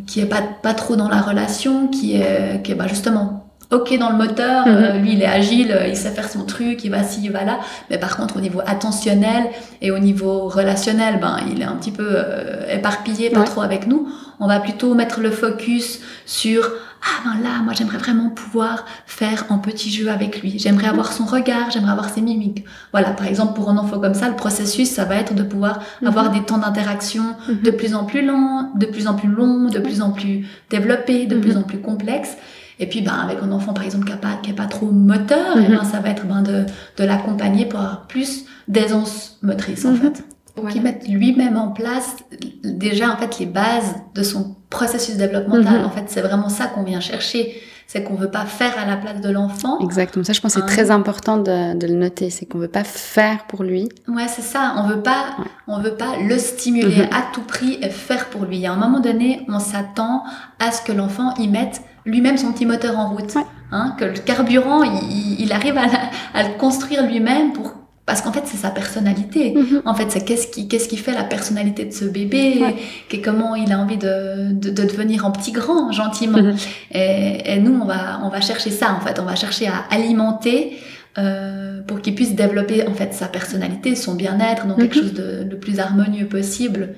qui 0.06 0.20
est 0.20 0.26
pas 0.26 0.42
pas 0.42 0.74
trop 0.74 0.96
dans 0.96 1.08
la 1.08 1.20
relation, 1.20 1.88
qui 1.88 2.16
est 2.16 2.62
qui 2.62 2.72
est 2.72 2.74
bah, 2.74 2.88
justement 2.88 3.47
ok 3.70 3.98
dans 3.98 4.10
le 4.10 4.16
moteur, 4.16 4.66
mhm. 4.66 4.74
euh, 4.74 4.92
lui 4.98 5.12
il 5.12 5.22
est 5.22 5.26
agile, 5.26 5.72
euh, 5.72 5.86
il 5.86 5.96
sait 5.96 6.10
faire 6.10 6.28
son 6.28 6.44
truc, 6.44 6.84
il 6.84 6.90
va 6.90 7.02
ci, 7.02 7.20
il 7.22 7.30
va 7.30 7.44
là. 7.44 7.58
Mais 7.90 7.98
par 7.98 8.16
contre 8.16 8.36
au 8.36 8.40
niveau 8.40 8.60
attentionnel 8.66 9.44
et 9.82 9.90
au 9.90 9.98
niveau 9.98 10.48
relationnel, 10.48 11.18
ben 11.20 11.38
il 11.50 11.60
est 11.60 11.66
un 11.66 11.76
petit 11.76 11.92
peu 11.92 12.06
euh, 12.08 12.74
éparpillé, 12.74 13.30
pas 13.30 13.42
trop 13.42 13.60
avec 13.60 13.86
nous. 13.86 14.08
On 14.40 14.46
va 14.46 14.60
plutôt 14.60 14.94
mettre 14.94 15.20
le 15.20 15.30
focus 15.30 16.00
sur 16.24 16.70
ah 17.02 17.22
ben 17.24 17.42
là, 17.42 17.62
moi 17.62 17.74
j'aimerais 17.74 17.98
vraiment 17.98 18.30
pouvoir 18.30 18.84
faire 19.06 19.44
un 19.50 19.58
petit 19.58 19.90
jeu 19.90 20.08
avec 20.08 20.40
lui. 20.40 20.58
J'aimerais 20.58 20.86
mhm. 20.86 20.92
avoir 20.94 21.12
son 21.12 21.26
regard, 21.26 21.70
j'aimerais 21.70 21.92
avoir 21.92 22.08
ses 22.08 22.22
mimiques. 22.22 22.64
Voilà, 22.92 23.10
par 23.10 23.26
exemple 23.26 23.52
pour 23.52 23.68
un 23.68 23.76
enfant 23.76 24.00
comme 24.00 24.14
ça, 24.14 24.30
le 24.30 24.36
processus 24.36 24.90
ça 24.90 25.04
va 25.04 25.16
être 25.16 25.34
de 25.34 25.42
pouvoir 25.42 25.80
mhm. 26.00 26.08
avoir 26.08 26.30
des 26.30 26.40
temps 26.40 26.58
d'interaction 26.58 27.36
de 27.48 27.70
plus 27.70 27.94
en 27.94 28.04
plus 28.04 28.24
longs, 28.24 28.70
de 28.76 28.86
plus 28.86 29.08
en 29.08 29.14
plus 29.14 29.28
longs, 29.28 29.68
de 29.68 29.78
plus 29.78 30.00
en 30.00 30.10
plus 30.10 30.46
développés, 30.70 31.26
de 31.26 31.36
plus 31.36 31.58
en 31.58 31.62
plus 31.64 31.80
complexes. 31.80 32.38
Et 32.80 32.86
puis, 32.86 33.02
ben, 33.02 33.12
avec 33.12 33.38
un 33.42 33.50
enfant, 33.50 33.72
par 33.72 33.84
exemple, 33.84 34.06
qui 34.06 34.12
n'est 34.12 34.18
pas, 34.18 34.38
qui 34.42 34.50
est 34.50 34.54
pas 34.54 34.66
trop 34.66 34.86
moteur, 34.86 35.58
et 35.58 35.64
eh 35.66 35.68
ben, 35.68 35.82
mhm. 35.82 35.90
ça 35.90 36.00
va 36.00 36.10
être 36.10 36.24
ben, 36.26 36.42
de, 36.42 36.64
de 36.96 37.04
l'accompagner 37.04 37.66
pour 37.66 37.80
avoir 37.80 38.06
plus 38.06 38.44
d'aisance 38.68 39.38
motrice, 39.42 39.84
en 39.84 39.92
mhm. 39.92 39.96
fait. 39.96 40.24
Pour 40.54 40.68
qu'il 40.68 40.82
mette 40.82 41.06
lui-même 41.08 41.56
en 41.56 41.68
place, 41.68 42.16
déjà, 42.64 43.12
en 43.12 43.16
fait, 43.16 43.38
les 43.38 43.46
bases 43.46 43.94
de 44.14 44.22
son 44.22 44.56
processus 44.70 45.16
développemental. 45.16 45.80
Mhm. 45.80 45.86
En 45.86 45.90
fait, 45.90 46.04
c'est 46.06 46.20
vraiment 46.20 46.48
ça 46.48 46.66
qu'on 46.66 46.82
vient 46.82 47.00
chercher. 47.00 47.60
C'est 47.86 48.02
qu'on 48.02 48.16
veut 48.16 48.30
pas 48.30 48.44
faire 48.44 48.78
à 48.78 48.84
la 48.84 48.98
place 48.98 49.22
de 49.22 49.30
l'enfant. 49.30 49.78
Exactement. 49.80 50.22
Ça, 50.22 50.34
je 50.34 50.42
pense, 50.42 50.52
c'est 50.52 50.66
très 50.66 50.90
important 50.90 51.38
de, 51.38 51.74
de, 51.74 51.86
le 51.86 51.94
noter. 51.94 52.28
C'est 52.28 52.44
qu'on 52.44 52.58
veut 52.58 52.68
pas 52.68 52.84
faire 52.84 53.46
pour 53.46 53.62
lui. 53.62 53.88
Ouais, 54.08 54.28
c'est 54.28 54.42
ça. 54.42 54.74
On 54.76 54.86
veut 54.88 55.00
pas, 55.00 55.36
on 55.66 55.80
veut 55.80 55.94
pas 55.94 56.18
le 56.22 56.36
stimuler 56.36 57.04
à 57.04 57.32
tout 57.32 57.40
prix 57.40 57.78
et 57.80 57.88
faire 57.88 58.26
pour 58.26 58.44
lui. 58.44 58.66
À 58.66 58.74
un 58.74 58.76
moment 58.76 59.00
donné, 59.00 59.46
on 59.48 59.58
s'attend 59.58 60.22
à 60.58 60.70
ce 60.70 60.82
que 60.82 60.92
l'enfant 60.92 61.32
y 61.38 61.48
mette 61.48 61.80
lui-même 62.04 62.36
son 62.36 62.52
petit 62.52 62.66
moteur 62.66 62.98
en 62.98 63.10
route. 63.10 63.34
Hein, 63.70 63.94
que 63.98 64.06
le 64.06 64.14
carburant, 64.14 64.82
il, 64.82 65.52
arrive 65.52 65.76
à, 65.76 66.42
le 66.42 66.58
construire 66.58 67.06
lui-même 67.06 67.52
pour 67.52 67.74
parce 68.06 68.22
qu'en 68.22 68.32
fait 68.32 68.44
c'est 68.46 68.56
sa 68.56 68.70
personnalité. 68.70 69.52
Mhm. 69.54 69.82
En 69.84 69.92
fait 69.92 70.10
c'est 70.10 70.24
qu'est-ce 70.24 70.46
qui 70.46 70.66
qu'est-ce 70.66 70.88
qui 70.88 70.96
fait 70.96 71.12
la 71.12 71.24
personnalité 71.24 71.84
de 71.84 71.92
ce 71.92 72.06
bébé, 72.06 72.62
ouais. 72.62 73.20
comment 73.20 73.54
il 73.54 73.70
a 73.70 73.78
envie 73.78 73.98
de, 73.98 74.52
de, 74.52 74.70
devenir 74.70 75.26
en 75.26 75.30
petit 75.30 75.52
grand 75.52 75.92
gentiment. 75.92 76.38
Mhm. 76.38 76.56
et, 76.92 77.60
nous 77.60 77.78
on 77.82 77.84
va 77.84 78.20
on 78.24 78.30
va 78.30 78.40
chercher 78.40 78.70
ça 78.70 78.94
en 78.94 79.00
fait, 79.00 79.20
on 79.20 79.24
va 79.24 79.36
chercher 79.36 79.66
à 79.66 79.84
alimenter. 79.90 80.78
Euh, 81.16 81.82
pour 81.82 82.00
qu'il 82.00 82.14
puisse 82.14 82.36
développer 82.36 82.86
en 82.86 82.94
fait 82.94 83.12
sa 83.12 83.26
personnalité, 83.26 83.96
son 83.96 84.14
bien-être 84.14 84.66
dans 84.66 84.76
quelque 84.76 84.98
mhm. 84.98 85.02
chose 85.02 85.14
de 85.14 85.48
le 85.50 85.58
plus 85.58 85.80
harmonieux 85.80 86.26
possible. 86.26 86.90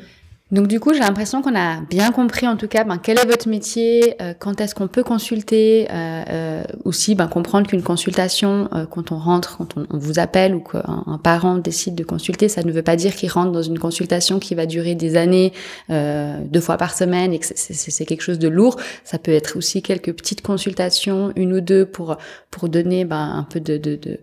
Donc 0.52 0.66
du 0.66 0.80
coup, 0.80 0.92
j'ai 0.92 1.00
l'impression 1.00 1.42
qu'on 1.42 1.54
a 1.54 1.80
bien 1.82 2.10
compris 2.10 2.48
en 2.48 2.56
tout 2.56 2.66
cas 2.66 2.82
ben, 2.82 2.98
quel 2.98 3.18
est 3.18 3.26
votre 3.26 3.48
métier, 3.48 4.14
euh, 4.20 4.34
quand 4.36 4.60
est-ce 4.60 4.74
qu'on 4.74 4.88
peut 4.88 5.04
consulter, 5.04 5.86
euh, 5.90 6.22
euh, 6.28 6.62
aussi 6.84 7.14
ben, 7.14 7.28
comprendre 7.28 7.68
qu'une 7.68 7.82
consultation, 7.82 8.68
euh, 8.74 8.84
quand 8.84 9.12
on 9.12 9.18
rentre, 9.18 9.58
quand 9.58 9.76
on, 9.76 9.86
vous 9.96 10.18
appelle 10.18 10.56
ou 10.56 10.60
qu'un 10.60 11.20
parent 11.22 11.56
décide 11.56 11.94
de 11.94 12.02
consulter, 12.02 12.48
ça 12.48 12.64
ne 12.64 12.72
veut 12.72 12.82
pas 12.82 12.96
dire 12.96 13.14
qu'il 13.14 13.30
rentre 13.30 13.52
dans 13.52 13.62
une 13.62 13.78
consultation 13.78 14.40
qui 14.40 14.56
va 14.56 14.66
durer 14.66 14.94
des 14.94 15.16
années, 15.16 15.52
deux 15.88 16.60
fois 16.60 16.76
par 16.76 16.94
semaine 16.94 17.32
et 17.32 17.38
que 17.38 17.46
c'est 17.46 18.04
quelque 18.06 18.22
chose 18.22 18.38
de 18.38 18.48
lourd. 18.48 18.76
Ça 19.04 19.18
peut 19.18 19.32
être 19.32 19.56
aussi 19.56 19.82
quelques 19.82 20.12
petites 20.12 20.42
consultations, 20.42 21.32
une 21.36 21.52
ou 21.52 21.60
deux 21.60 21.84
pour 21.86 22.16
pour 22.50 22.68
donner 22.68 23.04
ben, 23.04 23.32
un 23.36 23.44
peu 23.44 23.60
de, 23.60 23.76
de, 23.76 23.96
de 23.96 24.18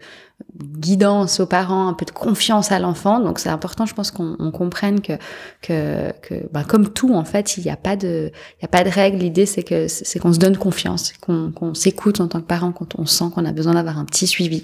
guidance 0.56 1.40
aux 1.40 1.46
parents, 1.46 1.88
un 1.88 1.94
peu 1.94 2.06
de 2.06 2.12
confiance 2.12 2.72
à 2.72 2.80
l'enfant. 2.80 3.20
Donc 3.20 3.40
c'est 3.40 3.50
important, 3.50 3.86
je 3.86 3.94
pense 3.94 4.12
qu'on 4.12 4.52
comprenne 4.52 5.02
que 5.02 5.14
que, 5.62 6.12
que 6.22 6.48
bah, 6.52 6.64
comme 6.64 6.90
tout 6.90 7.14
en 7.14 7.26
fait, 7.26 7.58
il 7.58 7.64
n'y 7.64 7.70
a 7.70 7.78
pas 7.78 7.96
de 7.96 8.32
il 8.60 8.62
y 8.62 8.66
a 8.66 8.68
pas 8.68 8.84
de 8.84 8.90
règle. 8.90 9.18
L'idée 9.18 9.46
c'est 9.46 9.64
que 9.64 9.88
c'est 9.88 10.20
qu'on 10.20 10.34
se 10.34 10.40
donne 10.40 10.58
confiance, 10.58 11.14
qu'on 11.22 11.74
s'écoute 11.74 12.22
en 12.22 12.28
tant 12.28 12.42
que 12.42 12.48
parent 12.48 12.72
quand 12.72 12.98
on 12.98 13.06
sent 13.06 13.26
qu'on 13.34 13.46
a 13.46 13.52
besoin 13.52 13.74
d'avoir 13.74 13.98
un 13.98 14.06
petit 14.06 14.28
suivi. 14.28 14.64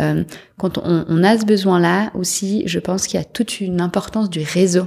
Euh, 0.00 0.24
quand 0.56 0.78
on, 0.78 1.04
on 1.08 1.24
a 1.24 1.38
ce 1.38 1.44
besoin-là 1.44 2.10
aussi, 2.14 2.62
je 2.66 2.78
pense 2.78 3.06
qu'il 3.06 3.18
y 3.18 3.22
a 3.22 3.24
toute 3.24 3.60
une 3.60 3.80
importance 3.80 4.30
du 4.30 4.40
réseau. 4.42 4.86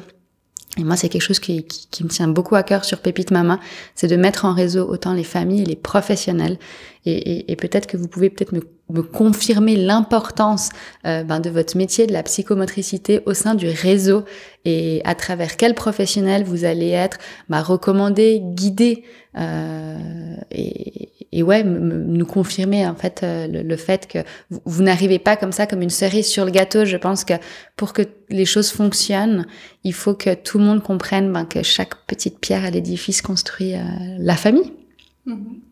Et 0.77 0.85
moi, 0.85 0.95
c'est 0.95 1.09
quelque 1.09 1.21
chose 1.21 1.39
qui, 1.39 1.65
qui, 1.65 1.87
qui, 1.91 2.03
me 2.05 2.09
tient 2.09 2.29
beaucoup 2.29 2.55
à 2.55 2.63
cœur 2.63 2.85
sur 2.85 2.99
Pépite 2.99 3.31
Mama, 3.31 3.59
c'est 3.93 4.07
de 4.07 4.15
mettre 4.15 4.45
en 4.45 4.53
réseau 4.53 4.87
autant 4.87 5.13
les 5.13 5.25
familles 5.25 5.63
et 5.63 5.65
les 5.65 5.75
professionnels. 5.75 6.57
Et, 7.05 7.11
et, 7.11 7.51
et 7.51 7.55
peut-être 7.57 7.87
que 7.87 7.97
vous 7.97 8.07
pouvez 8.07 8.29
peut-être 8.29 8.53
me 8.53 8.61
me 8.91 9.01
confirmer 9.01 9.75
l'importance 9.75 10.69
euh, 11.05 11.23
ben, 11.23 11.39
de 11.39 11.49
votre 11.49 11.77
métier, 11.77 12.07
de 12.07 12.13
la 12.13 12.23
psychomotricité 12.23 13.21
au 13.25 13.33
sein 13.33 13.55
du 13.55 13.67
réseau 13.67 14.23
et 14.65 15.01
à 15.05 15.15
travers 15.15 15.57
quel 15.57 15.73
professionnel 15.73 16.43
vous 16.43 16.65
allez 16.65 16.89
être 16.89 17.17
ben, 17.49 17.61
recommandé, 17.61 18.41
guidé 18.41 19.03
euh, 19.37 20.35
et, 20.51 21.43
ouais, 21.43 21.63
nous 21.63 22.25
confirmer 22.25 22.85
en 22.85 22.95
fait 22.95 23.21
euh, 23.23 23.47
le, 23.47 23.75
fait 23.77 24.07
que 24.07 24.19
vous, 24.65 24.83
n'arrivez 24.83 25.19
pas 25.19 25.37
comme 25.37 25.53
ça 25.53 25.65
comme 25.65 25.81
une 25.81 25.89
cerise 25.89 26.27
sur 26.27 26.45
le 26.45 26.51
gâteau. 26.51 26.85
Je 26.85 26.97
pense 26.97 27.23
que 27.23 27.33
pour 27.77 27.93
que 27.93 28.01
les 28.29 28.45
choses 28.45 28.69
fonctionnent, 28.69 29.45
il 29.83 29.93
faut 29.93 30.13
que 30.13 30.33
tout 30.33 30.57
le 30.57 30.65
monde 30.65 30.83
comprenne 30.83 31.31
ben, 31.31 31.45
que 31.45 31.63
chaque 31.63 31.95
petite 32.05 32.39
pierre 32.39 32.65
à 32.65 32.69
l'édifice 32.69 33.21
construit 33.21 33.73
la 34.19 34.35
famille. 34.35 34.73
Mm-hmm. 35.25 35.70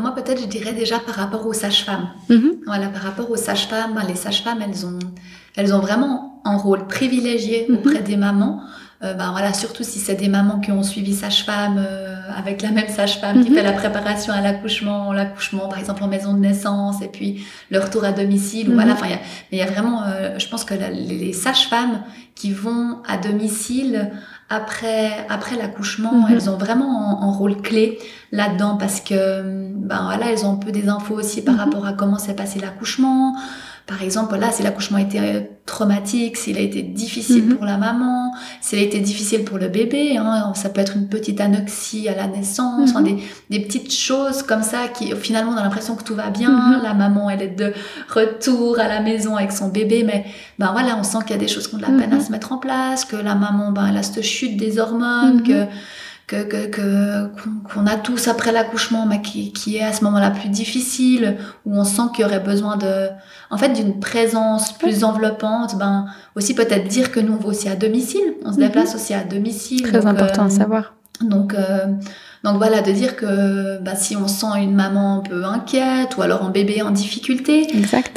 Moi, 0.00 0.14
peut-être, 0.14 0.40
je 0.40 0.46
dirais 0.46 0.72
déjà 0.72 0.98
par 0.98 1.14
rapport 1.14 1.46
aux 1.46 1.52
sages-femmes. 1.52 2.08
Mhm. 2.28 2.62
Voilà, 2.66 2.88
par 2.88 3.02
rapport 3.02 3.30
aux 3.30 3.36
sages-femmes, 3.36 4.00
les 4.08 4.14
sages-femmes, 4.14 4.62
elles 4.62 4.86
ont, 4.86 4.98
elles 5.56 5.74
ont 5.74 5.80
vraiment 5.80 6.40
un 6.44 6.56
rôle 6.56 6.86
privilégié 6.86 7.66
mhm. 7.68 7.76
auprès 7.76 8.00
des 8.00 8.16
mamans. 8.16 8.62
Euh, 9.04 9.14
bah, 9.14 9.30
voilà, 9.32 9.52
surtout 9.52 9.82
si 9.82 9.98
c'est 9.98 10.14
des 10.14 10.28
mamans 10.28 10.60
qui 10.60 10.70
ont 10.70 10.84
suivi 10.84 11.12
sage-femme 11.12 11.84
euh, 11.84 12.14
avec 12.36 12.62
la 12.62 12.70
même 12.70 12.88
sage-femme 12.88 13.42
qui 13.42 13.50
mhm. 13.50 13.56
fait 13.56 13.62
la 13.64 13.72
préparation 13.72 14.32
à 14.32 14.40
l'accouchement, 14.40 15.12
l'accouchement 15.12 15.66
par 15.66 15.80
exemple 15.80 16.04
en 16.04 16.08
maison 16.08 16.34
de 16.34 16.38
naissance 16.38 17.02
et 17.02 17.08
puis 17.08 17.44
le 17.70 17.80
retour 17.80 18.04
à 18.04 18.12
domicile. 18.12 18.72
Voilà, 18.72 18.92
enfin, 18.92 19.06
il 19.50 19.58
y 19.58 19.62
a, 19.62 19.66
vraiment, 19.66 20.04
euh, 20.04 20.38
je 20.38 20.46
pense 20.48 20.64
que 20.64 20.74
les 20.74 21.32
sages-femmes 21.32 22.02
qui 22.36 22.52
vont 22.52 22.98
à 23.08 23.16
domicile 23.16 24.12
après, 24.48 25.26
après 25.28 25.56
l'accouchement, 25.56 26.12
mhm. 26.12 26.26
elles 26.30 26.50
ont 26.50 26.56
vraiment 26.56 27.22
un, 27.22 27.32
rôle 27.32 27.56
clé 27.56 27.98
là-dedans 28.30 28.76
parce 28.76 29.00
que, 29.00 29.42
ben 29.74 30.02
voilà, 30.04 30.30
elles 30.30 30.44
ont 30.46 30.52
un 30.52 30.56
peu 30.56 30.70
des 30.70 30.88
infos 30.88 31.14
aussi 31.14 31.42
par 31.42 31.54
mhm. 31.54 31.60
rapport 31.60 31.86
à 31.86 31.92
comment 31.92 32.18
s'est 32.18 32.36
passé 32.36 32.60
l'accouchement, 32.60 33.34
par 33.92 34.02
exemple, 34.02 34.38
là, 34.38 34.50
si 34.50 34.62
l'accouchement 34.62 34.96
a 34.96 35.02
été 35.02 35.20
euh, 35.20 35.40
traumatique, 35.66 36.38
s'il 36.38 36.56
a 36.56 36.62
été 36.62 36.80
difficile 36.80 37.44
mhm. 37.44 37.56
pour 37.56 37.66
la 37.66 37.76
maman, 37.76 38.32
s'il 38.62 38.78
a 38.78 38.82
été 38.82 39.00
difficile 39.00 39.44
pour 39.44 39.58
le 39.58 39.68
bébé, 39.68 40.16
hein, 40.16 40.54
ça 40.54 40.70
peut 40.70 40.80
être 40.80 40.96
une 40.96 41.08
petite 41.08 41.42
anoxie 41.42 42.08
à 42.08 42.16
la 42.16 42.26
naissance, 42.26 42.94
mhm. 42.94 43.04
des, 43.04 43.16
des, 43.50 43.60
petites 43.60 43.92
choses 43.92 44.42
comme 44.42 44.62
ça 44.62 44.88
qui 44.88 45.14
finalement 45.14 45.52
on 45.52 45.56
a 45.58 45.62
l'impression 45.62 45.94
que 45.94 46.04
tout 46.04 46.14
va 46.14 46.30
bien, 46.30 46.48
mhm. 46.48 46.82
la 46.82 46.94
maman 46.94 47.28
elle 47.28 47.42
est 47.42 47.48
de 47.48 47.74
retour 48.08 48.80
à 48.80 48.88
la 48.88 49.00
maison 49.00 49.36
avec 49.36 49.52
son 49.52 49.68
bébé, 49.68 50.04
mais 50.06 50.24
ben 50.58 50.72
voilà, 50.72 50.96
on 50.98 51.02
sent 51.02 51.18
qu'il 51.26 51.32
y 51.32 51.38
a 51.38 51.42
des 51.42 51.48
choses 51.48 51.68
qui 51.68 51.74
ont 51.74 51.78
de 51.78 51.82
la 51.82 51.90
peine 51.90 52.14
à 52.14 52.20
se 52.20 52.32
mettre 52.32 52.52
en 52.52 52.58
place, 52.58 53.04
que 53.04 53.16
la 53.16 53.34
maman 53.34 53.72
ben 53.72 53.88
elle 53.90 53.98
a 53.98 54.02
cette 54.02 54.22
chute 54.22 54.56
des 54.56 54.78
hormones, 54.78 55.42
que 55.42 55.66
que 56.32 57.28
qu'on 57.72 57.86
a 57.86 57.96
tous 57.96 58.28
après 58.28 58.52
l'accouchement, 58.52 59.06
mais 59.06 59.20
qui, 59.22 59.52
qui 59.52 59.76
est 59.76 59.82
à 59.82 59.92
ce 59.92 60.02
moment-là 60.04 60.30
plus 60.30 60.48
difficile, 60.48 61.36
où 61.66 61.76
on 61.76 61.84
sent 61.84 62.02
qu'il 62.14 62.22
y 62.22 62.24
aurait 62.24 62.40
besoin 62.40 62.76
de, 62.76 63.08
en 63.50 63.58
fait, 63.58 63.70
d'une 63.70 64.00
présence 64.00 64.72
plus 64.72 65.04
enveloppante. 65.04 65.76
Ben 65.78 66.06
aussi 66.34 66.54
peut-être 66.54 66.88
dire 66.88 67.12
que 67.12 67.20
nous 67.20 67.34
on 67.34 67.36
va 67.36 67.48
aussi 67.48 67.68
à 67.68 67.76
domicile, 67.76 68.34
on 68.44 68.52
se 68.52 68.58
mhm. 68.58 68.66
déplace 68.66 68.94
aussi 68.94 69.14
à 69.14 69.24
domicile. 69.24 69.82
Très 69.82 70.06
important 70.06 70.44
à 70.44 70.46
euh, 70.46 70.50
savoir. 70.50 70.94
Donc 71.20 71.54
euh, 71.54 71.86
donc 72.44 72.56
voilà, 72.56 72.82
de 72.82 72.90
dire 72.90 73.14
que 73.14 73.78
bah, 73.78 73.94
si 73.94 74.16
on 74.16 74.26
sent 74.26 74.46
une 74.58 74.74
maman 74.74 75.18
un 75.18 75.20
peu 75.20 75.44
inquiète 75.44 76.16
ou 76.16 76.22
alors 76.22 76.42
un 76.42 76.50
bébé 76.50 76.82
en 76.82 76.90
difficulté, 76.90 77.68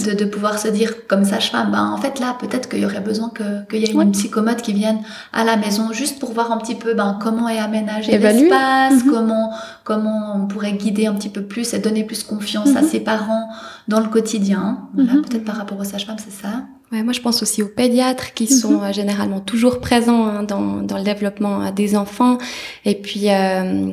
De, 0.04 0.14
de 0.14 0.26
pouvoir 0.26 0.58
se 0.58 0.68
dire 0.68 1.06
comme 1.08 1.24
sage-femme, 1.24 1.72
bah, 1.72 1.84
en 1.84 1.98
fait 1.98 2.20
là 2.20 2.36
peut-être 2.40 2.68
qu'il 2.68 2.80
y 2.80 2.86
aurait 2.86 3.02
besoin 3.02 3.32
qu'il 3.70 3.80
y 3.80 3.86
ait 3.86 3.92
une 3.92 4.12
psychomote 4.12 4.64
qui 4.64 4.74
vienne 4.74 5.00
à 5.32 5.44
la 5.44 5.58
maison 5.58 5.94
juste 5.94 6.20
pour 6.20 6.34
voir 6.34 6.52
un 6.52 6.58
petit 6.58 6.76
peu 6.76 6.96
ben, 6.96 7.20
comment 7.22 7.48
est 7.50 7.60
aménagé 7.60 8.18
l'espace, 8.18 9.04
mhm. 9.06 9.12
comment 9.12 9.54
comment 9.84 10.36
on 10.36 10.48
pourrait 10.48 10.74
guider 10.74 11.06
un 11.06 11.14
petit 11.14 11.30
peu 11.30 11.44
plus 11.44 11.74
et 11.76 11.80
donner 11.80 12.04
plus 12.04 12.24
confiance 12.24 12.76
à 12.76 12.82
mhm. 12.82 12.88
ses 12.88 13.00
parents 13.02 13.50
dans 13.88 14.00
le 14.00 14.08
quotidien. 14.08 14.80
Voilà, 14.96 15.14
mhm. 15.14 15.22
peut-être 15.22 15.46
par 15.46 15.58
rapport 15.58 15.80
aux 15.80 15.84
sages-femmes, 15.84 16.18
c'est 16.18 16.34
ça. 16.34 16.64
Ouais, 16.92 17.02
moi, 17.02 17.14
je 17.14 17.22
pense 17.22 17.42
aussi 17.42 17.64
aux 17.64 17.68
pédiatres 17.68 18.34
qui 18.34 18.48
sont 18.48 18.82
euh, 18.84 18.94
généralement 18.94 19.40
toujours 19.40 19.80
présents 19.80 20.28
hein, 20.28 20.44
dans, 20.44 20.82
dans 20.82 20.98
le 20.98 21.04
développement 21.04 21.64
euh, 21.64 21.72
des 21.72 21.96
enfants. 21.96 22.38
Et 22.86 22.96
puis, 22.96 23.32
euh, 23.32 23.92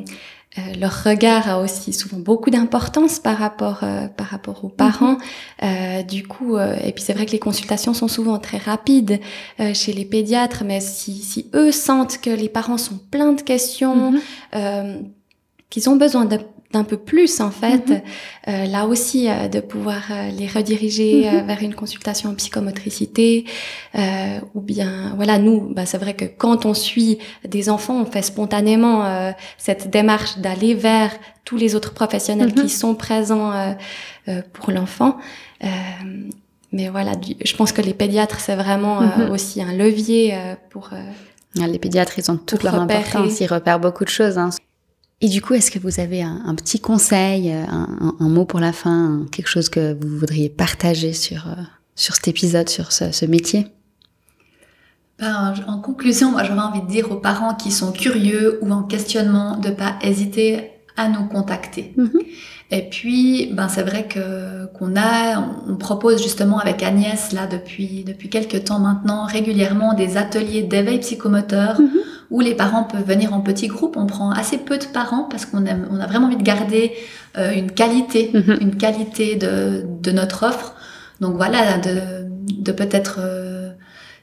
euh, 0.59 0.61
leur 0.79 1.03
regard 1.03 1.49
a 1.49 1.59
aussi 1.59 1.91
souvent 1.91 2.19
beaucoup 2.19 2.51
d'importance 2.51 3.17
par 3.17 3.39
rapport 3.39 3.79
euh, 3.81 4.07
par 4.07 4.27
rapport 4.27 4.63
aux 4.63 4.69
parents. 4.69 5.17
Mhm. 5.63 6.03
du 6.03 6.27
coup, 6.27 6.57
et 6.57 6.91
puis 6.91 7.03
c'est 7.03 7.13
vrai 7.13 7.25
que 7.25 7.31
les 7.31 7.39
consultations 7.39 7.93
sont 7.93 8.07
souvent 8.07 8.37
très 8.37 8.57
rapides 8.57 9.19
chez 9.73 9.93
les 9.93 10.05
pédiatres, 10.05 10.63
mais 10.63 10.81
si, 10.81 11.15
si 11.15 11.49
eux 11.55 11.71
sentent 11.71 12.19
que 12.19 12.29
les 12.29 12.49
parents 12.49 12.77
sont 12.77 12.99
pleins 13.09 13.33
de 13.33 13.41
questions, 13.41 14.11
mhm. 14.11 15.09
qu'ils 15.69 15.89
ont 15.89 15.95
besoin 15.95 16.25
de 16.25 16.37
d'un 16.73 16.83
peu 16.83 16.97
plus 16.97 17.39
en 17.39 17.51
fait, 17.51 17.87
mhm. 17.87 18.01
euh, 18.47 18.65
là 18.65 18.87
aussi 18.87 19.29
euh, 19.29 19.47
de 19.47 19.59
pouvoir 19.59 20.01
euh, 20.11 20.29
les 20.31 20.47
rediriger 20.47 21.29
mhm. 21.29 21.45
vers 21.45 21.61
une 21.61 21.75
consultation 21.75 22.31
en 22.31 22.35
psychomotricité 22.35 23.45
ou 24.55 24.61
bien 24.61 25.13
voilà 25.15 25.37
nous 25.37 25.61
bah, 25.73 25.85
c'est 25.85 25.99
vrai 25.99 26.15
que 26.15 26.25
quand 26.25 26.65
on 26.65 26.73
suit 26.73 27.19
des 27.47 27.69
enfants 27.69 28.01
on 28.01 28.05
fait 28.05 28.23
spontanément 28.23 29.33
cette 29.57 29.89
démarche 29.89 30.39
d'aller 30.39 30.73
vers 30.73 31.11
tous 31.45 31.57
les 31.57 31.75
autres 31.75 31.93
professionnels 31.93 32.53
qui 32.53 32.63
mhm. 32.63 32.67
sont 32.69 32.95
présents 32.95 33.75
pour 34.53 34.71
l'enfant 34.71 35.17
mais 36.71 36.89
voilà 36.89 37.11
je 37.43 37.55
pense 37.55 37.71
que 37.71 37.81
les 37.81 37.93
pédiatres 37.93 38.39
c'est 38.39 38.55
vraiment 38.55 39.01
aussi 39.31 39.61
un 39.61 39.73
levier 39.73 40.35
pour 40.71 40.89
ah, 41.61 41.67
les 41.67 41.77
pédiatres, 41.77 42.17
ils 42.17 42.31
ont 42.31 42.37
toute 42.37 42.63
leur 42.63 42.75
importance, 42.75 43.39
ils 43.39 43.45
repèrent 43.45 43.79
beaucoup 43.79 44.05
de 44.05 44.09
choses. 44.09 44.39
Hein. 44.39 44.49
Et 45.23 45.29
du 45.29 45.41
coup, 45.41 45.53
est-ce 45.53 45.71
que 45.71 45.79
vous 45.79 46.01
avez 46.01 46.21
un, 46.21 46.53
petit 46.53 46.81
conseil, 46.81 47.49
euh, 47.49 47.63
un, 48.19 48.27
mot 48.27 48.43
pour 48.43 48.59
la 48.59 48.73
fin, 48.73 49.25
quelque 49.31 49.47
chose 49.47 49.69
que 49.69 49.93
vous 49.93 50.17
voudriez 50.17 50.49
partager 50.49 51.13
sur, 51.13 51.47
euh, 51.47 51.61
sur 51.95 52.13
cet 52.13 52.27
épisode, 52.27 52.67
sur 52.67 52.91
ce, 52.91 53.25
métier? 53.25 53.67
Ben, 55.19 55.53
en 55.65 55.79
conclusion, 55.79 56.31
moi 56.31 56.43
j'aurais 56.43 56.59
envie 56.59 56.81
de 56.81 56.87
dire 56.87 57.09
aux 57.09 57.21
parents 57.21 57.55
qui 57.55 57.71
sont 57.71 57.93
curieux 57.93 58.59
ou 58.61 58.71
en 58.73 58.83
questionnement 58.83 59.55
de 59.55 59.69
pas 59.69 59.95
hésiter 60.01 60.71
à 60.97 61.07
nous 61.07 61.25
contacter. 61.27 61.93
Mm-hmm. 61.97 62.25
Et 62.71 62.89
puis, 62.89 63.49
ben 63.53 63.69
c'est 63.69 63.83
vrai 63.83 64.09
que 64.09 64.65
qu'on 64.73 64.97
a, 64.97 65.39
on 65.69 65.77
propose 65.77 66.21
justement 66.21 66.59
avec 66.59 66.83
Agnès 66.83 67.31
là 67.31 67.47
depuis 67.47 68.03
depuis 68.03 68.29
quelques 68.29 68.65
temps 68.65 68.79
maintenant 68.79 69.25
régulièrement 69.25 69.93
des 69.93 70.17
ateliers 70.17 70.63
d'éveil 70.63 70.99
psychomoteur. 70.99 71.79
Mm-hmm 71.79 72.12
où 72.33 72.41
les 72.41 72.55
parents 72.55 72.83
peuvent 72.83 73.05
venir 73.05 73.31
en 73.31 73.41
petits 73.41 73.67
groupes. 73.67 73.95
On 73.95 74.07
prend 74.07 74.31
assez 74.31 74.57
peu 74.57 74.79
de 74.79 74.85
parents 74.85 75.27
parce 75.29 75.45
qu'on 75.45 75.63
on 75.65 75.99
a 75.99 76.07
vraiment 76.07 76.25
envie 76.25 76.35
de 76.35 76.43
garder 76.43 76.91
euh, 77.37 77.51
une 77.51 77.71
qualité, 77.71 78.31
mhm. 78.33 78.57
une 78.59 78.75
qualité 78.75 79.35
de, 79.35 79.85
de, 80.01 80.11
notre 80.11 80.43
offre. 80.43 80.73
Donc 81.21 81.35
voilà, 81.35 81.77
de, 81.77 82.25
de 82.51 82.71
peut-être, 82.71 83.19
euh, 83.19 83.69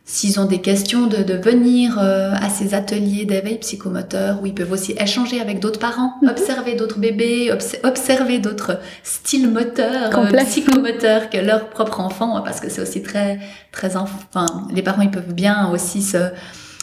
s'ils 0.04 0.40
ont 0.40 0.44
des 0.44 0.60
questions, 0.60 1.06
de, 1.06 1.22
de 1.22 1.34
venir 1.34 2.00
euh, 2.00 2.32
à 2.34 2.48
ces 2.48 2.74
ateliers 2.74 3.26
d'éveil 3.26 3.58
psychomoteur 3.58 4.42
où 4.42 4.46
ils 4.46 4.54
peuvent 4.54 4.72
aussi 4.72 4.92
échanger 4.98 5.40
avec 5.40 5.60
d'autres 5.60 5.78
parents, 5.78 6.14
mhm. 6.20 6.30
observer 6.30 6.74
d'autres 6.74 6.98
bébés, 6.98 7.52
observer 7.84 8.40
d'autres 8.40 8.80
styles 9.04 9.48
moteurs, 9.48 10.10
psychomoteurs 10.46 11.30
que 11.30 11.38
leur 11.38 11.68
propre 11.68 12.00
enfant, 12.00 12.42
parce 12.42 12.58
que 12.58 12.70
c'est 12.70 12.82
aussi 12.82 13.04
très, 13.04 13.38
très, 13.70 13.96
enfin, 13.96 14.46
les 14.74 14.82
parents 14.82 15.02
ils 15.02 15.12
peuvent 15.12 15.32
bien 15.32 15.70
aussi 15.70 16.02
se 16.02 16.18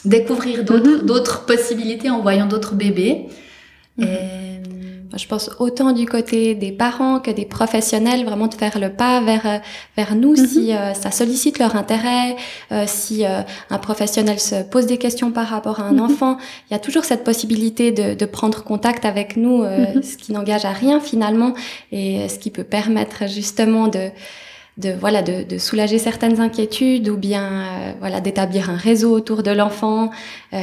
découvrir 0.07 0.63
d'autres, 0.63 1.01
mhm. 1.01 1.05
d'autres 1.05 1.45
possibilités 1.45 2.09
en 2.09 2.21
voyant 2.21 2.47
d'autres 2.47 2.75
bébés. 2.75 3.27
Mhm. 3.97 4.07
Je 5.15 5.25
pense 5.25 5.49
autant 5.59 5.93
du 5.93 6.05
côté 6.05 6.53
des 6.53 6.71
parents 6.71 7.19
que 7.19 7.31
des 7.31 7.45
professionnels, 7.45 8.25
vraiment 8.25 8.47
de 8.47 8.53
faire 8.53 8.77
le 8.77 8.89
pas 8.89 9.21
vers 9.21 9.45
euh, 9.45 9.57
vers 9.95 10.15
nous 10.15 10.35
mhm. 10.35 10.47
si 10.47 10.73
euh, 10.73 10.93
ça 10.93 11.11
sollicite 11.11 11.59
leur 11.59 11.75
intérêt, 11.75 12.35
euh, 12.71 12.83
si 12.85 13.25
un 13.25 13.77
professionnel 13.79 14.39
se 14.39 14.63
pose 14.63 14.85
des 14.85 14.97
questions 14.97 15.31
par 15.31 15.47
rapport 15.47 15.79
à 15.79 15.83
un 15.83 15.97
enfant, 15.97 16.37
il 16.69 16.73
y 16.73 16.75
a 16.75 16.79
toujours 16.79 17.05
cette 17.05 17.23
possibilité 17.23 17.91
de, 17.91 18.13
de 18.13 18.25
prendre 18.25 18.63
contact 18.63 19.05
avec 19.05 19.37
nous, 19.37 19.63
ce 19.63 20.17
qui 20.17 20.33
n'engage 20.33 20.65
à 20.65 20.71
rien 20.71 20.99
finalement 20.99 21.53
et 21.91 22.27
ce 22.29 22.37
qui 22.37 22.51
peut 22.51 22.63
permettre 22.63 23.27
justement 23.27 23.87
de 23.87 24.09
de 24.77 24.91
voilà 24.91 25.21
de, 25.21 25.43
de, 25.43 25.57
soulager 25.57 25.97
certaines 25.97 26.39
inquiétudes 26.39 27.09
ou 27.09 27.17
bien 27.17 27.43
euh, 27.45 27.93
voilà 27.99 28.21
d'établir 28.21 28.69
un 28.69 28.77
réseau 28.77 29.11
autour 29.11 29.43
de 29.43 29.51
l'enfant. 29.51 30.11
Euh, 30.53 30.57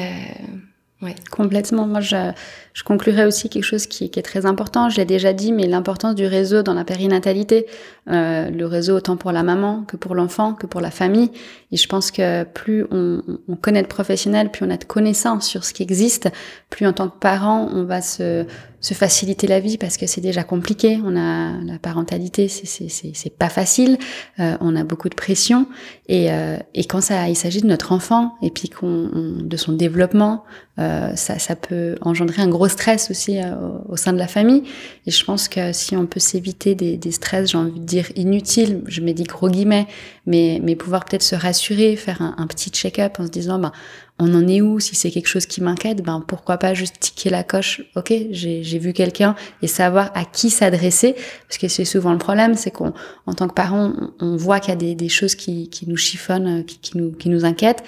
ouais. 1.03 1.15
Complètement. 1.31 1.87
Moi, 1.87 2.01
je, 2.01 2.33
je 2.75 2.83
conclurai 2.83 3.25
aussi 3.25 3.49
quelque 3.49 3.65
chose 3.65 3.87
qui, 3.87 4.05
est 4.05 4.23
très 4.23 4.47
important. 4.47 4.91
Je 4.91 4.97
l'ai 4.97 5.05
déjà 5.05 5.33
dit, 5.33 5.53
mais 5.53 5.69
l'importance 5.69 6.17
du 6.17 6.27
réseau 6.27 6.63
dans 6.63 6.75
la 6.75 6.85
périnatalité. 6.85 7.67
Euh, 8.11 8.51
le 8.51 8.67
réseau 8.67 8.97
autant 8.97 9.17
pour 9.17 9.31
la 9.31 9.45
maman 9.45 9.85
que 9.85 9.97
pour 9.97 10.17
l'enfant, 10.17 10.55
que 10.55 10.67
pour 10.67 10.81
la 10.81 10.91
famille. 10.91 11.31
Et 11.71 11.77
je 11.77 11.87
pense 11.87 12.11
que 12.11 12.43
plus 12.43 12.85
on, 12.91 13.23
on 13.49 13.55
connaît 13.55 13.83
de 13.83 13.87
professionnels, 13.87 14.51
plus 14.51 14.67
on 14.67 14.71
a 14.71 14.77
de 14.77 14.85
connaissances 14.85 15.47
sur 15.47 15.65
ce 15.65 15.73
qui 15.73 15.85
existe, 15.85 16.29
plus 16.69 16.85
en 16.85 16.93
tant 16.93 17.09
que 17.09 17.17
parent, 17.17 17.71
on 17.73 17.85
va 17.85 18.03
se 18.03 18.45
se 18.85 18.93
faciliter 18.93 19.47
la 19.47 19.61
vie 19.61 19.79
parce 19.79 19.97
que 19.97 20.07
c'est 20.07 20.21
déjà 20.21 20.45
compliqué. 20.45 21.01
On 21.03 21.17
a 21.17 21.59
la 21.65 21.79
parentalité, 21.79 22.49
c'est 22.49 23.39
pas 23.39 23.49
facile. 23.49 23.97
Euh, 24.39 24.57
on 24.61 24.77
a 24.77 24.85
beaucoup 24.85 25.09
de 25.09 25.15
pression 25.15 25.67
et, 26.07 26.31
euh, 26.31 26.59
et 26.75 26.85
quand 26.85 27.01
ça, 27.01 27.29
il 27.31 27.35
s'agit 27.35 27.63
de 27.63 27.67
notre 27.67 27.93
enfant 27.93 28.35
et 28.43 28.51
puis 28.51 28.69
qu'on 28.69 29.09
de 29.41 29.57
son 29.57 29.73
développement, 29.73 30.45
euh, 30.79 31.17
ça, 31.17 31.39
ça 31.39 31.57
peut 31.57 31.97
engendrer 32.03 32.43
un 32.43 32.49
gros 32.49 32.64
stress 32.69 33.11
aussi 33.11 33.41
euh, 33.41 33.55
au, 33.89 33.97
sein 33.97 34.13
de 34.13 34.19
la 34.19 34.27
famille. 34.27 34.63
Et 35.07 35.11
je 35.11 35.25
pense 35.25 35.49
que 35.49 35.73
si 35.73 35.97
on 35.97 36.07
peut 36.07 36.21
s'éviter 36.21 36.75
des, 36.75 37.13
stress, 37.13 37.51
j'ai 37.51 37.59
envie 37.59 37.81
de 37.81 37.85
dire 37.85 38.07
inutiles, 38.17 38.83
je 38.87 39.01
mets 39.01 39.15
des 39.15 39.25
gros 39.25 39.49
guillemets, 39.49 39.87
mais 40.27 40.61
mais 40.63 40.77
pouvoir 40.77 41.05
peut-être 41.05 41.23
se 41.23 41.35
rassurer, 41.35 41.97
faire 41.97 42.23
un, 42.23 42.47
petit 42.47 42.71
check-up 42.71 43.19
en 43.19 43.27
se 43.27 43.31
disant 43.31 43.59
bah 43.59 43.73
on 44.19 44.33
en 44.35 44.47
est 44.47 44.61
où? 44.61 44.79
Si 44.81 44.95
c'est 44.95 45.11
quelque 45.11 45.27
chose 45.27 45.47
qui 45.47 45.61
m'inquiète, 45.61 46.03
ben 46.03 46.23
pourquoi 46.27 46.57
pas 46.59 46.73
juste 46.75 47.01
tiquer 47.01 47.31
la 47.31 47.43
coche? 47.43 47.83
Ok, 47.97 48.13
j'ai 48.31 48.79
vu 48.79 48.93
quelqu'un 48.93 49.35
et 49.63 49.67
savoir 49.67 50.11
à 50.15 50.25
qui 50.25 50.51
s'adresser, 50.51 51.17
parce 51.49 51.59
que 51.59 51.69
c'est 51.69 51.85
souvent 51.85 52.13
le 52.13 52.19
problème, 52.19 52.55
c'est 52.55 52.71
qu'on, 52.71 52.93
en 53.27 53.35
tant 53.35 53.49
que 53.49 53.55
parent, 53.55 53.93
on, 54.21 54.37
voit 54.37 54.61
qu'il 54.61 54.71
y 54.71 54.93
a 54.93 54.95
des, 54.95 55.09
choses 55.09 55.35
qui, 55.35 55.69
nous 55.89 55.97
chiffonnent, 55.97 56.65
qui, 56.65 56.79
qui, 56.79 56.99
nous, 56.99 57.11
qui 57.11 57.29
nous 57.29 57.45
inquiètent, 57.45 57.83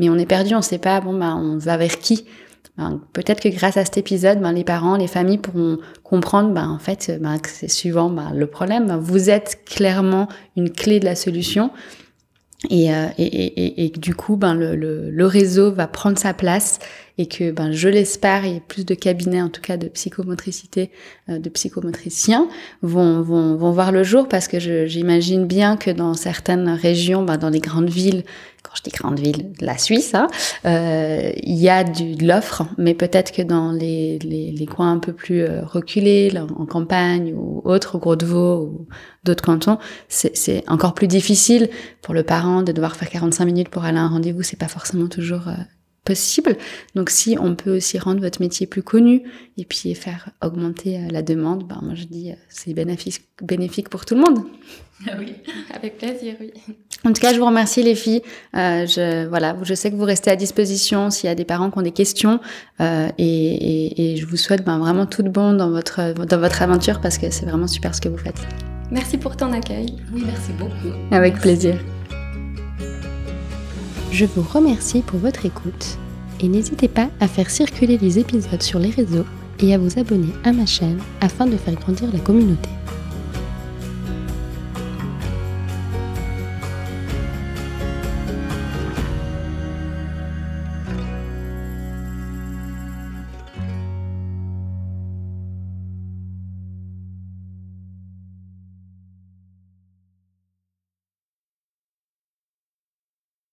mais 0.00 0.08
on 0.08 0.16
est 0.16 0.26
perdu, 0.26 0.54
on 0.54 0.62
sait 0.62 0.78
pas. 0.78 1.00
Bon, 1.00 1.12
ben 1.12 1.36
on 1.36 1.58
va 1.58 1.76
vers 1.76 1.98
qui? 1.98 2.24
Ben, 2.76 3.00
Peut-être 3.12 3.40
que 3.40 3.48
grâce 3.48 3.76
à 3.76 3.84
cet 3.84 3.98
épisode, 3.98 4.40
ben, 4.40 4.52
les 4.52 4.64
parents, 4.64 4.96
les 4.96 5.06
familles 5.06 5.38
pourront 5.38 5.78
comprendre, 6.02 6.52
ben, 6.52 6.68
en 6.68 6.78
fait, 6.78 7.18
ben, 7.20 7.36
c'est 7.44 7.70
suivant 7.70 8.10
ben, 8.10 8.32
le 8.34 8.46
problème. 8.46 8.86
Ben, 8.86 8.96
vous 8.96 9.30
êtes 9.30 9.64
clairement 9.64 10.28
une 10.56 10.70
clé 10.70 11.00
de 11.00 11.04
la 11.04 11.14
solution 11.14 11.70
et, 12.68 12.92
euh, 12.92 13.06
et, 13.16 13.24
et, 13.24 13.84
et, 13.86 13.88
du 13.88 14.14
coup, 14.14 14.36
ben, 14.36 14.54
le, 14.54 14.76
le, 14.76 15.10
le, 15.10 15.26
réseau 15.26 15.72
va 15.72 15.86
prendre 15.86 16.18
sa 16.18 16.34
place 16.34 16.78
et 17.16 17.26
que, 17.26 17.50
ben, 17.52 17.72
je 17.72 17.88
l'espère, 17.88 18.44
il 18.44 18.52
y 18.52 18.56
a 18.58 18.60
plus 18.60 18.84
de 18.84 18.94
cabinets, 18.94 19.40
en 19.40 19.48
tout 19.48 19.62
cas 19.62 19.78
de 19.78 19.88
psychomotricité, 19.88 20.90
euh, 21.30 21.38
de 21.38 21.48
psychomotriciens, 21.48 22.48
vont, 22.82 23.22
vont, 23.22 23.56
vont 23.56 23.72
voir 23.72 23.92
le 23.92 24.02
jour 24.02 24.28
parce 24.28 24.46
que 24.46 24.58
j'imagine 24.58 25.46
bien 25.46 25.78
que 25.78 25.90
dans 25.90 26.12
certaines 26.12 26.68
régions, 26.68 27.22
ben, 27.22 27.38
dans 27.38 27.48
les 27.48 27.60
grandes 27.60 27.88
villes, 27.88 28.24
quand 28.62 28.72
je 28.74 28.82
dis 28.82 28.90
grande 28.90 29.18
ville, 29.18 29.52
la 29.60 29.78
Suisse, 29.78 30.14
hein, 30.14 30.28
euh, 30.64 31.32
il 31.42 31.56
y 31.56 31.68
a 31.68 31.84
du, 31.84 32.14
de 32.14 32.26
l'offre, 32.26 32.64
mais 32.78 32.94
peut-être 32.94 33.32
que 33.32 33.42
dans 33.42 33.72
les, 33.72 34.18
les, 34.20 34.52
les, 34.52 34.66
coins 34.66 34.92
un 34.92 34.98
peu 34.98 35.12
plus 35.12 35.42
euh, 35.42 35.64
reculés, 35.64 36.32
en 36.38 36.66
campagne 36.66 37.34
ou 37.34 37.62
autre, 37.64 37.96
au 37.96 37.98
Gros 37.98 38.16
de 38.16 38.26
Vaud 38.26 38.62
ou 38.62 38.88
d'autres 39.24 39.42
cantons, 39.42 39.78
c'est 40.08 40.64
encore 40.68 40.94
plus 40.94 41.08
difficile 41.08 41.68
pour 42.02 42.14
le 42.14 42.22
parent 42.22 42.62
de 42.62 42.72
devoir 42.72 42.96
faire 42.96 43.10
45 43.10 43.44
minutes 43.44 43.68
pour 43.68 43.84
aller 43.84 43.98
à 43.98 44.02
un 44.02 44.08
rendez-vous, 44.08 44.42
c'est 44.42 44.58
pas 44.58 44.68
forcément 44.68 45.08
toujours 45.08 45.48
euh, 45.48 45.54
possible. 46.04 46.56
Donc 46.94 47.10
si 47.10 47.36
on 47.40 47.54
peut 47.54 47.76
aussi 47.76 47.98
rendre 47.98 48.20
votre 48.20 48.40
métier 48.40 48.66
plus 48.66 48.82
connu 48.82 49.22
et 49.56 49.64
puis 49.64 49.94
faire 49.94 50.30
augmenter 50.42 50.98
euh, 50.98 51.08
la 51.10 51.22
demande, 51.22 51.66
ben 51.66 51.80
moi 51.82 51.94
je 51.94 52.04
dis 52.04 52.32
c'est 52.48 52.74
bénéfique, 52.74 53.22
bénéfique 53.42 53.88
pour 53.88 54.04
tout 54.04 54.14
le 54.14 54.20
monde. 54.20 54.44
Ah 55.08 55.12
oui, 55.18 55.34
avec 55.74 55.98
plaisir, 55.98 56.34
oui. 56.40 56.52
En 57.04 57.12
tout 57.12 57.20
cas, 57.20 57.32
je 57.32 57.38
vous 57.38 57.46
remercie 57.46 57.82
les 57.82 57.94
filles. 57.94 58.22
Euh, 58.54 58.86
je, 58.86 59.26
voilà, 59.26 59.56
je 59.62 59.74
sais 59.74 59.90
que 59.90 59.96
vous 59.96 60.04
restez 60.04 60.30
à 60.30 60.36
disposition 60.36 61.10
s'il 61.10 61.28
y 61.28 61.30
a 61.30 61.34
des 61.34 61.46
parents 61.46 61.70
qui 61.70 61.78
ont 61.78 61.82
des 61.82 61.92
questions 61.92 62.40
euh, 62.80 63.08
et, 63.16 63.24
et, 63.24 64.12
et, 64.12 64.16
je 64.16 64.26
vous 64.26 64.36
souhaite 64.36 64.64
ben, 64.64 64.78
vraiment 64.78 65.06
tout 65.06 65.22
de 65.22 65.30
bon 65.30 65.54
dans 65.54 65.70
votre, 65.70 66.12
dans 66.12 66.38
votre 66.38 66.62
aventure 66.62 67.00
parce 67.00 67.16
que 67.16 67.30
c'est 67.30 67.46
vraiment 67.46 67.66
super 67.66 67.94
ce 67.94 68.00
que 68.00 68.08
vous 68.08 68.18
faites. 68.18 68.46
Merci 68.90 69.16
pour 69.16 69.36
ton 69.36 69.52
accueil. 69.52 69.96
Oui, 70.12 70.24
merci 70.26 70.52
beaucoup. 70.58 70.94
Avec 71.10 71.38
plaisir. 71.38 71.76
Je 74.12 74.24
vous 74.24 74.42
remercie 74.42 75.02
pour 75.02 75.20
votre 75.20 75.46
écoute 75.46 75.96
et 76.40 76.48
n'hésitez 76.48 76.88
pas 76.88 77.08
à 77.20 77.28
faire 77.28 77.48
circuler 77.48 77.96
les 77.96 78.18
épisodes 78.18 78.62
sur 78.62 78.80
les 78.80 78.90
réseaux 78.90 79.24
et 79.60 79.72
à 79.72 79.78
vous 79.78 79.98
abonner 79.98 80.32
à 80.42 80.52
ma 80.52 80.66
chaîne 80.66 80.98
afin 81.20 81.46
de 81.46 81.56
faire 81.56 81.74
grandir 81.74 82.08
la 82.12 82.18
communauté. 82.18 82.68